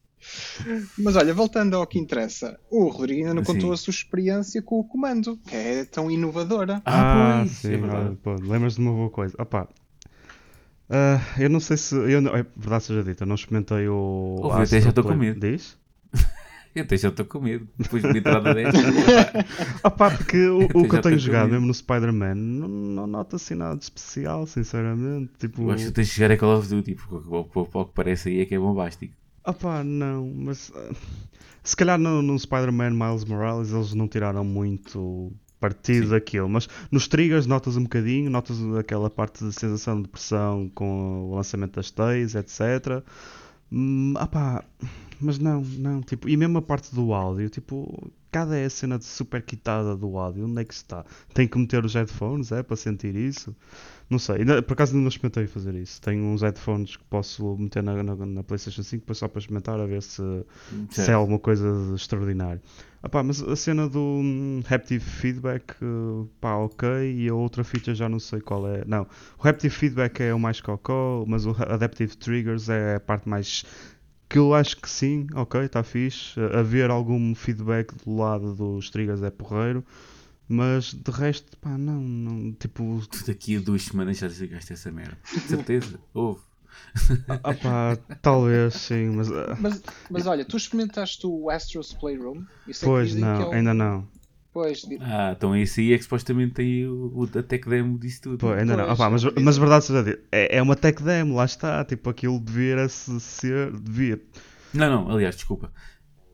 Mas 0.99 1.17
olha, 1.17 1.33
voltando 1.33 1.77
ao 1.77 1.87
que 1.87 1.99
interessa, 1.99 2.59
o 2.71 2.89
Rodrigo 2.89 3.21
ainda 3.21 3.35
não 3.35 3.45
Sim. 3.45 3.55
contou 3.55 3.73
a 3.73 3.77
sua 3.77 3.91
experiência 3.91 4.61
com 4.61 4.81
o 4.81 4.85
comando, 4.85 5.39
que 5.47 5.55
é 5.55 5.85
tão 5.85 6.11
inovadora. 6.11 6.83
Ah, 6.85 7.39
ah 7.39 7.39
pois, 7.41 7.53
sim, 7.53 7.75
é 7.75 8.47
lembras 8.47 8.75
de 8.75 8.81
uma 8.81 8.93
boa 8.93 9.11
coisa. 9.11 9.35
Opa, 9.39 9.69
uh, 10.91 11.41
eu 11.41 11.49
não 11.49 11.61
sei 11.61 11.77
se. 11.77 11.95
Eu 11.95 12.21
não, 12.21 12.35
é 12.35 12.45
verdade 12.57 12.85
seja 12.85 13.03
dita, 13.03 13.25
não 13.25 13.35
experimentei 13.35 13.89
o. 13.89 14.41
Oh, 14.43 14.53
até 14.53 14.81
já 14.81 14.91
estou 14.91 15.05
com 15.05 15.15
medo. 15.15 15.41
Diz? 15.41 15.77
Eu 16.75 16.85
até 16.85 16.97
já 16.97 17.09
estou 17.09 17.25
com 17.25 17.41
medo, 17.41 17.67
depois 17.77 18.03
de 18.03 18.19
entrada 18.19 18.55
desta. 18.55 18.79
Opa, 19.83 20.11
porque 20.11 20.47
o, 20.47 20.65
o 20.67 20.89
que 20.89 20.95
eu 20.95 21.01
tenho 21.01 21.19
jogado 21.19 21.51
mesmo 21.51 21.67
no 21.67 21.75
Spider-Man 21.75 22.35
não, 22.35 22.69
não 22.69 23.07
nota 23.07 23.37
assim 23.37 23.55
nada 23.55 23.77
de 23.77 23.85
especial, 23.85 24.47
sinceramente. 24.47 25.33
Tipo... 25.39 25.63
Eu 25.63 25.71
acho 25.73 25.87
que 25.87 25.93
tens 25.93 26.09
de 26.09 26.13
chegar 26.13 26.31
a 26.31 26.37
Call 26.37 26.59
of 26.59 26.69
Duty, 26.69 26.95
porque 26.95 27.29
o 27.29 27.85
que 27.85 27.93
parece 27.95 28.29
aí 28.29 28.43
é 28.43 28.45
que 28.45 28.55
é 28.55 28.59
bombástico. 28.59 29.15
Opá, 29.47 29.83
não, 29.83 30.31
mas 30.35 30.69
uh, 30.71 30.97
se 31.63 31.77
calhar 31.77 31.99
no, 31.99 32.23
no 32.23 32.39
Spider-Man 32.39 32.91
Miles 32.91 33.25
Morales 33.25 33.73
eles 33.73 33.95
não 33.95 34.07
tiraram 34.07 34.45
muito 34.45 35.33
partido 35.59 36.07
Sim. 36.07 36.11
daquilo, 36.13 36.49
mas 36.49 36.69
nos 36.91 37.09
triggers 37.09 37.47
notas 37.47 37.77
um 37.77 37.83
bocadinho, 37.83 38.31
notas 38.31 38.57
aquela 38.79 39.11
parte 39.11 39.45
de 39.45 39.53
sensação 39.53 40.01
de 40.01 40.09
pressão 40.09 40.71
com 40.75 41.31
o 41.31 41.35
lançamento 41.35 41.77
das 41.77 41.91
teias, 41.91 42.35
etc. 42.35 43.03
Hum, 43.71 44.15
opá, 44.21 44.65
mas 45.21 45.39
não, 45.39 45.61
não, 45.61 46.01
tipo, 46.01 46.29
e 46.29 46.37
mesmo 46.37 46.59
a 46.59 46.63
parte 46.63 46.95
do 46.95 47.13
áudio, 47.13 47.51
tipo, 47.51 48.11
cada 48.31 48.57
é 48.57 48.65
a 48.65 48.71
cena 48.71 48.99
de 48.99 49.05
super 49.05 49.43
quitada 49.43 49.97
do 49.97 50.17
áudio, 50.17 50.47
onde 50.47 50.63
é 50.63 50.65
que 50.65 50.73
está? 50.73 51.05
Tem 51.35 51.49
que 51.49 51.59
meter 51.59 51.85
os 51.85 51.95
headphones, 51.95 52.53
é, 52.53 52.63
para 52.63 52.77
sentir 52.77 53.15
isso? 53.17 53.55
Não 54.09 54.19
sei, 54.19 54.45
por 54.63 54.73
acaso 54.73 54.93
ainda 54.93 55.03
não 55.03 55.09
experimentei 55.09 55.47
fazer 55.47 55.75
isso. 55.75 56.01
Tenho 56.01 56.25
uns 56.25 56.41
headphones 56.41 56.97
que 56.97 57.05
posso 57.05 57.57
meter 57.59 57.83
na, 57.83 58.03
na, 58.03 58.15
na 58.15 58.43
PlayStation 58.43 58.83
5 58.83 59.03
depois 59.03 59.19
só 59.19 59.29
para 59.29 59.39
experimentar 59.39 59.79
a 59.79 59.87
ver 59.87 60.03
se, 60.03 60.23
se 60.91 61.11
é 61.11 61.15
alguma 61.15 61.39
coisa 61.39 61.69
extraordinária. 61.95 62.63
Ah, 63.03 63.23
mas 63.23 63.43
a 63.43 63.55
cena 63.55 63.89
do 63.89 64.01
um, 64.01 64.63
Haptic 64.69 65.01
Feedback, 65.01 65.73
uh, 65.83 66.29
pá, 66.41 66.57
ok, 66.57 66.89
e 66.89 67.29
a 67.29 67.35
outra 67.35 67.63
feature 67.63 67.95
já 67.95 68.09
não 68.09 68.19
sei 68.19 68.41
qual 68.41 68.67
é. 68.69 68.85
Não, 68.87 69.07
o 69.39 69.49
Haptic 69.49 69.71
Feedback 69.71 70.21
é 70.21 70.35
o 70.35 70.39
mais 70.39 70.61
cocó, 70.61 71.25
mas 71.27 71.47
o 71.47 71.51
Adaptive 71.51 72.17
Triggers 72.17 72.69
é 72.69 72.97
a 72.97 73.01
parte 73.01 73.29
mais 73.29 73.65
que 74.29 74.39
eu 74.39 74.53
acho 74.53 74.77
que 74.77 74.91
sim, 74.91 75.27
ok, 75.35 75.63
está 75.63 75.83
fixe. 75.83 76.39
Haver 76.53 76.91
algum 76.91 77.35
feedback 77.35 77.95
do 78.05 78.17
lado 78.17 78.55
dos 78.55 78.91
triggers 78.91 79.23
é 79.23 79.31
porreiro. 79.31 79.85
Mas 80.47 80.95
de 80.95 81.11
resto, 81.11 81.57
pá, 81.59 81.77
não, 81.77 82.01
não 82.01 82.53
tipo. 82.53 83.03
Daqui 83.27 83.57
a 83.57 83.61
duas 83.61 83.83
semanas 83.83 84.19
já 84.19 84.29
desligaste 84.29 84.73
essa 84.73 84.91
merda. 84.91 85.19
Certeza, 85.47 86.01
houve. 86.15 86.41
Ah, 87.29 87.55
pá, 87.55 87.97
talvez 88.21 88.75
sim, 88.75 89.11
mas... 89.11 89.31
Ah. 89.31 89.57
mas. 89.61 89.83
Mas 90.11 90.27
olha, 90.27 90.45
tu 90.45 90.57
experimentaste 90.57 91.27
o 91.27 91.51
Astro's 91.51 91.93
Playroom? 91.93 92.45
Isso 92.67 92.85
é 92.85 92.89
pois 92.89 93.15
não, 93.15 93.43
é 93.43 93.47
um... 93.47 93.53
ainda 93.53 93.75
não. 93.75 94.09
Pois. 94.53 94.83
Ah, 95.01 95.35
então 95.37 95.55
esse 95.57 95.81
aí 95.81 95.93
é 95.93 95.99
que 95.99 96.05
supostamente 96.05 96.55
tem 96.55 96.87
o, 96.87 97.13
o, 97.15 97.39
a 97.39 97.43
tech 97.43 97.69
demo 97.69 97.99
disso 97.99 98.23
tudo. 98.23 98.39
Pô, 98.39 98.53
ainda 98.53 98.75
pois, 98.75 98.87
não. 98.87 98.95
Opa, 98.95 99.11
mas, 99.11 99.25
mas 99.25 99.59
verdade 99.59 99.85
seja 99.85 100.21
é, 100.33 100.57
é 100.57 100.63
uma 100.63 100.75
tech 100.75 101.03
demo, 101.03 101.37
lá 101.37 101.45
está. 101.45 101.85
Tipo, 101.85 102.11
aquilo 102.11 102.41
devia 102.41 102.89
ser. 102.89 103.71
Devia. 103.73 104.21
Não, 104.75 104.91
não, 104.91 105.11
aliás, 105.11 105.37
desculpa 105.37 105.73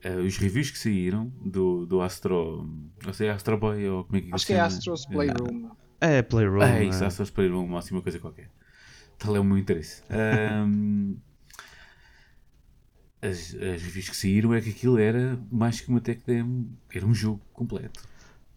uh, 0.04 0.20
os 0.20 0.36
reviews 0.36 0.70
que 0.70 0.78
saíram 0.78 1.32
do, 1.44 1.86
do 1.86 2.00
Astro. 2.00 2.68
Não 3.04 3.12
sei, 3.12 3.28
Astro 3.30 3.56
Boy 3.56 3.88
ou 3.88 4.04
como 4.04 4.16
é 4.16 4.20
que 4.20 4.34
Acho 4.34 4.46
que 4.46 4.52
é 4.52 4.60
Astro's 4.60 5.06
Playroom. 5.06 5.70
É, 6.00 6.22
Playroom. 6.22 6.62
É 6.62 6.84
isso, 6.84 7.02
é. 7.02 7.06
Astro's 7.06 7.30
Playroom, 7.30 7.64
uma 7.64 7.78
assim, 7.78 7.98
coisa 8.00 8.18
qualquer. 8.18 8.50
Tal 9.18 9.36
é 9.36 9.40
o 9.40 9.44
meu 9.44 9.58
interesse. 9.58 10.02
Um, 10.10 11.16
as, 13.22 13.54
as 13.54 13.82
reviews 13.82 14.08
que 14.10 14.16
saíram 14.16 14.52
é 14.52 14.60
que 14.60 14.70
aquilo 14.70 14.98
era 14.98 15.38
mais 15.50 15.80
que 15.80 15.88
uma 15.88 16.00
tech 16.00 16.22
demo, 16.26 16.68
era 16.92 17.06
um 17.06 17.14
jogo 17.14 17.40
completo. 17.52 18.02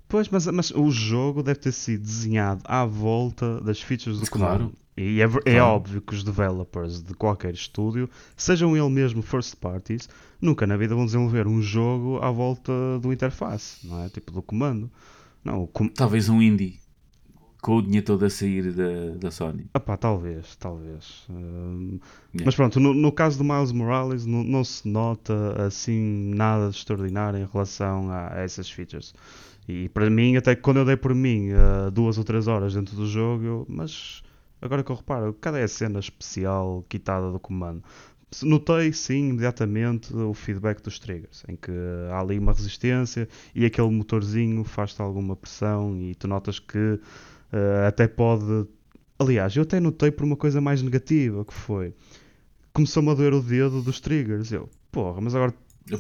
Pois, 0.09 0.29
mas, 0.29 0.45
mas 0.47 0.71
o 0.71 0.89
jogo 0.89 1.43
deve 1.43 1.59
ter 1.59 1.71
sido 1.71 2.01
desenhado 2.01 2.61
à 2.65 2.85
volta 2.85 3.59
das 3.61 3.81
features 3.81 4.19
do 4.19 4.29
claro. 4.29 4.59
comando. 4.59 4.77
E 4.95 5.21
é, 5.21 5.27
é 5.45 5.61
óbvio 5.61 6.01
que 6.01 6.15
os 6.15 6.23
developers 6.23 7.03
de 7.03 7.13
qualquer 7.13 7.53
estúdio, 7.53 8.09
sejam 8.35 8.75
ele 8.75 8.89
mesmo 8.89 9.21
first 9.21 9.55
parties, 9.57 10.09
nunca 10.41 10.65
na 10.65 10.75
vida 10.75 10.95
vão 10.95 11.05
desenvolver 11.05 11.45
um 11.45 11.61
jogo 11.61 12.17
à 12.17 12.31
volta 12.31 12.71
do 12.99 13.13
interface, 13.13 13.85
não 13.85 14.03
é? 14.03 14.09
Tipo 14.09 14.31
do 14.31 14.41
comando. 14.41 14.89
Não, 15.43 15.67
com... 15.67 15.87
Talvez 15.87 16.29
um 16.29 16.41
indie 16.41 16.79
com 17.61 17.77
o 17.77 17.81
dinheiro 17.81 18.05
todo 18.05 18.23
a 18.25 18.29
sair 18.29 18.71
da, 18.71 19.17
da 19.17 19.31
Sony. 19.31 19.65
Ah 19.73 19.79
pá, 19.79 19.97
talvez, 19.97 20.55
talvez. 20.55 21.25
Uh, 21.29 21.99
yeah. 22.33 22.45
Mas 22.45 22.55
pronto, 22.55 22.79
no, 22.79 22.93
no, 22.93 23.11
caso 23.11 23.37
do 23.37 23.43
Miles 23.43 23.71
Morales 23.71 24.25
não, 24.25 24.43
não, 24.43 24.63
se 24.63 24.87
nota 24.87 25.65
assim 25.65 26.31
nada 26.35 26.69
de 26.69 26.77
extraordinário 26.77 27.39
em 27.39 27.45
relação 27.51 28.11
a, 28.11 28.33
a 28.33 28.39
essas 28.41 28.69
features. 28.69 29.13
E 29.67 29.89
para 29.89 30.09
mim, 30.09 30.37
até 30.37 30.55
quando 30.55 30.77
eu 30.77 30.85
dei 30.85 30.95
por 30.95 31.13
mim 31.13 31.49
uh, 31.51 31.91
duas 31.91 32.17
ou 32.17 32.23
três 32.23 32.47
horas 32.47 32.73
dentro 32.73 32.95
do 32.95 33.05
jogo, 33.05 33.43
eu, 33.43 33.65
mas 33.67 34.23
agora 34.61 34.83
que 34.83 34.91
eu 34.91 34.95
reparo, 34.95 35.33
cada 35.33 35.59
é 35.59 35.63
a 35.63 35.67
cena 35.67 35.99
especial 35.99 36.85
quitada 36.87 37.31
do 37.31 37.39
comando. 37.39 37.83
Notei 38.43 38.91
sim 38.91 39.29
imediatamente 39.29 40.13
o 40.13 40.33
feedback 40.33 40.81
dos 40.81 40.99
triggers, 40.99 41.43
em 41.47 41.55
que 41.55 41.71
há 42.11 42.19
ali 42.19 42.37
uma 42.37 42.51
resistência 42.51 43.27
e 43.55 43.65
aquele 43.65 43.89
motorzinho 43.89 44.63
faz-te 44.65 45.01
alguma 45.01 45.33
pressão 45.35 45.95
e 45.97 46.13
tu 46.13 46.27
notas 46.27 46.59
que 46.59 46.99
uh, 47.53 47.87
até 47.87 48.07
pode. 48.07 48.67
Aliás, 49.19 49.55
eu 49.55 49.63
até 49.63 49.79
notei 49.79 50.11
por 50.11 50.23
uma 50.23 50.35
coisa 50.35 50.61
mais 50.61 50.81
negativa 50.81 51.43
que 51.43 51.53
foi 51.53 51.93
começou-me 52.77 53.09
a 53.09 53.15
doer 53.15 53.33
o 53.33 53.41
dedo 53.41 53.81
dos 53.81 53.99
triggers. 53.99 54.51
Eu, 54.51 54.69
porra, 54.91 55.19
mas 55.19 55.33
agora 55.33 55.51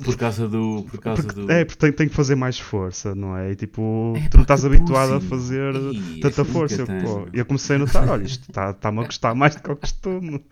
por 0.03 0.17
causa 0.17 0.49
do. 0.49 0.83
Por 0.83 0.99
causa 0.99 1.23
porque, 1.23 1.41
do... 1.41 1.51
É, 1.51 1.63
porque 1.63 1.79
tem, 1.79 1.91
tem, 1.93 2.09
que 2.09 2.13
fazer 2.13 2.35
mais 2.35 2.59
força, 2.59 3.15
não 3.15 3.37
é? 3.37 3.51
E 3.51 3.55
tipo, 3.55 4.13
é, 4.17 4.27
tu 4.27 4.35
não 4.35 4.41
estás 4.41 4.65
habituado 4.65 5.13
a 5.13 5.21
fazer 5.21 5.73
Ih, 5.75 6.19
tanta 6.19 6.43
força. 6.43 6.81
Eu, 6.81 6.85
pô, 6.85 7.27
eu 7.31 7.45
comecei 7.45 7.77
a 7.77 7.79
notar, 7.79 8.07
olha, 8.09 8.23
isto 8.23 8.49
está-me 8.49 8.71
está 8.71 8.89
a 8.89 8.91
gostar 8.91 9.33
mais 9.33 9.55
do 9.55 9.63
que 9.63 9.69
eu 9.69 9.77
costume. 9.77 10.43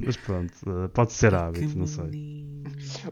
Mas 0.00 0.16
pronto, 0.16 0.54
eh, 0.66 0.88
pode 0.88 1.12
ser 1.12 1.34
hábito, 1.34 1.78
não 1.78 1.86
sei. 1.86 2.46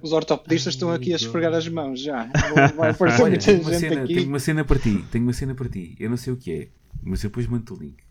Os 0.00 0.12
ortopedistas 0.12 0.72
Ai, 0.72 0.76
estão 0.76 0.90
aqui 0.90 1.12
a 1.12 1.16
esfregar 1.16 1.52
as 1.52 1.68
mãos 1.68 2.00
já. 2.00 2.30
Vai 2.74 2.90
aparecer 2.90 3.20
muita 3.20 3.44
tenho 3.44 3.78
gente 3.78 3.98
aqui. 3.98 4.14
Tenho 4.14 4.28
uma 4.28 4.38
cena 4.38 4.64
para 4.64 4.78
ti, 4.78 5.04
tenho 5.10 5.24
uma 5.24 5.34
cena 5.34 5.54
para 5.54 5.68
ti. 5.68 5.94
Eu 6.00 6.08
não 6.08 6.16
sei 6.16 6.32
o 6.32 6.36
que 6.36 6.50
é, 6.50 6.68
mas 7.02 7.22
eu 7.24 7.30
depois 7.30 7.46
mando 7.46 7.74
o 7.74 7.78
link. 7.78 8.02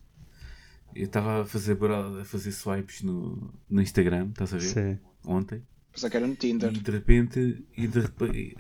Eu 0.93 1.05
estava 1.05 1.41
a 1.41 1.45
fazer, 1.45 1.77
a 1.83 2.25
fazer 2.25 2.51
swipes 2.51 3.01
no, 3.01 3.53
no 3.69 3.81
Instagram, 3.81 4.29
estás 4.29 4.53
a 4.53 4.57
ver? 4.57 4.67
Sim. 4.67 4.99
Ontem. 5.25 5.63
Pensava 5.91 6.11
que 6.11 6.17
era 6.17 6.27
no 6.27 6.35
Tinder. 6.35 6.73
E 6.73 6.79
de 6.79 6.91
repente. 6.91 7.65
E 7.77 7.87
de 7.87 7.99
repente. 8.01 8.57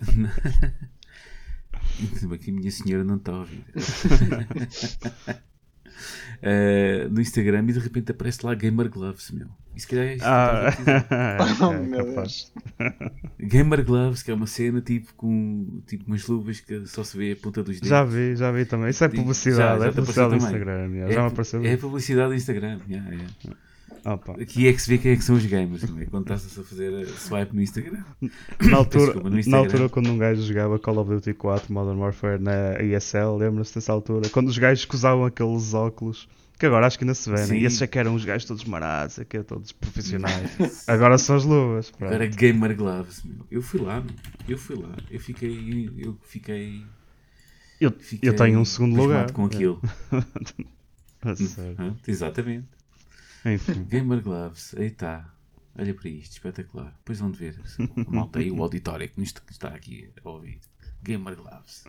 Ainda 1.99 2.37
que 2.37 2.49
a 2.49 2.53
minha 2.53 2.71
senhora 2.71 3.03
não 3.03 3.17
está 3.17 3.33
a 3.33 3.39
ouvir. 3.39 3.65
Eh, 6.43 7.07
no 7.11 7.21
Instagram 7.21 7.65
e 7.69 7.73
de 7.73 7.79
repente 7.79 8.11
aparece 8.11 8.43
lá 8.45 8.53
Gamer 8.55 8.89
Gloves, 8.89 9.29
meu. 9.31 9.47
E 9.75 9.79
se 9.79 9.87
calhar 9.87 10.05
é 10.07 10.13
isto 10.15 10.23
que 10.23 10.27
Ah. 10.27 10.69
Oh, 11.61 11.73
é. 11.73 12.03
Deus. 12.03 12.51
Gamer 13.39 13.85
Gloves, 13.85 14.23
que 14.23 14.31
é 14.31 14.33
uma 14.33 14.47
cena 14.47 14.81
tipo 14.81 15.13
com 15.15 15.81
tipo 15.85 16.05
umas 16.07 16.25
luvas 16.27 16.59
que 16.59 16.85
só 16.87 17.03
se 17.03 17.15
vê 17.17 17.31
a 17.33 17.35
ponta 17.35 17.61
dos 17.63 17.75
dedos. 17.75 17.89
Já 17.89 18.03
vi, 18.03 18.35
já 18.35 18.51
vi 18.51 18.65
também. 18.65 18.89
Isso 18.89 19.03
é 19.03 19.09
publicidade, 19.09 19.79
já- 19.79 19.79
já 19.79 19.85
é 19.85 19.91
publicidade 19.91 20.29
do 20.31 20.35
Instagram. 20.37 20.93
já, 20.99 21.11
já 21.11 21.21
me 21.21 21.27
apareceu. 21.27 21.63
É 21.65 21.77
publicidade 21.77 22.29
do 22.29 22.35
Instagram. 22.35 22.79
yeah, 22.89 23.09
yeah. 23.11 23.27
Opa. 24.03 24.33
Aqui 24.41 24.67
é 24.67 24.73
que 24.73 24.81
se 24.81 24.89
vê 24.89 24.97
quem 24.97 25.11
é 25.11 25.15
que 25.15 25.23
são 25.23 25.35
os 25.35 25.45
gamers, 25.45 25.83
não 25.89 25.99
é? 25.99 26.05
Quando 26.05 26.23
estás 26.23 26.57
a 26.57 26.63
fazer 26.63 26.91
eh, 26.93 27.05
swipe 27.05 27.55
no 27.55 27.61
Instagram. 27.61 28.03
Na 28.61 28.77
altura, 28.77 29.05
Desculpa, 29.05 29.29
no 29.29 29.35
na 29.35 29.39
Instagram. 29.39 29.59
altura, 29.59 29.89
quando 29.89 30.09
um 30.09 30.17
gajo 30.17 30.41
jogava 30.41 30.79
Call 30.79 30.97
of 30.97 31.09
Duty 31.11 31.33
4 31.35 31.71
Modern 31.73 31.99
Warfare 31.99 32.41
na 32.41 32.81
ESL, 32.81 33.37
lembra-se 33.37 33.75
dessa 33.75 33.91
altura? 33.91 34.27
Quando 34.29 34.47
os 34.49 34.57
gajos 34.57 34.85
que 34.85 34.95
usavam 34.95 35.25
aqueles 35.25 35.73
óculos, 35.75 36.27
que 36.57 36.65
agora 36.65 36.87
acho 36.87 36.97
que 36.97 37.03
ainda 37.03 37.13
se 37.13 37.29
vê, 37.29 37.45
né? 37.45 37.57
E 37.59 37.65
esses 37.65 37.81
é 37.81 37.87
que 37.87 37.99
eram 37.99 38.15
os 38.15 38.25
gajos 38.25 38.47
todos 38.47 38.63
marados, 38.65 39.19
aqui, 39.19 39.37
é 39.37 39.43
todos 39.43 39.71
profissionais. 39.71 40.51
agora 40.87 41.17
são 41.19 41.35
as 41.35 41.43
luvas. 41.43 41.91
pronto. 41.91 42.11
Agora 42.13 42.27
Gamer 42.27 42.75
Gloves, 42.75 43.23
meu. 43.23 43.45
Eu 43.51 43.61
fui 43.61 43.81
lá, 43.81 44.01
meu. 44.01 44.13
Eu 44.47 44.57
fui 44.57 44.75
lá. 44.77 44.95
Eu 45.11 45.19
fiquei. 45.19 45.89
Eu 45.97 46.17
fiquei. 46.23 46.83
Eu, 47.79 47.91
fiquei 47.91 48.29
eu 48.29 48.35
tenho 48.35 48.59
um 48.59 48.65
segundo 48.65 48.95
lugar. 48.95 49.31
com 49.31 49.45
aquilo. 49.45 49.79
A 51.21 51.35
sério. 51.35 51.75
Hã? 51.79 51.95
Exatamente. 52.07 52.65
Enfim. 53.45 53.83
Gamer 53.85 54.21
Gloves, 54.21 54.75
aí 54.77 54.87
está. 54.87 55.33
Olha 55.77 55.93
para 55.93 56.09
isto, 56.09 56.33
espetacular. 56.33 56.93
Depois 56.97 57.19
vão 57.19 57.31
ver. 57.31 57.59
A 58.07 58.11
malta 58.11 58.39
aí, 58.39 58.51
o 58.51 58.61
auditório 58.61 59.07
que 59.09 59.19
nos 59.19 59.33
está 59.49 59.69
aqui 59.69 60.09
a 60.23 60.29
ouvir. 60.29 60.59
Gamer 61.01 61.35
Gloves. 61.35 61.85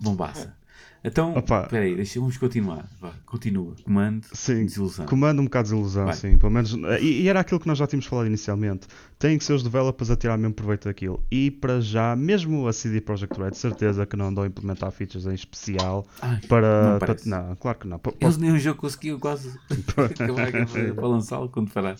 Bombaça. 0.00 0.56
Então, 1.02 1.34
Opa. 1.34 1.62
espera 1.62 1.84
aí, 1.84 1.94
deixa-nos 1.96 2.36
continuar. 2.36 2.86
Vá, 3.00 3.12
continua. 3.24 3.74
Comando, 3.82 4.26
Sim, 4.34 4.66
desilusão. 4.66 5.06
comanda 5.06 5.40
um 5.40 5.44
bocado 5.44 5.68
de 5.68 5.74
desilusão, 5.74 6.04
Vai. 6.04 6.14
sim. 6.14 6.36
Pelo 6.36 6.52
menos, 6.52 6.72
e, 7.00 7.22
e 7.22 7.28
era 7.28 7.40
aquilo 7.40 7.58
que 7.58 7.66
nós 7.66 7.78
já 7.78 7.86
tínhamos 7.86 8.04
falado 8.04 8.26
inicialmente. 8.26 8.86
Tem 9.18 9.38
que 9.38 9.44
ser 9.44 9.54
os 9.54 9.62
developers 9.62 10.10
a 10.10 10.16
tirar 10.16 10.36
mesmo 10.36 10.52
proveito 10.52 10.84
daquilo. 10.88 11.24
E 11.30 11.50
para 11.50 11.80
já, 11.80 12.14
mesmo 12.14 12.68
a 12.68 12.72
CD 12.74 13.00
Projekt 13.00 13.38
Red, 13.40 13.54
certeza 13.54 14.04
que 14.04 14.14
não 14.14 14.26
andou 14.28 14.44
a 14.44 14.46
implementar 14.46 14.90
features 14.92 15.24
em 15.26 15.32
especial 15.34 16.06
Ai, 16.20 16.38
para. 16.46 16.92
não 16.92 16.98
para- 16.98 17.16
não, 17.24 17.56
claro 17.56 17.78
que 17.78 17.88
não. 17.88 17.98
Pa- 17.98 18.12
pa- 18.12 18.18
Eles 18.20 18.36
nem 18.36 18.52
o 18.52 18.58
jogo 18.58 18.78
conseguiam 18.80 19.18
quase 19.18 19.58
para 20.94 21.06
lançá-lo 21.08 21.48
quando 21.48 21.70
parar. 21.72 21.96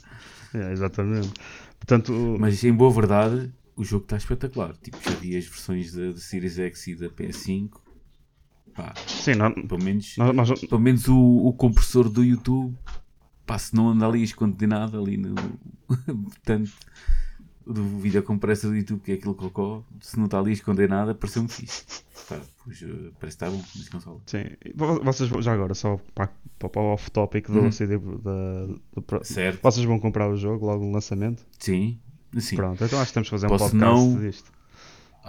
É, 0.53 0.73
exatamente. 0.73 1.31
Portanto, 1.79 2.37
Mas 2.39 2.63
em 2.65 2.73
boa 2.73 2.91
verdade, 2.93 3.51
o 3.77 3.85
jogo 3.85 4.05
está 4.05 4.17
espetacular. 4.17 4.75
Tipo, 4.83 4.99
já 5.03 5.17
vi 5.17 5.37
as 5.37 5.47
versões 5.47 5.93
da, 5.95 6.11
da 6.11 6.19
Series 6.19 6.59
X 6.59 6.87
e 6.89 6.95
da 6.97 7.09
PS5. 7.09 7.71
Pá, 8.83 8.95
sim, 9.07 9.35
não, 9.35 9.53
pelo 9.53 9.83
menos, 9.83 10.17
nós, 10.17 10.35
nós- 10.35 10.61
pelo 10.61 10.81
menos 10.81 11.07
o, 11.09 11.17
o 11.19 11.53
compressor 11.53 12.09
do 12.09 12.25
YouTube, 12.25 12.77
pá, 13.47 13.59
se 13.59 13.75
não 13.75 13.89
anda 13.91 14.07
ali 14.07 14.23
escondenado 14.23 14.99
ali 15.01 15.17
no. 15.17 15.35
Portanto, 15.89 16.71
do 17.67 17.85
videocompressor 17.99 18.71
do 18.71 18.77
YouTube, 18.77 19.01
que 19.03 19.13
é 19.13 19.15
aquele 19.15 19.35
cocó, 19.35 19.83
se 20.01 20.17
não 20.19 20.25
está 20.25 20.39
ali 20.39 20.53
escondenado, 20.53 21.15
pareceu-me 21.15 21.49
fixe. 21.49 21.85
Pá, 22.29 22.39
pois, 22.65 22.83
eh, 22.83 22.87
parece 22.87 23.17
que 23.21 23.27
está 23.45 23.51
bom 23.51 23.63
nas 23.77 23.89
consolas. 23.89 24.23
sim. 24.27 24.45
Vo- 24.75 25.03
Vocês, 25.05 25.31
já 25.45 25.53
agora, 25.53 25.75
só 25.75 25.99
para, 26.15 26.31
para 26.59 26.81
o 26.83 26.93
off-topic 26.95 27.49
do 27.49 27.61
Uhum. 27.61 27.73
CD 27.73 27.99
da, 27.99 28.67
do 28.67 29.25
Certo? 29.25 29.61
Vocês 29.63 29.85
vão 29.87 29.99
comprar 30.01 30.29
o 30.29 30.37
jogo 30.37 30.67
logo 30.67 30.85
no 30.85 30.93
lançamento? 30.93 31.45
Sim. 31.59 31.99
Sim. 32.39 32.57
Pronto, 32.57 32.83
então 32.85 32.99
acho 33.01 33.11
que 33.11 33.15
temos 33.15 33.29
que 33.29 33.31
fazer 33.35 33.47
um 33.47 33.51
Posso 33.51 33.71
podcast 33.71 34.05
não- 34.09 34.21
disto. 34.21 34.53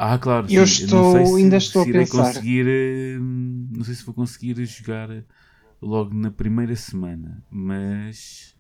Ah, 0.04 0.18
claro. 0.18 0.48
Eu 0.50 0.64
sim. 0.66 0.84
estou- 0.84 0.98
não 0.98 1.12
sei 1.12 1.26
se, 1.28 1.44
ainda 1.44 1.58
estou 1.58 1.82
a 1.82 1.84
se 1.84 1.90
irei 1.90 2.06
pensar. 2.06 2.24
conseguir. 2.24 2.66
eh, 2.68 3.18
Não 3.20 3.84
sei 3.84 3.94
se 3.96 4.04
vou 4.04 4.14
conseguir 4.16 4.66
jogar 4.66 5.10
logo 5.82 6.14
na 6.14 6.32
primeira 6.32 6.76
semana, 6.76 7.44
mas 7.52 8.56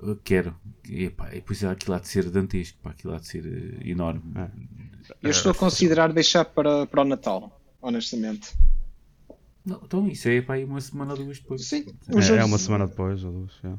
eu 0.00 0.16
quero. 0.16 0.54
E, 0.86 1.08
pá, 1.10 1.28
e 1.30 1.36
depois 1.36 1.64
aquilo 1.64 1.94
há 1.96 1.98
de 2.00 2.08
ser 2.08 2.30
dantesco, 2.30 2.78
pá, 2.82 2.90
aquilo 2.90 3.14
há 3.14 3.18
de 3.18 3.26
ser 3.26 3.44
eh, 3.46 3.88
enorme. 3.88 4.22
É. 4.36 4.50
Eu 5.22 5.30
estou 5.30 5.52
a 5.52 5.54
considerar 5.54 6.12
deixar 6.12 6.44
para, 6.44 6.86
para 6.86 7.02
o 7.02 7.04
Natal, 7.04 7.50
honestamente. 7.80 8.54
Não, 9.64 9.80
então 9.84 10.06
isso 10.08 10.28
é 10.28 10.40
pá, 10.40 10.54
aí 10.54 10.64
uma 10.64 10.80
semana 10.80 11.12
ou 11.12 11.24
duas 11.24 11.38
depois. 11.38 11.64
Sim, 11.64 11.86
É, 12.08 12.36
é 12.36 12.44
uma 12.44 12.58
semana 12.58 12.86
depois 12.86 13.24
ou 13.24 13.32
duas. 13.32 13.52
já. 13.62 13.74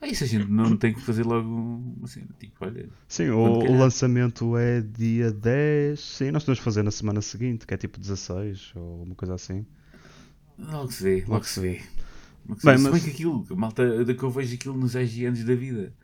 Ah, 0.00 0.06
isso 0.06 0.24
a 0.24 0.26
gente 0.26 0.46
não 0.50 0.76
tem 0.76 0.94
que 0.94 1.00
fazer 1.00 1.24
logo 1.24 2.06
cena. 2.06 2.28
Tipo, 2.38 2.64
olha, 2.64 2.88
Sim, 3.08 3.30
o, 3.30 3.40
o 3.64 3.76
lançamento 3.78 4.56
é 4.56 4.80
dia 4.80 5.32
10. 5.32 5.98
Sim, 6.00 6.30
nós 6.30 6.44
podemos 6.44 6.60
fazer 6.60 6.82
na 6.82 6.90
semana 6.90 7.20
seguinte, 7.20 7.66
que 7.66 7.74
é 7.74 7.76
tipo 7.76 7.98
16 7.98 8.72
ou 8.76 9.02
uma 9.02 9.14
coisa 9.14 9.34
assim. 9.34 9.66
logo 10.58 10.90
se 10.92 11.02
vê, 11.02 11.24
logo, 11.26 11.44
se 11.44 11.60
vê. 11.60 11.82
Logo 12.48 12.60
se 12.60 12.66
Bem, 12.66 12.76
vê. 12.76 12.78
Se 12.82 12.90
mas- 12.90 12.92
bem 12.92 13.02
que 13.02 13.10
aquilo, 13.10 13.46
malta, 13.56 14.04
da 14.04 14.14
que 14.14 14.22
eu 14.22 14.30
vejo 14.30 14.54
aquilo 14.54 14.76
nos 14.76 14.94
IGNs 14.94 15.44
da 15.44 15.54
vida, 15.54 15.94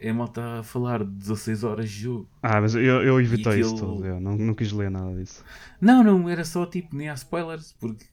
é 0.00 0.12
malta 0.12 0.60
a 0.60 0.62
falar 0.62 1.04
de 1.04 1.10
16 1.10 1.64
horas 1.64 1.90
de 1.90 2.00
jogo. 2.02 2.28
Ah, 2.42 2.60
mas 2.60 2.74
eu, 2.74 2.82
eu 3.02 3.20
evitei 3.20 3.60
isso 3.60 3.76
tudo, 3.76 4.04
eu 4.06 4.20
não, 4.20 4.36
não 4.36 4.54
quis 4.54 4.72
ler 4.72 4.90
nada 4.90 5.14
disso. 5.16 5.44
Não, 5.80 6.02
não, 6.02 6.28
era 6.28 6.44
só 6.44 6.66
tipo, 6.66 6.96
nem 6.96 7.08
há 7.08 7.14
spoilers, 7.14 7.72
porque 7.78 8.04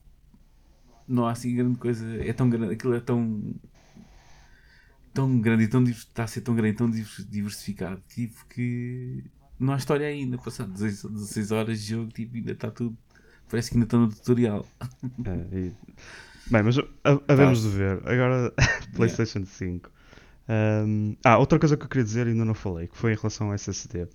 não 1.06 1.26
há 1.26 1.32
assim 1.32 1.54
grande 1.54 1.78
coisa. 1.78 2.06
É 2.24 2.32
tão 2.32 2.48
grande, 2.48 2.74
aquilo 2.74 2.94
é 2.94 3.00
tão. 3.00 3.54
Tão 5.20 5.40
grande 5.40 5.64
e 5.64 5.68
tão 5.68 5.82
está 5.84 6.24
a 6.24 6.26
ser 6.26 6.40
tão 6.40 6.54
grande 6.54 6.74
e 6.74 6.76
tão 6.76 6.90
divers- 6.90 7.26
diversificado 7.28 8.02
tipo, 8.08 8.46
que 8.46 9.22
não 9.58 9.74
há 9.74 9.76
história 9.76 10.06
ainda. 10.06 10.38
Passado 10.38 10.72
16, 10.72 11.12
16 11.12 11.52
horas 11.52 11.80
de 11.82 11.90
jogo, 11.90 12.10
tipo, 12.10 12.36
ainda 12.36 12.52
está 12.52 12.70
tudo. 12.70 12.96
Parece 13.50 13.70
que 13.70 13.76
ainda 13.76 13.86
está 13.86 13.98
no 13.98 14.08
tutorial. 14.08 14.66
É, 15.24 15.56
e- 15.58 15.72
Bem, 16.50 16.62
mas 16.64 16.76
havemos 17.28 17.62
de 17.62 17.68
ver. 17.68 18.00
Agora, 18.08 18.52
PlayStation 18.96 19.44
5. 19.44 19.90
Um, 20.48 21.16
ah, 21.24 21.38
outra 21.38 21.58
coisa 21.60 21.76
que 21.76 21.84
eu 21.84 21.88
queria 21.88 22.02
dizer 22.04 22.26
e 22.26 22.30
ainda 22.30 22.44
não 22.44 22.54
falei, 22.54 22.88
que 22.88 22.96
foi 22.96 23.12
em 23.12 23.16
relação 23.16 23.48
ao 23.48 23.54
SSD. 23.54 24.08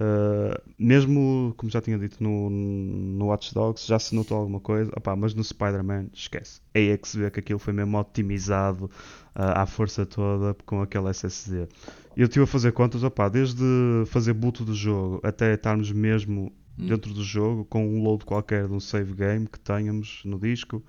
Uh, 0.00 0.56
mesmo, 0.78 1.52
como 1.56 1.72
já 1.72 1.80
tinha 1.80 1.98
dito 1.98 2.22
no, 2.22 2.48
no 2.48 3.26
Watch 3.26 3.52
Dogs, 3.52 3.84
já 3.84 3.98
se 3.98 4.14
notou 4.14 4.38
alguma 4.38 4.60
coisa, 4.60 4.92
opá, 4.96 5.16
mas 5.16 5.34
no 5.34 5.42
Spider-Man, 5.42 6.06
esquece. 6.14 6.60
Aí 6.72 6.90
é 6.90 6.96
que 6.96 7.08
se 7.08 7.18
vê 7.18 7.28
que 7.32 7.40
aquilo 7.40 7.58
foi 7.58 7.72
mesmo 7.72 7.98
otimizado 7.98 8.84
uh, 8.84 8.90
à 9.34 9.66
força 9.66 10.06
toda 10.06 10.54
com 10.64 10.80
aquele 10.82 11.08
SSD. 11.10 11.66
Eu 12.16 12.26
estive 12.26 12.44
a 12.44 12.46
fazer 12.46 12.72
contas, 12.72 13.02
opá, 13.02 13.28
desde 13.28 13.64
fazer 14.06 14.34
boot 14.34 14.62
do 14.64 14.74
jogo 14.74 15.20
até 15.24 15.54
estarmos 15.54 15.90
mesmo 15.90 16.52
dentro 16.76 17.12
do 17.12 17.24
jogo 17.24 17.64
com 17.64 17.84
um 17.84 18.04
load 18.04 18.24
qualquer 18.24 18.68
de 18.68 18.72
um 18.72 18.78
save 18.78 19.12
game 19.12 19.48
que 19.48 19.58
tenhamos 19.58 20.22
no 20.24 20.38
disco, 20.38 20.80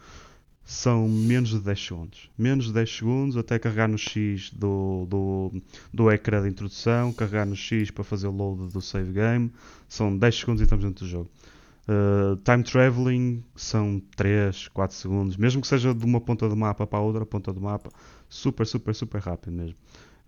são 0.69 1.09
menos 1.09 1.49
de 1.49 1.59
10 1.61 1.83
segundos. 1.83 2.29
Menos 2.37 2.67
de 2.67 2.73
10 2.73 2.97
segundos 2.97 3.37
até 3.37 3.57
carregar 3.57 3.87
no 3.87 3.97
X 3.97 4.51
do, 4.51 5.07
do, 5.09 5.51
do 5.91 6.11
ecrã 6.11 6.43
de 6.43 6.49
introdução, 6.49 7.11
carregar 7.11 7.47
no 7.47 7.55
X 7.55 7.89
para 7.89 8.03
fazer 8.03 8.27
o 8.27 8.31
load 8.31 8.71
do 8.71 8.79
save 8.79 9.11
game, 9.11 9.51
são 9.87 10.15
10 10.15 10.39
segundos 10.39 10.61
e 10.61 10.65
estamos 10.65 10.85
dentro 10.85 11.03
do 11.03 11.09
jogo. 11.09 11.29
Uh, 11.87 12.35
time 12.45 12.61
traveling 12.61 13.43
são 13.55 13.99
3, 14.15 14.67
4 14.67 14.95
segundos, 14.95 15.37
mesmo 15.37 15.59
que 15.59 15.67
seja 15.67 15.91
de 15.91 16.05
uma 16.05 16.21
ponta 16.21 16.47
do 16.47 16.55
mapa 16.55 16.85
para 16.85 16.99
a 16.99 17.01
outra 17.01 17.25
ponta 17.25 17.51
do 17.51 17.59
mapa, 17.59 17.89
super, 18.29 18.67
super, 18.67 18.93
super 18.93 19.19
rápido 19.19 19.51
mesmo. 19.51 19.75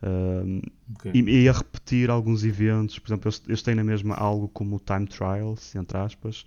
Uh, 0.01 0.59
Ok. 0.95 1.11
e, 1.13 1.43
e 1.43 1.47
a 1.49 1.51
repetir 1.51 2.09
alguns 2.09 2.43
eventos, 2.43 2.97
por 2.97 3.09
exemplo, 3.09 3.27
eles, 3.27 3.43
eles 3.47 3.61
têm 3.61 3.75
na 3.75 3.83
mesma 3.83 4.15
algo 4.15 4.47
como 4.47 4.79
time 4.79 5.05
trials, 5.05 5.75
entre 5.75 5.99
aspas, 5.99 6.45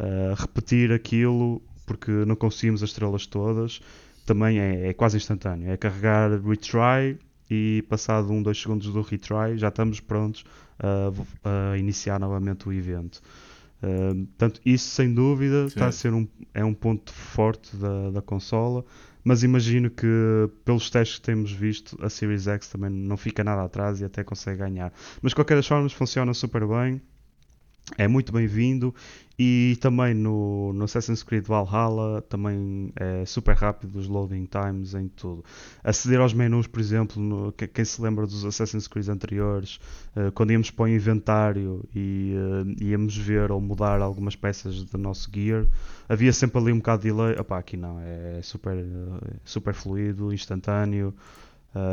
uh, 0.00 0.34
repetir 0.36 0.90
aquilo 0.90 1.62
porque 1.86 2.10
não 2.10 2.36
conseguimos 2.36 2.82
as 2.82 2.90
estrelas 2.90 3.26
todas, 3.26 3.80
também 4.26 4.58
é, 4.58 4.88
é 4.88 4.92
quase 4.92 5.16
instantâneo. 5.16 5.70
É 5.70 5.76
carregar 5.76 6.30
retry 6.42 7.18
e 7.48 7.84
passado 7.88 8.32
um, 8.32 8.42
dois 8.42 8.60
segundos 8.60 8.92
do 8.92 9.00
retry 9.00 9.56
já 9.56 9.68
estamos 9.68 10.00
prontos 10.00 10.44
a, 10.78 11.72
a 11.72 11.78
iniciar 11.78 12.18
novamente 12.18 12.68
o 12.68 12.72
evento. 12.72 13.22
Uh, 13.82 14.26
portanto, 14.26 14.60
isso 14.64 14.88
sem 14.88 15.12
dúvida 15.12 15.66
está 15.66 15.86
a 15.86 15.92
ser 15.92 16.12
um, 16.12 16.26
é 16.52 16.64
um 16.64 16.74
ponto 16.74 17.12
forte 17.12 17.76
da, 17.76 18.10
da 18.10 18.22
consola, 18.22 18.84
mas 19.22 19.42
imagino 19.42 19.90
que 19.90 20.06
pelos 20.64 20.88
testes 20.88 21.18
que 21.18 21.26
temos 21.26 21.52
visto, 21.52 21.96
a 22.02 22.08
Series 22.08 22.46
X 22.46 22.68
também 22.68 22.90
não 22.90 23.16
fica 23.16 23.44
nada 23.44 23.62
atrás 23.64 24.00
e 24.00 24.04
até 24.04 24.24
consegue 24.24 24.58
ganhar. 24.58 24.92
Mas 25.20 25.30
de 25.30 25.36
qualquer 25.36 25.56
das 25.56 25.66
formas 25.66 25.92
funciona 25.92 26.32
super 26.32 26.66
bem. 26.66 27.00
É 27.96 28.08
muito 28.08 28.32
bem-vindo 28.32 28.92
e 29.38 29.76
também 29.80 30.14
no, 30.14 30.72
no 30.72 30.84
Assassin's 30.84 31.22
Creed 31.22 31.46
Valhalla 31.46 32.22
também 32.22 32.90
é 32.96 33.24
super 33.24 33.54
rápido 33.54 33.96
os 33.96 34.08
loading 34.08 34.46
times 34.46 34.94
em 34.94 35.08
tudo. 35.08 35.44
Aceder 35.84 36.20
aos 36.20 36.32
menus, 36.32 36.66
por 36.66 36.80
exemplo, 36.80 37.22
no, 37.22 37.52
quem 37.52 37.84
se 37.84 38.00
lembra 38.00 38.26
dos 38.26 38.44
Assassin's 38.44 38.88
Creed 38.88 39.08
anteriores, 39.08 39.78
uh, 40.16 40.32
quando 40.32 40.52
íamos 40.52 40.70
para 40.70 40.84
o 40.84 40.88
inventário 40.88 41.84
e 41.94 42.34
uh, 42.34 42.82
íamos 42.82 43.16
ver 43.16 43.52
ou 43.52 43.60
mudar 43.60 44.00
algumas 44.00 44.34
peças 44.34 44.82
do 44.82 44.98
nosso 44.98 45.30
gear, 45.32 45.66
havia 46.08 46.32
sempre 46.32 46.58
ali 46.58 46.72
um 46.72 46.78
bocado 46.78 47.02
de 47.02 47.08
delay. 47.08 47.36
Opa, 47.38 47.58
aqui 47.58 47.76
não, 47.76 48.00
é 48.00 48.40
super, 48.42 48.74
uh, 48.74 49.20
super 49.44 49.74
fluido, 49.74 50.32
instantâneo, 50.32 51.14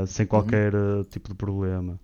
sem 0.08 0.26
qualquer 0.26 0.74
uhum. 0.74 1.04
tipo 1.04 1.28
de 1.28 1.36
problema. 1.36 2.00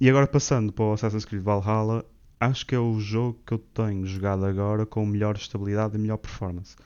e 0.00 0.08
agora 0.08 0.24
passando 0.24 0.72
para 0.72 0.84
o 0.84 0.92
Assassin's 0.92 1.24
Creed 1.24 1.42
Valhalla, 1.42 2.04
acho 2.40 2.66
que 2.66 2.74
é 2.74 2.78
o 2.78 2.98
jogo 3.00 3.38
que 3.46 3.54
eu 3.54 3.58
tenho 3.58 4.06
jogado 4.06 4.44
agora 4.44 4.84
com 4.84 5.04
melhor 5.06 5.36
estabilidade 5.36 5.96
e 5.96 5.98
melhor 5.98 6.18
performance. 6.18 6.76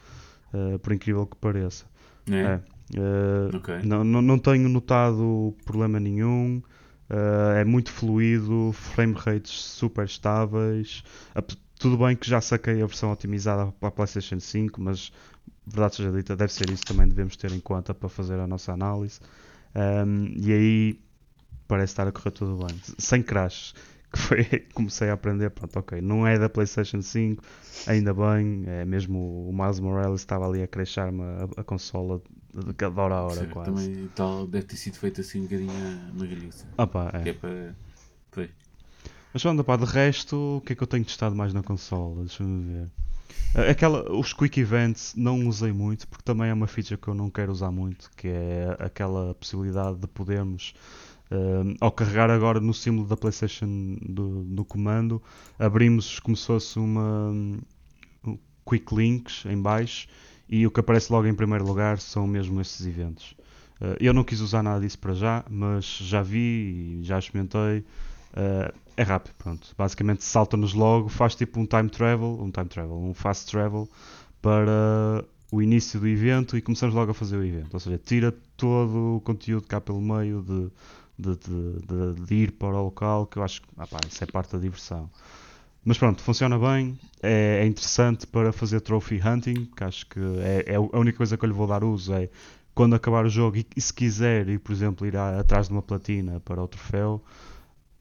Uh, 0.53 0.79
por 0.79 0.93
incrível 0.93 1.27
que 1.27 1.37
pareça. 1.37 1.85
É. 2.31 2.35
é. 2.35 2.61
Uh, 2.99 3.57
okay. 3.57 3.81
não, 3.85 4.03
não, 4.03 4.21
não 4.21 4.39
tenho 4.39 4.69
notado 4.69 5.55
problema 5.65 6.01
nenhum. 6.01 6.63
Uh, 7.09 7.57
é 7.57 7.65
muito 7.65 7.91
fluido, 7.91 8.73
frame 8.73 9.15
rates 9.15 9.53
super 9.53 10.05
estáveis. 10.05 11.03
Tudo 11.79 11.97
bem 11.97 12.15
que 12.15 12.29
já 12.29 12.41
saquei 12.41 12.83
a 12.83 12.87
versão 12.87 13.11
otimizada 13.11 13.73
para 13.73 13.89
a 13.89 13.93
PlayStation 13.93 14.39
5, 14.39 14.81
mas 14.81 15.11
verdade 15.67 15.97
seja 15.97 16.13
dita, 16.13 16.37
deve 16.37 16.53
ser 16.53 16.69
isso 16.71 16.83
também 16.85 17.09
devemos 17.09 17.37
ter 17.37 17.51
em 17.53 17.61
conta 17.61 17.95
para 17.95 18.09
fazer 18.09 18.39
a 18.39 18.47
nossa 18.47 18.73
análise. 18.73 19.21
Um, 19.75 20.27
e 20.37 20.53
aí 20.53 21.01
parece 21.67 21.93
estar 21.93 22.07
a 22.07 22.13
correr 22.13 22.33
tudo 22.33 22.65
bem, 22.67 22.77
sem 22.99 23.23
crashes 23.23 23.75
que 24.13 24.19
foi 24.19 24.45
que 24.45 24.75
comecei 24.75 25.09
a 25.09 25.13
aprender, 25.13 25.51
pronto, 25.51 25.79
ok, 25.79 26.01
não 26.01 26.27
é 26.27 26.39
da 26.39 26.49
Playstation 26.49 27.01
5, 27.01 27.43
ainda 27.87 28.13
bem, 28.13 28.65
é 28.67 28.85
mesmo 28.85 29.49
o 29.49 29.53
Miles 29.53 29.79
Morales 29.81 30.21
estava 30.21 30.49
ali 30.49 30.63
a 30.63 30.67
crescer-me 30.67 31.23
a, 31.23 31.61
a, 31.61 31.65
consola 31.65 32.21
de, 32.53 32.73
de 32.73 32.85
hora 32.85 33.15
a 33.15 33.23
hora 33.25 33.45
Sim, 33.45 33.51
quase. 33.51 33.71
Também 33.71 34.11
tal, 34.15 34.47
deve 34.47 34.67
ter 34.67 34.77
sido 34.77 34.97
feito 34.97 35.21
assim 35.21 35.41
um 35.41 35.43
bocadinho 35.45 35.73
magalhoça. 36.15 36.67
Ah 36.77 36.87
pá, 36.87 37.11
é. 37.25 37.29
É 37.29 37.33
para... 37.33 37.77
Foi. 38.33 38.51
Mas 39.33 39.43
pronto, 39.43 39.63
pá, 39.63 39.77
de 39.77 39.85
resto, 39.85 40.59
o 40.59 40.61
que 40.61 40.73
é 40.73 40.77
que 40.77 40.83
eu 40.83 40.89
tenho 40.89 41.05
testado 41.05 41.37
mais 41.37 41.55
na 41.55 41.63
consola? 41.63 42.25
Deixa-me 42.25 42.73
ver. 42.73 42.89
Aquela, 43.69 44.11
os 44.13 44.33
Quick 44.33 44.61
Events 44.61 45.15
não 45.17 45.47
usei 45.47 45.73
muito, 45.73 46.07
porque 46.07 46.23
também 46.25 46.51
é 46.51 46.55
uma 46.55 46.67
feature 46.67 46.97
que 46.97 47.09
eu 47.09 47.15
não 47.15 47.29
quero 47.29 47.51
usar 47.51 47.71
muito, 47.71 48.11
que 48.17 48.29
é 48.29 48.77
aquela 48.79 49.35
possibilidade 49.35 49.99
de 49.99 50.07
podermos 50.07 50.75
Uh, 51.31 51.77
ao 51.81 51.93
carregar 51.93 52.29
agora 52.29 52.59
no 52.59 52.75
símbolo 52.75 53.07
da 53.07 53.17
PlayStation 53.17 53.97
do, 54.03 54.43
do 54.43 54.65
comando, 54.65 55.23
abrimos 55.57 56.19
como 56.19 56.37
se 56.37 56.45
fosse 56.45 56.77
uma 56.79 57.31
um, 57.31 57.59
quick 58.69 58.93
links 58.93 59.45
em 59.47 59.61
baixo 59.61 60.09
e 60.49 60.67
o 60.67 60.71
que 60.73 60.81
aparece 60.81 61.13
logo 61.13 61.29
em 61.29 61.35
primeiro 61.35 61.65
lugar 61.65 62.01
são 62.01 62.27
mesmo 62.27 62.61
esses 62.61 62.85
eventos. 62.85 63.37
Uh, 63.81 63.97
eu 64.01 64.13
não 64.13 64.25
quis 64.25 64.41
usar 64.41 64.63
nada 64.63 64.81
disso 64.81 64.99
para 64.99 65.15
já, 65.15 65.45
mas 65.49 65.85
já 65.85 66.21
vi 66.21 66.99
e 66.99 67.05
já 67.05 67.19
experimentei. 67.19 67.85
Uh, 68.33 68.75
é 68.97 69.03
rápido, 69.03 69.35
pronto. 69.39 69.73
Basicamente 69.79 70.25
salta-nos 70.25 70.75
logo, 70.75 71.09
faz 71.09 71.37
tipo 71.37 71.61
um 71.61 71.65
time 71.65 71.89
travel, 71.89 72.41
um 72.43 72.51
time 72.51 72.67
travel, 72.69 72.97
um 72.97 73.15
fast 73.15 73.51
travel 73.51 73.89
para 74.43 75.25
o 75.51 75.63
início 75.63 75.99
do 75.99 76.07
evento 76.07 76.57
e 76.57 76.61
começamos 76.61 76.95
logo 76.95 77.11
a 77.11 77.15
fazer 77.15 77.37
o 77.37 77.45
evento. 77.45 77.73
Ou 77.73 77.81
seja, 77.81 77.99
tira 77.99 78.35
todo 78.57 79.17
o 79.17 79.21
conteúdo 79.21 79.67
cá 79.67 79.81
pelo 79.81 80.01
meio 80.01 80.43
de 80.43 80.71
de, 81.21 81.37
de, 81.37 82.27
de, 82.27 82.35
ir 82.35 82.53
para 82.53 82.69
o 82.69 82.85
local, 82.85 83.27
que 83.27 83.39
eu 83.39 83.43
acho 83.43 83.63
que 83.63 83.69
ah 83.77 83.87
pá, 83.87 83.99
isso 84.09 84.23
é 84.23 84.27
parte 84.27 84.53
da 84.53 84.59
diversão. 84.59 85.11
Mas 85.85 85.97
pronto, 85.97 86.23
funciona 86.23 86.59
bem, 86.59 86.99
é, 87.23 87.61
é, 87.63 87.67
interessante 87.67 88.27
para 88.27 88.53
fazer 88.53 88.81
trophy 88.81 89.21
hunting, 89.25 89.67
que 89.67 89.85
acho 89.85 90.07
que 90.07 90.21
é, 90.39 90.75
é, 90.75 90.77
a 90.77 90.99
única 90.99 91.17
coisa 91.17 91.37
que 91.37 91.45
eu 91.45 91.49
lhe 91.49 91.55
vou 91.55 91.67
dar 91.67 91.83
uso 91.83 92.13
é 92.13 92.29
quando 92.75 92.95
acabar 92.95 93.25
o 93.25 93.31
jogo 93.31 93.57
e, 93.57 93.67
e 93.77 93.81
se 93.81 93.93
quiser 93.93 94.49
ir, 94.49 94.59
por 94.59 94.73
exemplo, 94.73 95.07
ir 95.07 95.17
a, 95.17 95.41
atrás 95.41 95.69
de 95.69 95.73
uma 95.73 95.83
platina 95.83 96.41
para 96.41 96.63
o 96.63 96.69
troféu, 96.69 97.23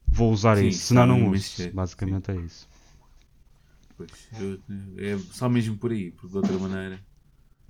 vou 0.06 0.32
usar 0.32 0.56
sim, 0.58 0.68
isso, 0.68 0.88
senão 0.88 1.06
não 1.06 1.30
uso. 1.30 1.70
Basicamente 1.72 2.32
sim. 2.32 2.38
é 2.38 2.42
isso. 2.42 2.68
Pois, 3.96 4.28
eu, 4.38 4.58
é 4.98 5.18
só 5.30 5.48
mesmo 5.48 5.76
por 5.76 5.90
aí, 5.90 6.10
porque 6.10 6.28
de 6.28 6.36
outra 6.36 6.58
maneira 6.58 7.00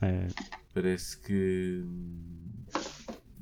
é. 0.00 0.28
parece 0.72 1.18
que 1.18 1.84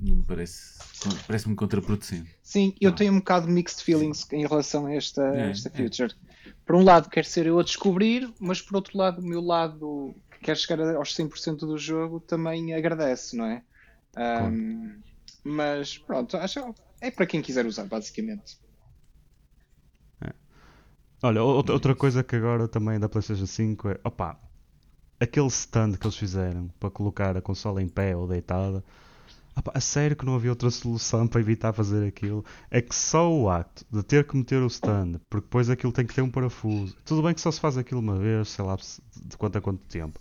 não 0.00 0.16
me 0.16 0.22
parece. 0.22 0.78
Parece-me 1.26 1.54
contraproducente. 1.54 2.30
Sim, 2.42 2.74
eu 2.80 2.94
tenho 2.94 3.12
um 3.12 3.18
bocado 3.18 3.46
de 3.46 3.52
mixed 3.52 3.82
feelings 3.82 4.26
em 4.32 4.46
relação 4.46 4.86
a 4.86 4.94
esta, 4.94 5.22
é, 5.36 5.50
esta 5.50 5.68
é. 5.68 5.72
feature. 5.72 6.14
É. 6.46 6.52
Por 6.64 6.76
um 6.76 6.84
lado, 6.84 7.08
quero 7.08 7.26
ser 7.26 7.46
eu 7.46 7.58
a 7.58 7.62
descobrir, 7.62 8.32
mas 8.40 8.60
por 8.60 8.76
outro 8.76 8.96
lado, 8.96 9.20
o 9.20 9.24
meu 9.24 9.40
lado 9.40 10.14
que 10.30 10.40
quer 10.40 10.56
chegar 10.56 10.80
aos 10.96 11.14
100% 11.14 11.58
do 11.58 11.76
jogo 11.78 12.20
também 12.20 12.74
agradece, 12.74 13.36
não 13.36 13.46
é? 13.46 13.62
Um, 14.16 15.00
mas 15.44 15.98
pronto, 15.98 16.36
acho 16.36 16.74
é 17.00 17.10
para 17.10 17.26
quem 17.26 17.40
quiser 17.40 17.66
usar, 17.66 17.84
basicamente. 17.84 18.58
É. 20.20 20.32
Olha, 21.22 21.42
outra, 21.42 21.74
outra 21.74 21.94
coisa 21.94 22.24
que 22.24 22.36
agora 22.36 22.66
também 22.68 22.98
da 22.98 23.08
PlayStation 23.08 23.46
5 23.46 23.88
é, 23.88 24.00
opa, 24.04 24.38
aquele 25.20 25.46
stand 25.48 25.92
que 25.92 26.06
eles 26.06 26.16
fizeram 26.16 26.68
para 26.78 26.90
colocar 26.90 27.36
a 27.36 27.40
consola 27.40 27.82
em 27.82 27.88
pé 27.88 28.16
ou 28.16 28.26
deitada 28.26 28.84
a 29.74 29.80
sério 29.80 30.16
que 30.16 30.24
não 30.24 30.34
havia 30.34 30.50
outra 30.50 30.70
solução 30.70 31.26
para 31.26 31.40
evitar 31.40 31.72
fazer 31.72 32.06
aquilo. 32.06 32.44
É 32.70 32.80
que 32.80 32.94
só 32.94 33.32
o 33.32 33.48
acto 33.48 33.84
de 33.90 34.02
ter 34.02 34.26
que 34.26 34.36
meter 34.36 34.62
o 34.62 34.66
stand, 34.66 35.20
porque 35.28 35.46
depois 35.46 35.70
aquilo 35.70 35.92
tem 35.92 36.06
que 36.06 36.14
ter 36.14 36.22
um 36.22 36.30
parafuso. 36.30 36.96
Tudo 37.04 37.22
bem 37.22 37.34
que 37.34 37.40
só 37.40 37.50
se 37.50 37.60
faz 37.60 37.76
aquilo 37.76 38.00
uma 38.00 38.16
vez, 38.16 38.48
sei 38.48 38.64
lá 38.64 38.76
de 38.76 39.36
quanto 39.36 39.58
a 39.58 39.60
quanto 39.60 39.80
tempo. 39.86 40.18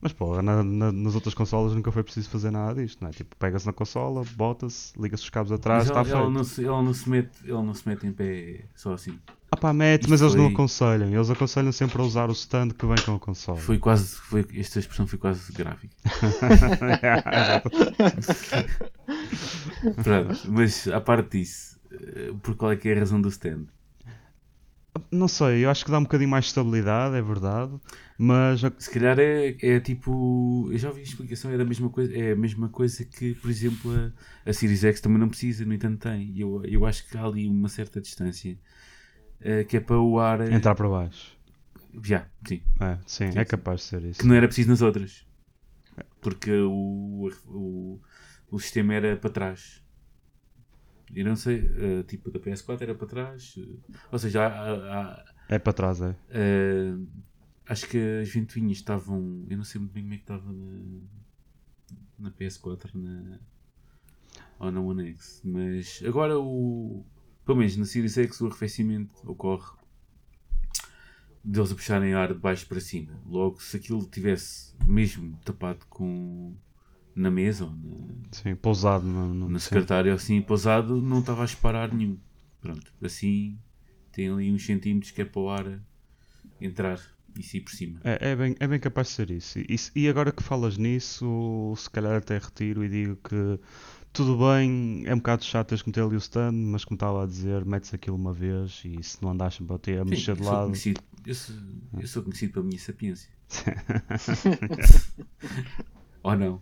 Mas 0.00 0.12
porra, 0.12 0.42
na, 0.42 0.64
na, 0.64 0.90
nas 0.90 1.14
outras 1.14 1.32
consolas 1.32 1.74
nunca 1.74 1.92
foi 1.92 2.02
preciso 2.02 2.28
fazer 2.28 2.50
nada 2.50 2.74
disto, 2.74 3.00
não 3.00 3.08
é? 3.08 3.12
Tipo, 3.12 3.36
pega-se 3.36 3.64
na 3.64 3.72
consola, 3.72 4.24
bota-se, 4.34 4.92
liga-se 5.00 5.22
os 5.22 5.30
cabos 5.30 5.52
atrás, 5.52 5.84
está 5.84 6.04
feito. 6.04 6.18
Ele 6.18 6.30
não, 6.30 6.42
se, 6.42 6.60
ele, 6.60 6.70
não 6.70 6.92
se 6.92 7.08
mete, 7.08 7.30
ele 7.44 7.52
não 7.52 7.72
se 7.72 7.88
mete 7.88 8.04
em 8.04 8.12
pé 8.12 8.64
só 8.74 8.94
assim. 8.94 9.16
Ah 9.52 9.56
pá, 9.56 9.70
mete, 9.70 10.08
mas 10.08 10.20
foi... 10.20 10.28
eles 10.28 10.34
não 10.34 10.46
aconselham. 10.46 11.12
Eles 11.12 11.28
aconselham 11.28 11.70
sempre 11.72 12.00
a 12.00 12.04
usar 12.04 12.30
o 12.30 12.32
stand 12.32 12.70
que 12.70 12.86
vem 12.86 12.96
com 13.04 13.16
a 13.16 13.20
consola. 13.20 13.58
Foi 13.58 13.76
quase, 13.76 14.16
foi, 14.16 14.46
esta 14.54 14.78
expressão 14.78 15.06
foi 15.06 15.18
quase 15.18 15.52
gráfica. 15.52 15.94
Pronto, 20.02 20.40
mas 20.48 20.88
a 20.88 21.02
parte 21.02 21.38
disso, 21.38 21.78
eh, 21.92 22.32
por 22.42 22.56
qual 22.56 22.72
é 22.72 22.76
que 22.76 22.88
é 22.88 22.96
a 22.96 23.00
razão 23.00 23.20
do 23.20 23.28
stand? 23.28 23.66
Não 25.10 25.28
sei, 25.28 25.66
eu 25.66 25.70
acho 25.70 25.84
que 25.84 25.90
dá 25.90 25.98
um 25.98 26.04
bocadinho 26.04 26.30
mais 26.30 26.46
estabilidade, 26.46 27.14
é 27.14 27.20
verdade, 27.20 27.72
mas... 28.16 28.62
Se 28.78 28.90
calhar 28.90 29.18
é, 29.18 29.54
é 29.60 29.80
tipo... 29.80 30.70
Eu 30.72 30.78
já 30.78 30.88
ouvi 30.88 31.00
a 31.00 31.04
explicação, 31.04 31.50
é, 31.50 31.58
da 31.58 31.64
mesma 31.64 31.90
coisa, 31.90 32.16
é 32.16 32.32
a 32.32 32.36
mesma 32.36 32.70
coisa 32.70 33.04
que, 33.04 33.34
por 33.34 33.50
exemplo, 33.50 33.92
a, 33.94 34.10
a 34.48 34.52
Series 34.54 34.82
X 34.82 35.02
também 35.02 35.18
não 35.18 35.28
precisa, 35.28 35.66
no 35.66 35.74
entanto 35.74 35.98
tem. 35.98 36.32
Eu, 36.38 36.64
eu 36.64 36.86
acho 36.86 37.06
que 37.06 37.18
há 37.18 37.24
ali 37.24 37.46
uma 37.46 37.68
certa 37.68 38.00
distância 38.00 38.56
uh, 39.44 39.64
que 39.66 39.76
é 39.76 39.80
para 39.80 40.00
o 40.00 40.18
ar... 40.18 40.40
Eh, 40.40 40.54
Entrar 40.54 40.74
para 40.74 40.88
baixo. 40.88 41.36
Já, 42.02 42.26
sim. 42.46 42.62
É, 42.80 42.98
sim, 43.06 43.32
sim, 43.32 43.38
é 43.38 43.44
capaz 43.44 43.80
de 43.80 43.86
ser 43.86 44.04
isso. 44.04 44.20
Que 44.20 44.26
não 44.26 44.34
era 44.34 44.46
preciso 44.46 44.70
nas 44.70 44.80
outras. 44.80 45.26
Porque 46.20 46.52
o, 46.52 47.30
o, 47.48 48.00
o 48.50 48.58
sistema 48.58 48.94
era 48.94 49.16
para 49.16 49.30
trás. 49.30 49.82
Eu 51.14 51.26
não 51.26 51.36
sei, 51.36 51.60
uh, 51.60 52.02
tipo 52.04 52.30
da 52.30 52.40
PS4 52.40 52.80
era 52.80 52.94
para 52.94 53.06
trás. 53.06 53.54
Uh, 53.56 53.78
ou 54.10 54.18
seja, 54.18 54.46
há, 54.46 55.00
há, 55.00 55.24
é 55.48 55.58
para 55.58 55.72
trás, 55.72 56.00
é? 56.00 56.10
Uh, 56.10 57.06
acho 57.66 57.86
que 57.88 57.98
as 58.22 58.28
ventoinhas 58.30 58.78
estavam. 58.78 59.44
Eu 59.50 59.56
não 59.58 59.64
sei 59.64 59.78
muito 59.80 59.92
bem 59.92 60.02
como 60.02 60.14
é 60.14 60.16
que 60.16 60.22
estava 60.22 60.50
na, 60.50 61.00
na 62.18 62.30
PS4 62.30 62.90
na, 62.94 63.38
ou 64.58 64.72
na 64.72 64.80
One 64.80 65.10
X. 65.10 65.42
Mas 65.44 66.02
agora 66.06 66.38
o. 66.38 67.04
Pelo 67.44 67.58
menos 67.58 67.76
na 67.76 67.84
Series 67.84 68.16
X 68.16 68.40
o 68.40 68.46
arrefecimento 68.46 69.12
ocorre 69.24 69.72
deles 71.44 71.72
a 71.72 71.74
puxarem 71.74 72.14
ar 72.14 72.32
de 72.32 72.38
baixo 72.38 72.66
para 72.66 72.80
cima. 72.80 73.20
Logo, 73.26 73.60
se 73.60 73.76
aquilo 73.76 74.04
tivesse 74.06 74.74
mesmo 74.86 75.38
tapado 75.44 75.84
com 75.88 76.54
na 77.14 77.30
mesa 77.30 77.64
ou 77.64 77.70
na, 77.72 78.14
sim, 78.30 78.54
pousado 78.54 79.06
no, 79.06 79.34
no 79.34 79.48
na 79.50 79.58
secretária 79.58 80.14
assim 80.14 80.40
pousado 80.40 81.02
não 81.02 81.20
estava 81.20 81.42
a 81.42 81.46
disparar 81.46 81.92
nenhum. 81.92 82.18
Pronto, 82.60 82.92
assim 83.02 83.58
tem 84.12 84.30
ali 84.30 84.52
uns 84.52 84.64
centímetros 84.64 85.10
que 85.10 85.22
é 85.22 85.24
para 85.24 85.40
o 85.40 85.50
ar 85.50 85.80
entrar 86.60 87.00
e 87.38 87.42
sair 87.42 87.60
por 87.60 87.72
cima. 87.72 88.00
É, 88.04 88.30
é, 88.30 88.36
bem, 88.36 88.54
é 88.60 88.66
bem 88.66 88.78
capaz 88.78 89.08
de 89.08 89.14
ser 89.14 89.30
isso. 89.30 89.58
E, 89.58 89.76
e 89.96 90.08
agora 90.08 90.32
que 90.32 90.42
falas 90.42 90.76
nisso 90.76 91.74
se 91.76 91.90
calhar 91.90 92.14
até 92.14 92.38
retiro 92.38 92.84
e 92.84 92.88
digo 92.88 93.16
que 93.16 93.58
tudo 94.12 94.36
bem, 94.36 95.02
é 95.06 95.14
um 95.14 95.18
bocado 95.18 95.44
chato 95.44 95.68
teres 95.68 95.82
que 95.82 95.88
meter 95.88 96.02
ali 96.02 96.14
o 96.14 96.18
stand, 96.18 96.52
mas 96.52 96.84
como 96.84 96.96
estava 96.96 97.24
a 97.24 97.26
dizer, 97.26 97.64
metes 97.64 97.92
aquilo 97.94 98.16
uma 98.16 98.32
vez 98.32 98.82
e 98.84 99.02
se 99.02 99.22
não 99.22 99.30
andas 99.30 99.54
sempre 99.54 99.74
a 99.74 99.78
ter 99.78 100.00
a 100.00 100.04
mexer 100.04 100.36
de 100.36 100.42
lado. 100.42 100.72
Eu 101.24 101.34
sou, 101.34 101.54
eu 101.98 102.06
sou 102.06 102.22
conhecido 102.22 102.52
pela 102.52 102.64
minha 102.64 102.78
sapiência. 102.78 103.30
Ou 106.24 106.36
não? 106.36 106.54
O 106.54 106.60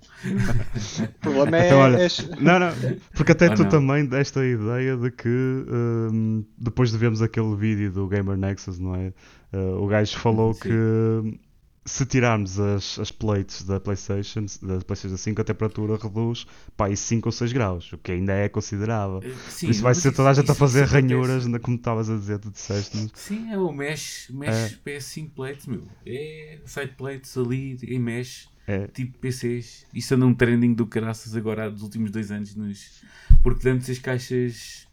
problema 1.21 1.59
é. 1.59 1.67
Então, 1.67 1.79
olha, 1.81 1.99
Não, 2.41 2.59
não, 2.59 2.71
porque 3.15 3.33
até 3.33 3.51
Ou 3.51 3.57
tu 3.57 3.63
não? 3.65 3.69
também 3.69 4.07
deste 4.07 4.39
a 4.39 4.45
ideia 4.45 4.97
de 4.97 5.11
que 5.11 5.29
hum, 5.29 6.43
depois 6.57 6.91
de 6.91 6.97
vermos 6.97 7.21
aquele 7.21 7.55
vídeo 7.57 7.93
do 7.93 8.09
Gamer 8.09 8.39
Nexus, 8.39 8.79
não 8.79 8.95
é? 8.95 9.13
Uh, 9.53 9.83
o 9.83 9.87
gajo 9.87 10.17
falou 10.19 10.55
Sim. 10.55 10.61
que 10.61 11.41
se 11.85 12.05
tirarmos 12.05 12.61
as, 12.61 12.99
as 12.99 13.11
plates 13.11 13.63
da 13.65 13.81
PlayStation, 13.81 14.45
da 14.63 14.79
PlayStation 14.81 15.17
5, 15.17 15.41
a 15.41 15.45
temperatura 15.45 15.97
reduz 15.97 16.47
para 16.77 16.87
aí 16.91 16.97
5 16.97 17.27
ou 17.29 17.33
6 17.33 17.53
graus, 17.53 17.93
o 17.93 17.99
que 17.99 18.13
ainda 18.13 18.33
é 18.35 18.49
considerável. 18.49 19.21
Sim, 19.49 19.67
Por 19.67 19.71
isso 19.73 19.83
vai 19.83 19.95
ser 19.95 20.13
toda 20.13 20.31
a 20.31 20.35
gente 20.35 20.51
a 20.51 20.55
fazer 20.55 20.85
ranhuras, 20.85 21.47
na- 21.47 21.59
como 21.59 21.77
estavas 21.77 22.11
a 22.11 22.17
dizer, 22.17 22.39
tu 22.39 22.51
disseste-nos. 22.51 23.11
Sim, 23.15 23.51
é 23.51 23.59
o 23.59 23.73
mesh, 23.73 24.29
mesh 24.31 24.79
PS5 24.85 25.31
plates, 25.31 25.67
meu. 25.67 25.83
É 26.07 26.59
side 26.67 26.93
plates 26.97 27.37
ali 27.39 27.79
em 27.83 27.99
mesh, 27.99 28.49
É. 28.67 28.87
tipo 28.87 29.19
PCs. 29.19 29.87
Isso 29.95 30.15
anda 30.15 30.27
um 30.27 30.35
trending 30.35 30.75
do 30.75 30.87
caraças 30.87 31.35
agora 31.35 31.71
dos 31.71 31.83
últimos 31.83 32.11
dois 32.11 32.31
anos. 32.31 32.55
Nos... 32.55 33.03
Porque 33.43 33.69
antes 33.69 33.89
as 33.89 33.99
caixas 33.99 34.87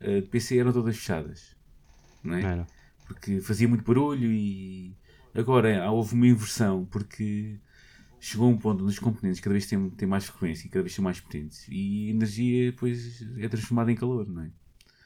eh, 0.00 0.20
de 0.22 0.26
PC 0.26 0.58
eram 0.58 0.72
todas 0.72 0.96
fechadas. 0.96 1.56
Não 2.22 2.34
é? 2.34 2.42
Era. 2.42 2.66
Porque 3.06 3.40
fazia 3.40 3.68
muito 3.68 3.84
barulho 3.84 4.32
e 4.32 4.92
agora 5.36 5.90
houve 5.90 6.14
uma 6.14 6.26
inversão 6.26 6.84
porque 6.86 7.58
chegou 8.20 8.50
um 8.50 8.56
ponto 8.58 8.82
onde 8.82 8.92
os 8.92 8.98
componentes 8.98 9.40
cada 9.40 9.52
vez 9.52 9.66
têm, 9.66 9.90
têm 9.90 10.08
mais 10.08 10.24
frequência 10.26 10.66
e 10.66 10.70
cada 10.70 10.82
vez 10.82 10.94
são 10.94 11.04
mais 11.04 11.20
potentes 11.20 11.66
e 11.68 12.08
a 12.08 12.10
energia 12.10 12.70
depois 12.72 13.22
é 13.38 13.48
transformada 13.48 13.92
em 13.92 13.94
calor, 13.96 14.26
não 14.28 14.42
é? 14.42 14.50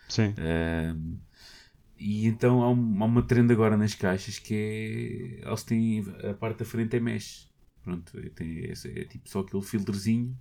Sim. 0.08 0.34
Ahm, 0.38 1.16
e 1.98 2.26
então 2.26 2.62
há, 2.62 2.70
um- 2.70 3.02
há 3.02 3.06
uma 3.06 3.22
trend 3.22 3.52
agora 3.52 3.76
nas 3.76 3.94
caixas 3.94 4.38
que 4.38 4.54
é. 5.42 5.46
Eles 5.46 5.62
têm. 5.64 6.04
A 6.30 6.34
parte 6.34 6.60
da 6.60 6.64
frente 6.64 6.96
é 6.96 7.00
mesh. 7.00 7.48
Pronto, 7.82 8.18
é, 8.18 8.28
tem, 8.30 8.58
esse- 8.70 8.88
é 8.98 9.04
tipo 9.04 9.28
só 9.28 9.40
aquele 9.40 9.62
filtrozinho. 9.62 10.36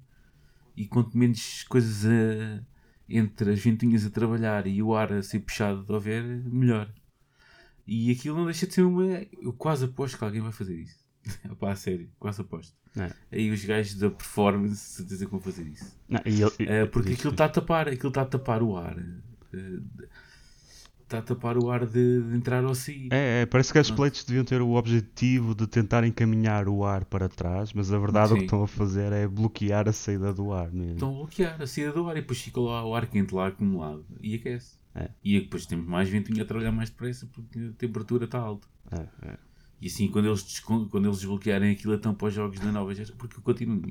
E 0.76 0.88
quanto 0.88 1.18
menos 1.18 1.64
coisas 1.64 2.06
a- 2.06 2.64
entre 3.10 3.52
as 3.52 3.60
ventinhas 3.60 4.06
a 4.06 4.10
trabalhar 4.10 4.66
e 4.68 4.82
o 4.82 4.96
ar 4.96 5.12
a 5.12 5.22
ser 5.22 5.40
puxado 5.42 5.84
de 5.84 5.92
houver, 5.92 6.24
melhor. 6.46 6.94
E 7.92 8.12
aquilo 8.12 8.38
não 8.38 8.46
deixa 8.46 8.68
de 8.68 8.74
ser 8.76 8.84
uma. 8.84 9.04
Eu 9.42 9.52
quase 9.54 9.86
aposto 9.86 10.18
que 10.18 10.24
alguém 10.24 10.42
vai 10.42 10.52
fazer 10.52 10.76
isso. 10.76 11.00
Pá, 11.60 11.72
a 11.72 11.76
sério, 11.76 12.08
quase 12.20 12.42
aposto. 12.42 12.74
É. 12.96 13.12
Aí 13.32 13.50
os 13.52 13.64
gajos 13.66 13.96
da 13.96 14.10
performance, 14.10 14.76
certeza 14.98 15.26
que 15.26 15.32
vão 15.32 15.40
fazer 15.42 15.64
isso. 15.68 15.96
Não, 16.08 16.22
e 16.26 16.42
ele- 16.42 16.52
É, 16.72 16.86
porque 16.86 17.10
diz- 17.10 17.20
aquilo 17.20 17.32
está 17.34 17.46
a 17.46 17.50
tapar, 17.50 17.88
aquilo 17.88 18.10
está 18.10 18.22
a 18.22 18.26
tapar 18.26 18.62
o 18.62 18.78
ar. 18.78 18.98
eh, 19.54 19.80
Está 21.04 21.18
a 21.18 21.22
tapar 21.24 21.58
o 21.58 21.72
ar 21.72 21.88
de, 21.88 22.22
de 22.22 22.36
entrar 22.38 22.64
ou 22.64 22.76
sair. 22.76 23.10
É, 23.12 23.42
é, 23.42 23.46
parece 23.48 23.74
que 23.74 23.80
as 23.80 23.90
plates 23.90 24.24
deviam 24.24 24.46
ter 24.46 24.62
o 24.62 24.74
objetivo 24.76 25.56
de 25.56 25.66
tentar 25.66 26.04
encaminhar 26.04 26.68
o 26.70 26.86
ar 26.86 27.04
para 27.04 27.28
trás, 27.28 27.74
mas 27.74 27.92
a 27.92 27.98
verdade 27.98 28.34
o 28.34 28.36
que 28.36 28.42
Sim. 28.42 28.46
estão 28.46 28.62
a 28.62 28.68
fazer 28.68 29.12
é 29.12 29.28
bloquear 29.28 29.90
a 29.90 29.92
saída 29.92 30.32
do 30.32 30.54
ar 30.54 30.72
mesmo. 30.72 30.94
Estão 30.94 31.10
a 31.10 31.14
bloquear 31.18 31.60
a 31.60 31.66
saída 31.66 31.94
do 31.94 32.08
ar 32.08 32.16
e 32.16 32.22
depois 32.22 32.40
fica 32.40 32.62
lá 32.62 32.86
o 32.86 32.94
ar 32.94 33.08
quente 33.08 33.34
lá 33.34 33.48
acumulado 33.48 34.06
e 34.22 34.36
aquece. 34.36 34.78
É. 34.96 35.10
E 35.24 35.40
depois 35.40 35.66
temos 35.66 35.86
mais 35.88 36.10
ventinho 36.10 36.42
a 36.42 36.46
trabalhar 36.46 36.72
mais 36.72 36.90
depressa 36.90 37.28
porque 37.28 37.60
a 37.60 37.72
temperatura 37.74 38.26
está 38.26 38.40
alta. 38.40 38.68
É, 38.92 39.30
é. 39.30 39.38
E 39.82 39.88
assim, 39.88 40.10
quando 40.10 40.28
eles, 40.28 40.60
quando 40.60 41.06
eles 41.06 41.18
desbloquearem 41.20 41.72
aquilo, 41.72 41.94
então 41.94 42.14
para 42.14 42.28
os 42.28 42.34
jogos 42.34 42.60
da 42.60 42.72
nova 42.72 42.94
geração, 42.94 43.16
porque 43.18 43.38
eu 43.38 43.42
continuo. 43.42 43.82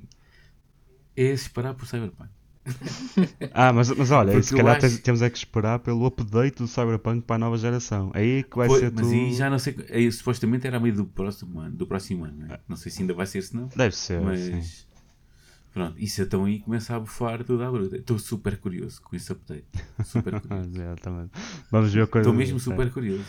É 1.17 1.23
esperar 1.33 1.75
por 1.75 1.87
Cyberpunk. 1.87 2.31
Ah, 3.55 3.73
mas, 3.73 3.91
mas 3.91 4.11
olha, 4.11 4.33
Porque 4.33 4.43
se 4.47 4.55
calhar 4.57 4.77
acho- 4.77 5.01
temos 5.01 5.23
é 5.23 5.31
que 5.31 5.39
esperar 5.39 5.79
pelo 5.79 6.05
update 6.05 6.59
do 6.59 6.69
Cyberpunk 6.69 7.23
para 7.23 7.37
a 7.37 7.39
nova 7.39 7.57
geração. 7.57 8.11
Aí 8.15 8.43
que 8.43 8.57
vai 8.57 8.69
Pois, 8.69 8.81
ser 8.81 8.93
mas 8.93 9.07
tu... 9.07 9.13
aí 9.13 9.35
já 9.35 9.49
não 9.51 9.59
sei. 9.59 9.77
aí, 9.91 10.13
supostamente 10.13 10.67
era 10.67 10.79
meio 10.79 10.95
do 10.95 11.07
próximo 11.07 11.59
ano, 11.61 11.75
do 11.75 11.87
próximo 11.87 12.25
ano 12.25 12.47
não, 12.47 12.55
é? 12.55 12.61
não 12.69 12.77
sei 12.77 12.93
se 12.93 13.01
ainda 13.01 13.15
vai 13.15 13.27
ser, 13.27 13.43
se 13.43 13.57
não. 13.57 13.69
Deve 13.75 13.97
ser, 13.97 14.21
Mas 14.21 14.41
sim. 14.41 14.85
Pronto, 15.73 15.95
isso 15.99 16.23
então 16.23 16.45
aí 16.45 16.61
começa 16.61 16.95
a 16.97 17.01
bufar 17.01 17.45
tudo 17.45 17.63
à 17.63 17.71
bruta. 17.71 17.97
Estou 17.97 18.19
super 18.19 18.57
curioso 18.59 19.01
com 19.03 19.15
esse 19.17 19.31
update. 19.33 19.67
Super 20.05 20.41
curioso. 20.41 20.81
É, 20.81 20.95
também. 20.97 21.31
Vamos 21.71 21.93
ver 21.93 22.03
a 22.03 22.07
coisa. 22.07 22.29
Estou 22.29 22.39
mesmo 22.39 22.57
é. 22.57 22.61
super 22.61 22.91
curioso. 22.91 23.25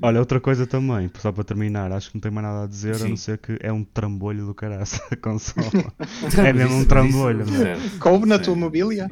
Olha, 0.00 0.20
outra 0.20 0.40
coisa 0.40 0.66
também, 0.66 1.10
só 1.18 1.30
para 1.30 1.44
terminar, 1.44 1.92
acho 1.92 2.08
que 2.10 2.16
não 2.16 2.20
tem 2.22 2.30
mais 2.30 2.46
nada 2.46 2.64
a 2.64 2.66
dizer, 2.66 2.92
a 2.94 2.98
Sim. 2.98 3.08
não 3.10 3.16
ser 3.16 3.36
que 3.38 3.58
é 3.60 3.70
um 3.70 3.84
trambolho 3.84 4.46
do 4.46 4.54
caraça 4.54 5.02
a 5.12 5.16
consola. 5.16 5.92
Mas 6.22 6.34
é 6.38 6.52
mesmo 6.52 6.70
isso- 6.76 6.84
um 6.84 6.84
trambolho, 6.86 7.42
isso- 7.42 7.56
certo, 7.58 7.98
Coube 7.98 8.26
na 8.26 8.38
tua 8.38 8.54
mobília? 8.56 9.10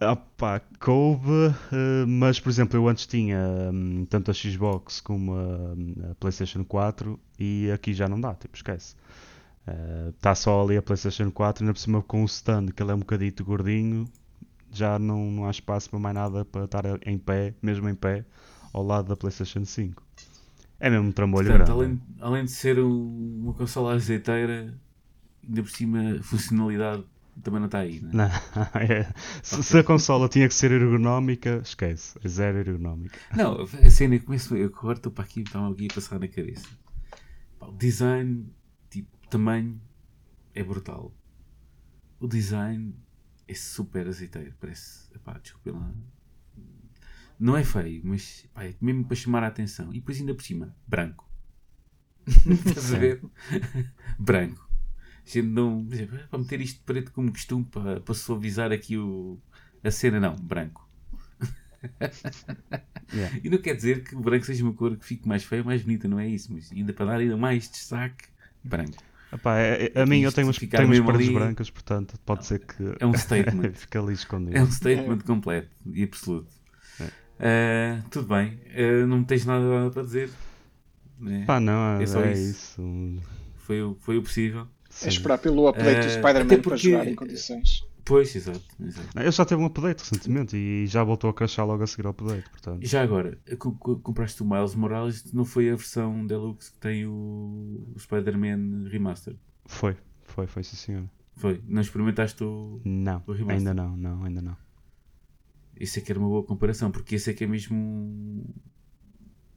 Ah 0.00 0.16
pá, 0.16 0.60
coube, 0.80 1.28
eh, 1.72 2.04
mas 2.08 2.40
por 2.40 2.50
exemplo, 2.50 2.76
eu 2.76 2.88
antes 2.88 3.06
tinha 3.06 3.38
hum, 3.72 4.04
tanto 4.10 4.32
a 4.32 4.34
Xbox 4.34 5.00
como 5.00 5.32
a, 5.36 6.10
a 6.10 6.14
PlayStation 6.16 6.64
4 6.64 7.20
e 7.38 7.70
aqui 7.70 7.94
já 7.94 8.08
não 8.08 8.20
dá, 8.20 8.34
tipo, 8.34 8.56
esquece. 8.56 8.96
Está 10.10 10.34
só 10.34 10.62
ali 10.62 10.76
a 10.76 10.82
PlayStation 10.82 11.30
4, 11.30 11.62
ainda 11.64 11.72
por 11.72 11.78
cima 11.80 12.02
com 12.02 12.22
o 12.22 12.26
stand, 12.26 12.66
que 12.74 12.82
ele 12.82 12.90
é 12.92 12.94
um 12.94 12.98
bocadito 13.00 13.44
gordinho, 13.44 14.06
já 14.72 14.98
não, 14.98 15.30
não 15.30 15.46
há 15.46 15.50
espaço 15.50 15.90
para 15.90 15.98
mais 15.98 16.14
nada 16.14 16.44
para 16.44 16.64
estar 16.64 16.84
em 17.06 17.18
pé, 17.18 17.54
mesmo 17.62 17.88
em 17.88 17.94
pé, 17.94 18.24
ao 18.72 18.82
lado 18.84 19.08
da 19.08 19.16
PlayStation 19.16 19.64
5. 19.64 20.02
É 20.80 20.90
mesmo 20.90 21.08
um 21.08 21.12
trambolho 21.12 21.48
Portanto, 21.48 21.66
grande. 21.66 21.70
além, 21.72 22.02
além 22.20 22.44
de 22.44 22.50
ser 22.50 22.78
um- 22.80 23.40
uma 23.44 23.54
consola 23.54 23.94
azeiteira, 23.94 24.74
ainda 25.46 25.62
por 25.62 25.70
cima 25.70 26.18
a 26.18 26.22
funcionalidade 26.22 27.04
também 27.42 27.60
não 27.60 27.66
está 27.66 27.78
aí, 27.80 28.00
né? 28.00 28.10
Não, 28.12 28.24
é. 28.80 29.12
se, 29.42 29.62
se 29.62 29.78
a 29.78 29.84
consola 29.84 30.28
tinha 30.28 30.48
que 30.48 30.54
ser 30.54 30.70
ergonómica, 30.72 31.60
esquece, 31.64 32.18
é 32.22 32.28
zero 32.28 32.58
ergonómica. 32.58 33.18
Não, 33.36 33.62
a 33.62 33.90
cena 33.90 34.18
começo, 34.18 34.54
eu 34.56 34.66
agora 34.66 34.98
estou 34.98 35.12
para 35.12 35.24
aqui, 35.24 35.40
estava 35.40 35.70
aqui 35.70 35.88
a 35.90 35.94
passar 35.94 36.18
na 36.18 36.28
cabeça. 36.28 36.68
O 37.60 37.72
design, 37.72 38.46
tamanho, 39.32 39.80
é 40.54 40.62
brutal. 40.62 41.10
O 42.20 42.28
design 42.28 42.94
é 43.48 43.54
super 43.54 44.06
azeiteiro, 44.06 44.54
parece. 44.60 45.10
Epá, 45.14 45.38
desculpa 45.38 45.78
lá. 45.78 45.92
Não 47.40 47.56
é 47.56 47.64
feio, 47.64 48.02
mas 48.04 48.46
pá, 48.52 48.64
é 48.64 48.74
mesmo 48.80 49.06
para 49.06 49.16
chamar 49.16 49.42
a 49.42 49.46
atenção. 49.46 49.90
E 49.90 50.00
depois 50.00 50.20
ainda 50.20 50.34
por 50.34 50.44
cima, 50.44 50.76
branco. 50.86 51.28
Estás 52.26 52.92
a 52.94 52.98
ver? 52.98 53.22
branco. 54.20 54.70
A 55.24 55.28
gente 55.28 55.48
não. 55.48 55.88
exemplo, 55.90 56.18
Para 56.28 56.38
meter 56.38 56.60
isto 56.60 56.78
de 56.78 56.84
preto 56.84 57.12
como 57.12 57.32
costume, 57.32 57.64
para, 57.64 58.00
para 58.00 58.14
suavizar 58.14 58.70
aqui 58.70 58.98
o, 58.98 59.40
a 59.82 59.90
cena, 59.90 60.20
não, 60.20 60.36
branco. 60.36 60.88
Yeah. 63.12 63.40
E 63.44 63.50
não 63.50 63.58
quer 63.58 63.74
dizer 63.74 64.04
que 64.04 64.14
o 64.14 64.20
branco 64.20 64.46
seja 64.46 64.64
uma 64.64 64.72
cor 64.72 64.96
que 64.96 65.04
fique 65.04 65.28
mais 65.28 65.44
feia, 65.44 65.62
mais 65.62 65.82
bonita, 65.82 66.08
não 66.08 66.18
é 66.18 66.26
isso, 66.26 66.50
mas 66.50 66.72
ainda 66.72 66.94
para 66.94 67.04
dar 67.04 67.18
ainda 67.18 67.36
mais 67.36 67.68
destaque, 67.68 68.24
branco. 68.64 68.96
Epá, 69.32 69.58
é- 69.58 69.90
é- 69.94 70.02
a 70.02 70.06
mim 70.06 70.20
eu 70.20 70.30
tenho, 70.32 70.46
umas, 70.46 70.58
tenho 70.58 70.84
umas 70.86 71.00
paredes 71.00 71.28
ali- 71.28 71.34
brancas, 71.34 71.70
portanto 71.70 72.14
pode 72.26 72.44
ser 72.46 72.58
que 72.60 72.82
É 73.00 73.06
um 73.06 73.12
statement. 73.16 73.72
fica 73.74 74.00
ali 74.00 74.12
escondido. 74.12 74.56
É 74.56 74.62
um 74.62 74.70
statement 74.70 75.18
completo 75.20 75.68
e 75.86 76.02
absoluto. 76.04 76.52
Ah, 77.40 78.02
tudo 78.10 78.28
bem, 78.28 78.60
Ah, 78.76 79.06
não 79.06 79.24
tens 79.24 79.44
nada 79.44 79.90
para 79.90 80.02
dizer. 80.02 80.30
né? 81.18 81.44
Pá, 81.46 81.58
não, 81.58 81.98
é, 81.98 82.02
É 82.02 82.06
só 82.06 82.20
é 82.22 82.32
isso. 82.32 82.50
isso. 82.80 83.22
Foi, 83.56 83.82
o, 83.82 83.96
foi 84.00 84.18
o 84.18 84.22
possível. 84.22 84.66
É 85.02 85.08
esperar 85.08 85.38
pelo 85.38 85.66
update 85.68 86.00
do 86.00 86.06
Eh, 86.06 86.10
Spider-Man 86.10 86.40
até 86.42 86.56
para 86.56 86.62
porque- 86.62 86.90
jogar 86.90 87.08
em 87.08 87.14
condições. 87.14 87.84
Pois, 88.04 88.34
exato. 88.34 88.60
exato. 88.80 89.18
Ele 89.18 89.30
já 89.30 89.44
teve 89.44 89.62
um 89.62 89.66
update 89.66 90.00
recentemente 90.00 90.56
e 90.56 90.86
já 90.86 91.04
voltou 91.04 91.30
a 91.30 91.34
crashar 91.34 91.66
logo 91.66 91.82
a 91.82 91.86
seguir 91.86 92.06
ao 92.06 92.10
update, 92.12 92.50
portanto. 92.50 92.84
Já 92.84 93.02
agora, 93.02 93.38
co- 93.58 93.72
co- 93.72 93.98
compraste 94.00 94.42
o 94.42 94.46
Miles 94.48 94.74
Morales, 94.74 95.32
não 95.32 95.44
foi 95.44 95.70
a 95.70 95.76
versão 95.76 96.26
Deluxe 96.26 96.72
que 96.72 96.78
tem 96.78 97.06
o, 97.06 97.86
o 97.94 97.98
Spider-Man 97.98 98.88
Remastered? 98.88 99.38
Foi, 99.66 99.96
foi, 100.24 100.46
foi 100.46 100.62
sim 100.64 100.76
senhor. 100.76 101.04
Foi? 101.36 101.62
Não 101.66 101.80
experimentaste 101.80 102.42
o. 102.44 102.80
Não, 102.84 103.22
O 103.26 103.32
remaster. 103.32 103.56
ainda 103.58 103.72
não, 103.74 103.96
não, 103.96 104.24
ainda 104.24 104.42
não. 104.42 104.56
Isso 105.78 105.98
é 105.98 106.02
que 106.02 106.12
era 106.12 106.18
uma 106.18 106.28
boa 106.28 106.42
comparação, 106.44 106.90
porque 106.90 107.14
esse 107.14 107.30
é 107.30 107.34
que 107.34 107.44
é 107.44 107.46
mesmo 107.46 107.76
um, 107.76 108.44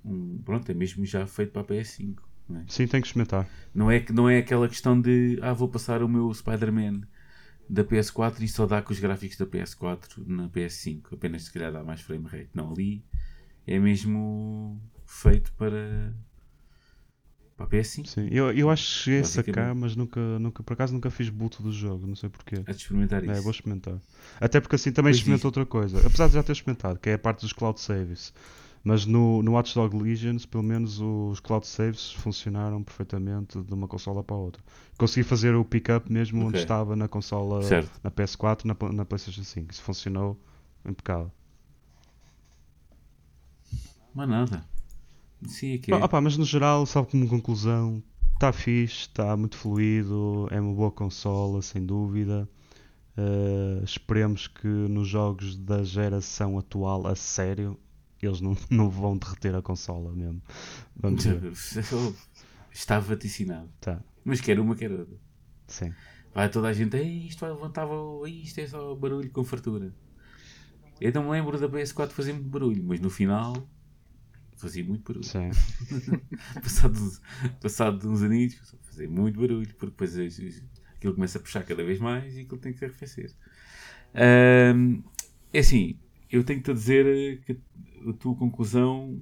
um- 0.05 0.37
pronto, 0.43 0.69
é 0.69 0.73
mesmo 0.73 1.05
já 1.05 1.25
feito 1.27 1.51
para 1.51 1.61
a 1.61 1.65
PS5. 1.65 2.15
Não 2.47 2.59
é? 2.61 2.65
Sim, 2.67 2.87
tenho 2.87 3.01
que 3.01 3.07
experimentar. 3.07 3.47
Não, 3.73 3.89
é, 3.89 4.05
não 4.13 4.29
é 4.29 4.37
aquela 4.37 4.67
questão 4.69 4.99
de 4.99 5.39
ah, 5.41 5.53
vou 5.53 5.67
passar 5.67 6.03
o 6.03 6.07
meu 6.07 6.31
Spider-Man 6.33 7.01
da 7.67 7.83
PS4 7.83 8.41
e 8.41 8.47
só 8.47 8.65
dá 8.65 8.81
com 8.81 8.93
os 8.93 8.99
gráficos 8.99 9.37
da 9.37 9.45
PS4 9.45 10.25
na 10.25 10.47
PS5, 10.49 11.13
apenas 11.13 11.43
se 11.43 11.51
calhar 11.53 11.71
dá 11.71 11.83
mais 11.83 12.01
frame 12.01 12.25
rate. 12.25 12.49
Não, 12.53 12.71
ali 12.71 13.03
é 13.65 13.79
mesmo 13.79 14.79
feito 15.05 15.51
para, 15.53 16.13
para 17.57 17.65
a 17.65 17.69
PS5. 17.69 18.07
Sim, 18.07 18.27
eu, 18.31 18.51
eu 18.51 18.69
acho 18.69 18.85
que 18.85 19.03
cheguei 19.03 19.19
a 19.21 19.23
sacar, 19.23 19.75
mas 19.75 19.95
nunca, 19.95 20.19
nunca, 20.39 20.63
por 20.63 20.73
acaso 20.73 20.93
nunca 20.93 21.09
fiz 21.09 21.29
boot 21.29 21.61
do 21.61 21.71
jogo, 21.71 22.05
não 22.05 22.15
sei 22.15 22.29
porquê. 22.29 22.63
A 22.67 22.71
experimentar 22.71 23.23
isso. 23.23 23.33
É, 23.33 23.41
vou 23.41 23.51
experimentar. 23.51 23.99
Até 24.39 24.59
porque 24.59 24.75
assim 24.75 24.91
também 24.91 25.11
Pois 25.11 25.17
experimento 25.17 25.47
outra 25.47 25.65
coisa. 25.65 26.05
Apesar 26.05 26.27
de 26.27 26.33
já 26.33 26.43
ter 26.43 26.51
experimentado, 26.51 26.99
que 26.99 27.09
é 27.09 27.13
a 27.13 27.19
parte 27.19 27.41
dos 27.41 27.53
cloud 27.53 27.79
saves. 27.79 28.33
Mas 28.87 29.03
no, 29.03 29.41
no 29.41 29.53
Watch 29.53 29.73
Dog 29.73 29.97
Legions, 29.97 30.45
pelo 30.45 30.61
menos 30.61 30.99
os 31.01 31.39
cloud 31.39 31.65
saves 31.65 32.11
funcionaram 32.11 32.83
perfeitamente 32.83 33.59
de 33.59 33.73
uma 33.73 33.87
consola 33.87 34.23
para 34.23 34.35
a 34.35 34.39
outra. 34.39 34.63
Consegui 34.95 35.23
fazer 35.27 35.55
o 35.55 35.65
pick-up 35.65 36.09
mesmo 36.13 36.41
onde 36.41 36.49
Ok. 36.49 36.61
estava 36.61 36.95
na 36.95 37.07
consola, 37.07 37.63
Certo. 37.63 37.99
na 38.03 38.11
PS4, 38.11 38.63
na, 38.65 38.75
na 38.93 39.03
PlayStation 39.03 39.43
5. 39.43 39.71
Isso 39.73 39.81
funcionou 39.81 40.39
impecável. 40.87 41.31
Mas 44.13 44.29
nada. 44.29 44.63
Sim, 45.47 45.73
é 45.73 45.77
que 45.79 45.91
é. 45.91 45.95
Ah, 46.01 46.07
pá, 46.07 46.21
mas 46.21 46.37
no 46.37 46.45
geral, 46.45 46.85
só 46.85 47.03
como 47.03 47.27
conclusão, 47.27 48.03
está 48.35 48.53
fixe, 48.53 49.01
está 49.07 49.35
muito 49.35 49.57
fluido, 49.57 50.47
é 50.51 50.61
uma 50.61 50.73
boa 50.73 50.91
consola, 50.91 51.59
sem 51.63 51.83
dúvida. 51.83 52.47
Uh, 53.17 53.83
esperemos 53.83 54.47
que 54.47 54.67
nos 54.67 55.07
jogos 55.07 55.55
da 55.55 55.83
geração 55.83 56.57
atual, 56.59 57.07
a 57.07 57.15
sério, 57.15 57.77
eles 58.21 58.41
não, 58.41 58.57
não 58.69 58.89
vão 58.89 59.17
derreter 59.17 59.55
a 59.55 59.61
consola 59.61 60.11
mesmo. 60.13 60.41
Vamos 60.95 61.23
ver. 61.23 61.51
Está 62.71 62.99
vaticinado. 62.99 63.69
Tá. 63.79 64.03
Mas 64.23 64.41
quer 64.41 64.59
uma, 64.59 64.75
quer 64.75 64.91
outra. 64.91 65.17
Sim. 65.67 65.93
Vai 66.33 66.49
toda 66.49 66.67
a 66.67 66.73
gente, 66.73 66.97
isto 66.97 67.39
vai 67.39 67.51
levantar, 67.51 67.87
isto 68.27 68.59
é 68.59 68.67
só 68.67 68.93
barulho 68.95 69.31
com 69.31 69.43
fartura. 69.45 69.95
Eu 70.99 71.13
não 71.13 71.23
me 71.23 71.31
lembro 71.31 71.57
da 71.57 71.69
PS4 71.69 72.09
fazer 72.09 72.33
muito 72.33 72.49
barulho, 72.49 72.83
mas 72.83 72.99
no 72.99 73.09
final 73.09 73.69
fazia 74.57 74.83
muito 74.83 75.03
barulho. 75.03 75.25
Sim. 75.25 75.51
passado, 76.61 76.99
passado 77.61 78.11
uns 78.11 78.21
aninhos, 78.21 78.55
fazia 78.83 79.09
muito 79.09 79.39
barulho, 79.39 79.67
porque 79.75 79.85
depois 79.85 80.17
aquilo 80.95 81.13
começa 81.13 81.37
a 81.37 81.41
puxar 81.41 81.63
cada 81.63 81.83
vez 81.83 81.99
mais 81.99 82.35
e 82.35 82.41
aquilo 82.41 82.59
tem 82.59 82.73
que 82.73 82.83
arrefecer. 82.83 83.33
Um, 84.13 85.03
é 85.53 85.59
assim, 85.59 85.99
eu 86.29 86.43
tenho-te 86.43 86.71
a 86.71 86.73
dizer 86.73 87.41
que 87.41 87.59
a 88.09 88.13
tua 88.13 88.35
conclusão 88.35 89.19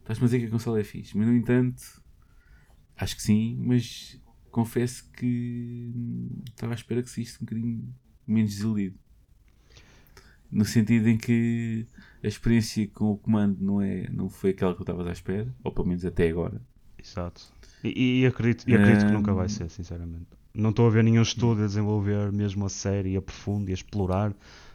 estás-me 0.00 0.24
a 0.24 0.26
dizer 0.26 0.40
que 0.40 0.46
a 0.46 0.50
consola 0.50 0.80
é 0.80 0.84
fixe, 0.84 1.16
mas 1.16 1.26
no 1.26 1.34
entanto, 1.34 1.82
acho 2.96 3.16
que 3.16 3.22
sim, 3.22 3.56
mas 3.58 4.20
confesso 4.50 5.10
que 5.12 5.90
estava 6.48 6.72
à 6.72 6.76
espera 6.76 7.02
que 7.02 7.10
saísse 7.10 7.36
um 7.36 7.46
bocadinho 7.46 7.94
menos 8.26 8.52
desiludido. 8.52 8.98
No 10.50 10.64
sentido 10.64 11.08
em 11.08 11.16
que 11.18 11.86
a 12.22 12.28
experiência 12.28 12.86
com 12.88 13.10
o 13.10 13.18
comando 13.18 13.56
não, 13.60 13.82
é, 13.82 14.08
não 14.10 14.28
foi 14.28 14.50
aquela 14.50 14.72
que 14.72 14.80
eu 14.80 14.84
estava 14.84 15.08
à 15.08 15.12
espera, 15.12 15.52
ou 15.64 15.72
pelo 15.72 15.88
menos 15.88 16.04
até 16.04 16.28
agora. 16.28 16.62
Exato. 16.96 17.52
E, 17.82 18.20
e 18.20 18.26
acredito, 18.26 18.68
e 18.68 18.74
acredito 18.74 19.04
um... 19.04 19.08
que 19.08 19.12
nunca 19.12 19.34
vai 19.34 19.48
ser, 19.48 19.68
sinceramente. 19.68 20.28
Não 20.54 20.70
estou 20.70 20.86
a 20.86 20.90
ver 20.90 21.02
nenhum 21.02 21.22
estudo 21.22 21.64
a 21.64 21.66
desenvolver 21.66 22.30
mesmo 22.30 22.64
a 22.64 22.68
série, 22.68 23.16
a 23.16 23.22
profundo 23.22 23.68
e 23.70 23.72
a 23.72 23.74
explorar 23.74 24.32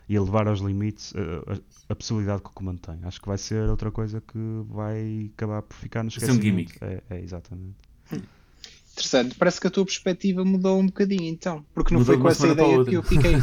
e 0.09 0.17
a 0.17 0.21
levar 0.21 0.47
aos 0.47 0.59
limites 0.59 1.13
a, 1.15 1.53
a, 1.53 1.57
a, 1.89 1.95
possibilidade 1.95 2.41
que 2.41 2.49
o 2.49 2.51
comando 2.51 2.79
tem. 2.79 2.99
Acho 3.03 3.21
que 3.21 3.27
vai 3.27 3.37
ser 3.37 3.69
outra 3.69 3.91
coisa 3.91 4.19
que 4.19 4.39
vai 4.67 5.29
acabar 5.35 5.61
por 5.61 5.75
ficar 5.75 6.01
no 6.01 6.09
esquecimento. 6.09 6.37
É 6.37 6.39
um 6.39 6.43
gimmick. 6.43 6.77
É, 6.81 7.03
é 7.11 7.21
exatamente. 7.21 7.75
Hum. 8.11 8.21
Interessante. 8.91 9.35
Parece 9.35 9.61
que 9.61 9.67
a 9.67 9.69
tua 9.69 9.85
perspectiva 9.85 10.43
mudou 10.43 10.79
um 10.79 10.87
bocadinho 10.87 11.25
então. 11.25 11.63
Porque 11.75 11.93
não 11.93 12.01
mudou 12.01 12.15
foi 12.15 12.21
com 12.21 12.27
essa 12.27 12.47
ideia 12.47 12.83
que 12.83 12.95
eu 12.95 13.03
fiquei. 13.03 13.35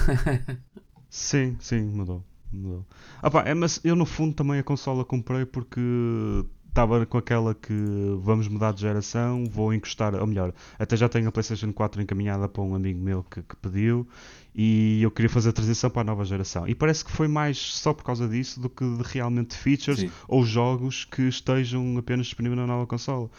sim, 1.09 1.57
sim, 1.61 1.83
mudou. 1.83 2.25
mudou. 2.53 2.85
Ah, 3.23 3.31
pá, 3.31 3.45
é, 3.47 3.55
mas 3.55 3.81
eu 3.85 3.95
no 3.95 4.05
fundo 4.05 4.35
também 4.35 4.59
a 4.59 4.65
consola 4.65 5.05
comprei 5.05 5.47
porque 5.47 5.81
estava 6.77 7.07
com 7.07 7.17
aquela 7.17 7.55
que 7.55 7.73
vamos 8.21 8.49
mudar 8.49 8.75
de 8.75 8.83
geração, 8.83 9.47
vou 9.47 9.73
encostar, 9.73 10.15
ou 10.15 10.27
melhor, 10.27 10.53
até 10.79 10.95
já 10.95 11.09
tenho 11.09 11.27
a 11.27 11.33
PlayStation 11.33 11.73
4 11.73 12.03
encaminhada 12.03 12.47
para 12.51 12.63
um 12.63 12.75
amigo 12.75 13.01
meu 13.01 13.23
que, 13.25 13.43
que 13.43 13.57
pediu 13.57 14.07
e 14.55 15.01
eu 15.01 15.11
queria 15.11 15.31
fazer 15.31 15.49
a 15.49 15.53
transição 15.55 15.89
para 15.89 16.03
a 16.03 16.05
nova 16.05 16.23
geração. 16.27 16.69
E 16.69 16.75
parece 16.75 17.03
que 17.03 17.11
foi 17.11 17.29
mais 17.29 17.57
só 17.57 17.95
por 17.95 18.05
causa 18.05 18.29
disso 18.29 18.61
do 18.61 18.69
que 18.69 18.85
de 18.85 19.03
realmente 19.05 19.57
features 19.57 20.01
Sim. 20.01 20.11
ou 20.29 20.45
jogos 20.45 21.07
que 21.07 21.23
estejam 21.23 21.97
apenas 21.97 22.27
disponíveis 22.27 22.61
na 22.61 22.67
nova 22.67 22.87
consola. 22.87 23.31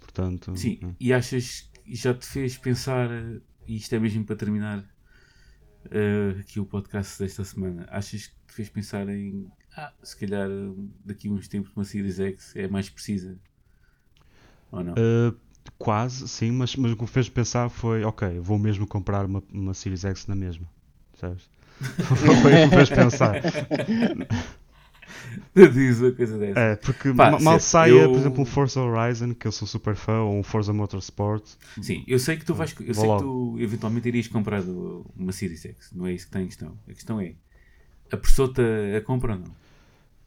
Portanto, 0.00 0.56
Sim, 0.56 0.80
é. 0.82 0.86
e 0.98 1.12
achas 1.12 1.70
que 1.84 1.94
já 1.94 2.12
te 2.12 2.26
fez 2.26 2.58
pensar, 2.58 3.10
e 3.68 3.76
isto 3.76 3.94
é 3.94 4.00
mesmo 4.00 4.24
para 4.24 4.34
terminar 4.34 4.80
uh, 4.80 6.40
aqui 6.40 6.58
o 6.58 6.66
podcast 6.66 7.22
desta 7.22 7.44
semana, 7.44 7.86
achas 7.88 8.26
que 8.26 8.34
te 8.48 8.54
fez 8.54 8.68
pensar 8.68 9.08
em 9.08 9.46
ah, 9.76 9.92
se 10.02 10.16
calhar 10.16 10.48
daqui 11.04 11.28
a 11.28 11.30
uns 11.30 11.48
tempos 11.48 11.70
uma 11.74 11.84
Series 11.84 12.20
X 12.20 12.56
é 12.56 12.68
mais 12.68 12.90
precisa? 12.90 13.38
Ou 14.70 14.84
não? 14.84 14.92
Uh, 14.94 15.36
quase, 15.78 16.28
sim, 16.28 16.50
mas, 16.50 16.76
mas 16.76 16.92
o 16.92 16.96
que 16.96 17.02
me 17.02 17.08
fez 17.08 17.28
pensar 17.28 17.68
foi, 17.68 18.04
ok, 18.04 18.38
vou 18.40 18.58
mesmo 18.58 18.86
comprar 18.86 19.24
uma, 19.24 19.42
uma 19.52 19.74
Series 19.74 20.04
X 20.04 20.26
na 20.26 20.34
mesma. 20.34 20.68
Sabes? 21.18 21.48
foi 21.80 22.28
o 22.28 22.42
que 22.42 22.66
me 22.66 22.68
fez 22.68 22.90
pensar. 22.90 23.34
Diz 25.54 26.00
uma 26.00 26.12
coisa 26.12 26.38
dessa. 26.38 26.58
É, 26.58 26.76
porque 26.76 27.12
Pá, 27.12 27.38
mal 27.38 27.60
saia, 27.60 27.92
eu... 27.92 28.10
por 28.10 28.18
exemplo, 28.18 28.42
um 28.42 28.44
Forza 28.44 28.80
Horizon, 28.80 29.34
que 29.34 29.46
eu 29.46 29.52
sou 29.52 29.66
super 29.68 29.94
fã, 29.94 30.20
ou 30.20 30.38
um 30.38 30.42
Forza 30.42 30.72
Motorsport. 30.72 31.44
Sim, 31.80 32.04
eu 32.06 32.18
sei 32.18 32.36
que 32.36 32.44
tu 32.44 32.54
vais. 32.54 32.74
Eu 32.80 32.94
sei 32.94 33.06
logo. 33.06 33.18
que 33.18 33.24
tu 33.24 33.60
eventualmente 33.60 34.08
irias 34.08 34.28
comprar 34.28 34.62
uma 34.62 35.32
Series 35.32 35.64
X, 35.64 35.92
não 35.92 36.06
é 36.06 36.12
isso 36.12 36.26
que 36.26 36.30
está 36.30 36.40
em 36.40 36.46
questão. 36.46 36.78
A 36.88 36.92
questão 36.92 37.20
é 37.20 37.34
apressou-te 38.12 38.60
a, 38.60 38.98
a 38.98 39.00
compra 39.00 39.34
ou 39.34 39.40
não? 39.40 39.56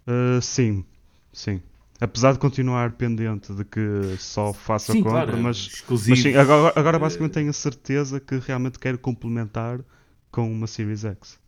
Uh, 0.08 0.42
sim, 0.42 0.86
sim. 1.32 1.62
Apesar 2.00 2.34
de 2.34 2.40
continuar 2.40 2.92
pendente 2.94 3.54
de 3.54 3.64
que 3.64 4.18
só 4.20 4.54
faça 4.54 4.92
sim, 4.92 5.02
compra, 5.02 5.26
claro, 5.26 5.38
mas, 5.38 5.84
mas 6.08 6.20
sim, 6.20 6.36
agora, 6.36 6.74
agora 6.78 7.00
basicamente 7.00 7.34
tenho 7.34 7.50
a 7.50 7.54
certeza 7.54 8.20
que 8.20 8.38
realmente 8.38 8.78
quero 8.78 8.98
complementar 9.00 9.80
com 10.30 10.52
uma 10.52 10.68
Series 10.68 11.06
X. 11.06 11.40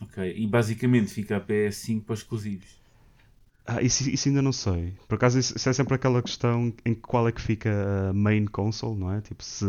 Ok, 0.00 0.32
e 0.36 0.46
basicamente 0.46 1.12
fica 1.12 1.36
a 1.36 1.40
PS5 1.40 2.04
para 2.04 2.14
exclusivos. 2.14 2.78
Ah, 3.70 3.82
isso, 3.82 4.08
isso, 4.08 4.30
ainda 4.30 4.40
não 4.40 4.50
sei. 4.50 4.94
Por 5.06 5.16
acaso, 5.16 5.38
isso, 5.38 5.54
isso, 5.54 5.68
é 5.68 5.72
sempre 5.74 5.94
aquela 5.94 6.22
questão 6.22 6.72
em 6.86 6.94
qual 6.94 7.28
é 7.28 7.32
que 7.32 7.42
fica 7.42 7.70
a 8.08 8.12
main 8.14 8.46
console, 8.46 8.98
não 8.98 9.12
é? 9.12 9.20
Tipo, 9.20 9.44
se, 9.44 9.66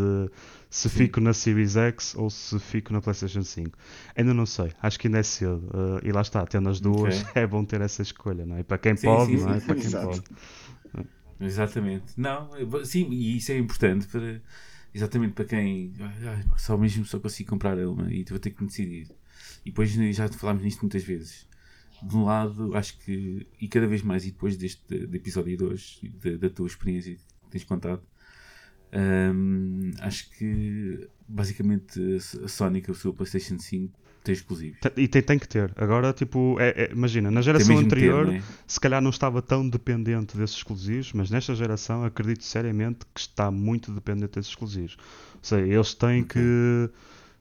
se 0.70 0.88
fico 0.88 1.20
na 1.20 1.34
Series 1.34 1.76
X 1.76 2.16
ou 2.16 2.30
se 2.30 2.58
fico 2.60 2.94
na 2.94 3.02
PlayStation 3.02 3.44
5. 3.44 3.78
Ainda 4.16 4.34
não 4.34 4.46
sei. 4.46 4.72
Acho 4.82 4.98
que 4.98 5.08
ainda 5.08 5.20
é 5.20 5.24
cedo. 5.24 5.70
Uh, 5.74 6.00
e 6.02 6.14
lá 6.14 6.22
está, 6.22 6.46
tendo 6.46 6.70
as 6.70 6.80
duas, 6.80 7.24
okay. 7.24 7.44
é 7.44 7.46
bom 7.46 7.66
ter 7.66 7.82
essa 7.82 8.02
escolha, 8.02 8.46
não 8.46 8.56
é? 8.56 8.64
Para 8.64 8.78
quem 8.78 8.96
sim, 8.96 9.06
pode, 9.06 9.38
sim, 9.38 9.44
não 9.44 9.54
é? 9.54 9.60
Para 9.60 9.76
quem 9.76 9.92
pode. 9.92 10.24
Exatamente. 11.42 12.14
Não, 12.16 12.50
sim, 12.86 13.10
e 13.12 13.36
isso 13.36 13.52
é 13.52 13.58
importante 13.58 14.08
para, 14.08 14.42
exatamente 14.94 15.34
para 15.34 15.44
quem 15.44 15.92
ai, 16.00 16.46
só 16.56 16.78
mesmo 16.78 17.04
só 17.04 17.20
consigo 17.20 17.50
comprar 17.50 17.78
uma 17.80 18.10
e 18.10 18.24
vou 18.24 18.40
ter 18.40 18.52
que 18.52 18.62
me 18.62 18.70
decidir. 18.70 19.10
E 19.66 19.72
depois 19.72 19.92
já 19.92 20.30
falámos 20.30 20.64
nisto 20.64 20.80
muitas 20.82 21.04
vezes 21.04 21.49
de 22.02 22.16
um 22.16 22.24
lado, 22.24 22.76
acho 22.76 22.98
que, 23.00 23.48
e 23.60 23.68
cada 23.68 23.88
vez 23.88 24.02
mais, 24.02 24.26
e 24.26 24.32
depois 24.32 24.58
deste 24.58 25.08
de 25.08 25.18
episódio 25.18 25.58
2, 25.58 26.02
de, 26.04 26.38
da 26.38 26.50
tua 26.50 26.68
experiência 26.68 27.16
que 27.16 27.50
tens 27.50 27.64
contado, 27.64 28.02
um, 28.94 29.92
acho 30.00 30.30
que 30.32 31.08
basicamente 31.28 32.00
a 32.44 32.48
Sonic, 32.48 32.90
a 32.90 32.94
sua 32.94 33.14
PlayStation 33.14 33.60
5, 33.60 34.00
tem 34.24 34.34
exclusivos. 34.34 34.80
E 34.98 35.08
tem, 35.08 35.22
tem 35.22 35.40
que 35.40 35.48
ter. 35.48 35.72
Agora, 35.76 36.12
tipo, 36.12 36.58
é, 36.60 36.70
é, 36.70 36.92
imagina, 36.92 37.32
na 37.32 37.42
geração 37.42 37.78
anterior, 37.78 38.28
ter, 38.28 38.38
é? 38.38 38.42
se 38.68 38.80
calhar 38.80 39.02
não 39.02 39.10
estava 39.10 39.42
tão 39.42 39.68
dependente 39.68 40.38
desses 40.38 40.58
exclusivos, 40.58 41.14
mas 41.14 41.30
nesta 41.30 41.56
geração 41.56 42.04
acredito 42.04 42.44
seriamente 42.44 43.06
que 43.14 43.22
está 43.22 43.50
muito 43.50 43.92
dependente 43.92 44.36
desses 44.36 44.52
exclusivos. 44.52 44.98
Ou 45.36 45.40
seja, 45.42 45.68
eles 45.68 45.94
têm 45.94 46.22
okay. 46.22 46.42
que 46.42 46.90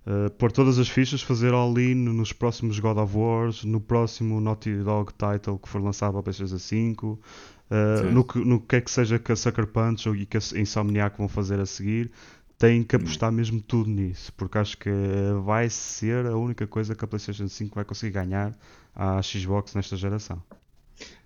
Uh, 0.09 0.31
pôr 0.39 0.51
todas 0.51 0.79
as 0.79 0.89
fichas, 0.89 1.21
fazer 1.21 1.53
all-in 1.53 1.95
nos 1.95 2.33
próximos 2.33 2.79
God 2.79 2.97
of 2.97 3.15
Wars, 3.15 3.63
no 3.63 3.79
próximo 3.79 4.41
Naughty 4.41 4.79
Dog 4.79 5.13
title 5.13 5.59
que 5.59 5.69
for 5.69 5.83
lançado 5.83 6.13
para 6.13 6.21
a 6.21 6.23
PlayStation 6.23 6.59
5, 6.59 7.07
uh, 7.07 8.11
no, 8.11 8.25
que, 8.25 8.39
no 8.39 8.59
que 8.59 8.77
é 8.77 8.81
que 8.81 8.91
seja 8.91 9.19
que 9.19 9.31
a 9.31 9.37
Sucker 9.37 9.67
Punch 9.67 10.09
ou 10.09 10.15
que 10.15 10.39
a 10.39 10.59
Insomniac 10.59 11.19
vão 11.19 11.29
fazer 11.29 11.61
a 11.61 11.67
seguir, 11.67 12.11
têm 12.57 12.83
que 12.83 12.97
apostar 12.97 13.31
mesmo 13.31 13.61
tudo 13.61 13.91
nisso, 13.91 14.33
porque 14.33 14.57
acho 14.57 14.79
que 14.79 14.91
vai 15.45 15.69
ser 15.69 16.25
a 16.25 16.39
única 16.39 16.67
coisa 16.67 16.95
que 16.95 17.05
a 17.05 17.09
PlayStation 17.09 17.47
5 17.47 17.75
vai 17.75 17.85
conseguir 17.85 18.13
ganhar 18.13 18.57
à 18.95 19.21
Xbox 19.21 19.75
nesta 19.75 19.95
geração. 19.95 20.43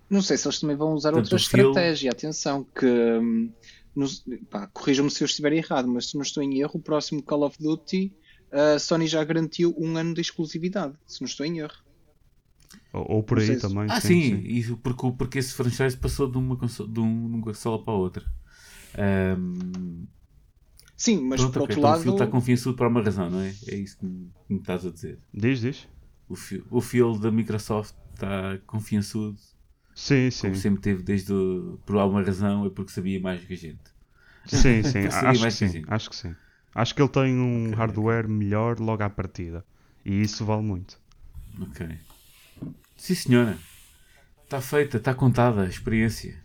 Não 0.09 0.21
sei 0.21 0.35
se 0.35 0.45
eles 0.45 0.59
também 0.59 0.75
vão 0.75 0.91
usar 0.91 1.11
Tanto 1.11 1.21
outra 1.21 1.37
estratégia, 1.37 2.11
atenção, 2.11 2.67
que 2.75 2.85
hum, 2.85 3.49
corrijam-me 4.73 5.09
se 5.09 5.23
eu 5.23 5.25
estiver 5.25 5.53
errado, 5.53 5.87
mas 5.87 6.09
se 6.09 6.15
não 6.15 6.21
estou 6.21 6.43
em 6.43 6.59
erro, 6.59 6.73
o 6.73 6.79
próximo 6.81 7.23
Call 7.23 7.43
of 7.43 7.57
Duty 7.57 8.13
a 8.53 8.77
Sony 8.77 9.07
já 9.07 9.23
garantiu 9.23 9.73
um 9.77 9.97
ano 9.97 10.13
de 10.13 10.21
exclusividade, 10.21 10.93
se 11.07 11.21
não 11.21 11.27
estou 11.27 11.45
em 11.45 11.59
erro. 11.59 11.83
Ou, 12.93 13.15
ou 13.15 13.23
por 13.23 13.39
aí 13.39 13.57
também. 13.57 13.87
Ah, 13.89 13.99
sim, 13.99 14.21
sim. 14.21 14.43
Isso 14.45 14.77
porque, 14.77 15.11
porque 15.17 15.39
esse 15.39 15.53
franchise 15.53 15.97
passou 15.97 16.29
de 16.29 16.37
uma, 16.37 16.55
consola, 16.55 16.87
de 16.89 16.99
uma 16.99 17.41
consola 17.41 17.83
para 17.83 17.93
a 17.93 17.97
outra. 17.97 18.25
Um... 19.37 20.05
Sim, 20.95 21.21
mas 21.21 21.41
Pronto, 21.41 21.53
por 21.53 21.61
outro 21.63 21.79
então 21.79 21.89
lado. 21.89 21.99
O 21.99 22.03
Phil 22.03 22.13
está 22.13 22.27
confiançudo 22.27 22.77
por 22.77 22.87
uma 22.87 23.01
razão, 23.01 23.29
não 23.29 23.41
é? 23.41 23.53
É 23.67 23.75
isso 23.75 23.97
que 23.97 24.05
me, 24.05 24.31
estás 24.51 24.85
a 24.85 24.91
dizer. 24.91 25.19
Diz, 25.33 25.59
diz. 25.59 25.87
O, 26.29 26.35
Phil, 26.35 26.63
o 26.69 26.79
Phil 26.79 27.17
da 27.17 27.31
Microsoft 27.31 27.95
está 28.13 28.59
confiançudo. 28.67 29.37
Sim, 29.95 30.29
sim. 30.29 30.41
Como 30.41 30.55
sempre 30.55 30.81
teve 30.81 31.03
desde. 31.03 31.33
O, 31.33 31.79
por 31.85 31.97
alguma 31.97 32.21
razão, 32.21 32.65
é 32.65 32.69
porque 32.69 32.91
sabia 32.91 33.19
mais 33.19 33.41
do 33.41 33.47
que 33.47 33.53
a 33.53 33.57
gente. 33.57 33.81
Sim, 34.45 34.83
sim. 34.83 35.07
acho, 35.11 35.43
que 35.43 35.51
sim 35.51 35.83
acho 35.87 36.09
que 36.09 36.15
sim. 36.15 36.35
Acho 36.75 36.95
que 36.95 37.01
ele 37.01 37.09
tem 37.09 37.37
um 37.37 37.65
okay. 37.65 37.75
hardware 37.75 38.27
melhor 38.27 38.79
logo 38.79 39.03
à 39.03 39.09
partida. 39.09 39.63
E 40.05 40.21
isso 40.21 40.43
vale 40.43 40.63
muito. 40.63 40.99
Ok. 41.61 41.87
Sim, 42.97 43.15
senhora. 43.15 43.57
Está 44.43 44.59
feita, 44.59 44.97
está 44.97 45.13
contada 45.13 45.61
a 45.61 45.67
experiência. 45.67 46.41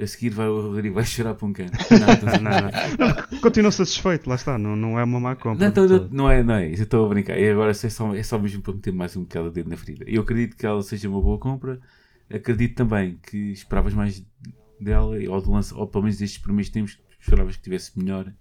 A 0.00 0.06
seguir 0.06 0.30
vai 0.30 0.46
o 0.46 0.60
Rodrigo 0.60 0.94
vai 0.94 1.04
chorar 1.04 1.34
para 1.34 1.46
um 1.46 1.52
canto. 1.52 1.72
Não, 1.90 2.40
não, 2.40 3.30
não. 3.32 3.40
Continua 3.40 3.72
satisfeito, 3.72 4.28
lá 4.28 4.36
está. 4.36 4.56
Não, 4.56 4.76
não 4.76 4.98
é 4.98 5.02
uma 5.02 5.18
má 5.18 5.34
compra. 5.34 5.70
Não, 5.70 5.88
não, 5.88 6.08
não, 6.08 6.30
é, 6.30 6.42
não 6.44 6.54
é. 6.54 6.68
Eu 6.68 6.74
estou 6.74 7.04
a 7.04 7.08
brincar. 7.08 7.36
E 7.36 7.50
agora 7.50 7.72
é 7.72 7.74
só, 7.74 8.14
é 8.14 8.22
só 8.22 8.38
mesmo 8.38 8.62
para 8.62 8.74
meter 8.74 8.92
mais 8.92 9.16
um 9.16 9.22
bocado 9.22 9.50
dentro 9.50 9.70
na 9.70 9.76
ferida. 9.76 10.04
Eu 10.06 10.22
acredito 10.22 10.56
que 10.56 10.64
ela 10.64 10.80
seja 10.82 11.08
uma 11.08 11.20
boa 11.20 11.36
compra. 11.36 11.80
Acredito 12.32 12.76
também 12.76 13.18
que 13.28 13.50
esperavas 13.50 13.92
mais 13.92 14.24
dela, 14.80 15.16
ou, 15.28 15.40
de 15.40 15.48
lança, 15.48 15.74
ou 15.76 15.86
pelo 15.86 16.04
menos 16.04 16.18
destes 16.18 16.38
primeiros 16.38 16.70
tempos, 16.70 17.00
esperavas 17.18 17.56
que 17.56 17.62
tivesse 17.62 17.98
melhor 17.98 18.32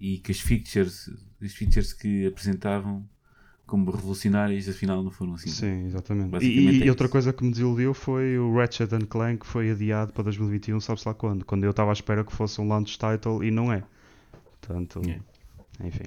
e 0.00 0.18
que 0.18 0.30
as 0.32 0.40
features, 0.40 1.10
as 1.42 1.52
features 1.52 1.92
que 1.92 2.26
apresentavam 2.26 3.08
como 3.66 3.90
revolucionárias, 3.90 4.68
afinal 4.68 5.02
não 5.02 5.10
foram 5.10 5.34
assim. 5.34 5.50
Sim, 5.50 5.86
exatamente. 5.86 6.44
E, 6.44 6.82
e 6.84 6.86
é 6.86 6.90
outra 6.90 7.08
coisa 7.08 7.32
que 7.32 7.42
me 7.42 7.50
desiludiu 7.50 7.92
foi 7.92 8.38
o 8.38 8.54
Ratchet 8.54 8.92
and 8.94 9.06
Clank 9.06 9.40
que 9.40 9.46
foi 9.46 9.70
adiado 9.70 10.12
para 10.12 10.24
2021, 10.24 10.78
sabe-se 10.80 11.08
lá 11.08 11.14
quando? 11.14 11.44
Quando 11.44 11.64
eu 11.64 11.70
estava 11.70 11.90
à 11.90 11.92
espera 11.92 12.24
que 12.24 12.32
fosse 12.32 12.60
um 12.60 12.68
launch 12.68 12.96
title 12.98 13.42
e 13.42 13.50
não 13.50 13.72
é. 13.72 13.82
Portanto, 14.60 15.02
É. 15.08 15.20
enfim. 15.86 16.04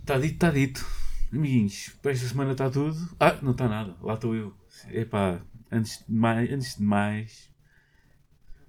Está 0.00 0.18
dito, 0.18 0.34
está 0.34 0.50
dito. 0.50 0.86
Amiguinhos, 1.32 1.90
para 2.00 2.12
esta 2.12 2.28
semana 2.28 2.52
está 2.52 2.70
tudo. 2.70 2.96
Ah, 3.18 3.36
não 3.42 3.50
está 3.50 3.68
nada, 3.68 3.96
lá 4.00 4.14
estou 4.14 4.34
eu. 4.36 4.54
Epá, 4.90 5.40
antes 5.72 6.04
de 6.06 6.14
mais, 6.14 6.52
antes 6.52 6.76
de 6.76 6.82
mais 6.84 7.50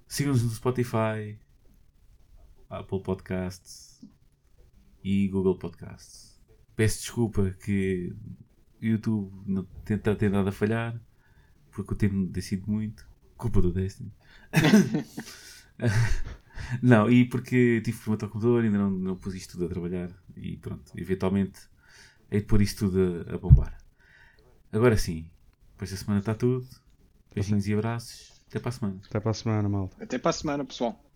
sigam-nos 0.08 0.42
no 0.42 0.50
Spotify, 0.50 1.38
Apple 2.68 3.02
Podcasts 3.02 4.04
e 5.02 5.28
Google 5.28 5.58
Podcasts. 5.58 6.38
Peço 6.76 7.00
desculpa 7.00 7.50
que 7.64 8.14
o 8.80 8.84
YouTube 8.84 9.32
não 9.46 9.64
tenta 9.84 10.14
ter 10.14 10.30
nada 10.30 10.50
a 10.50 10.52
falhar, 10.52 11.00
porque 11.70 11.92
o 11.92 11.96
tempo 11.96 12.30
tem 12.32 12.42
sido 12.42 12.70
muito. 12.70 13.08
Culpa 13.36 13.62
do 13.62 13.72
Destiny. 13.72 14.12
não, 16.82 17.10
e 17.10 17.24
porque 17.24 17.80
tive 17.82 17.98
problema 17.98 18.26
ao 18.26 18.30
computador, 18.30 18.64
ainda 18.64 18.78
não, 18.78 18.90
não 18.90 19.16
pus 19.16 19.34
isto 19.34 19.52
tudo 19.52 19.66
a 19.66 19.68
trabalhar 19.68 20.10
e 20.36 20.56
pronto, 20.56 20.92
eventualmente 20.96 21.60
hei 22.30 22.40
de 22.40 22.46
pôr 22.46 22.62
isto 22.62 22.90
tudo 22.90 23.30
a, 23.30 23.34
a 23.34 23.38
bombar. 23.38 23.78
Agora 24.72 24.96
sim, 24.96 25.30
depois 25.72 25.90
da 25.90 25.96
semana 25.96 26.20
está 26.20 26.34
tudo. 26.34 26.66
Beijinhos 27.34 27.68
e 27.68 27.74
abraços. 27.74 28.42
Até 28.48 28.58
para 28.58 28.70
a 28.70 28.72
semana. 28.72 29.00
Até 29.06 29.20
para 29.20 29.30
a 29.30 29.34
semana, 29.34 29.68
malta. 29.68 30.02
Até 30.02 30.18
para 30.18 30.30
a 30.30 30.32
semana, 30.32 30.64
pessoal. 30.64 31.07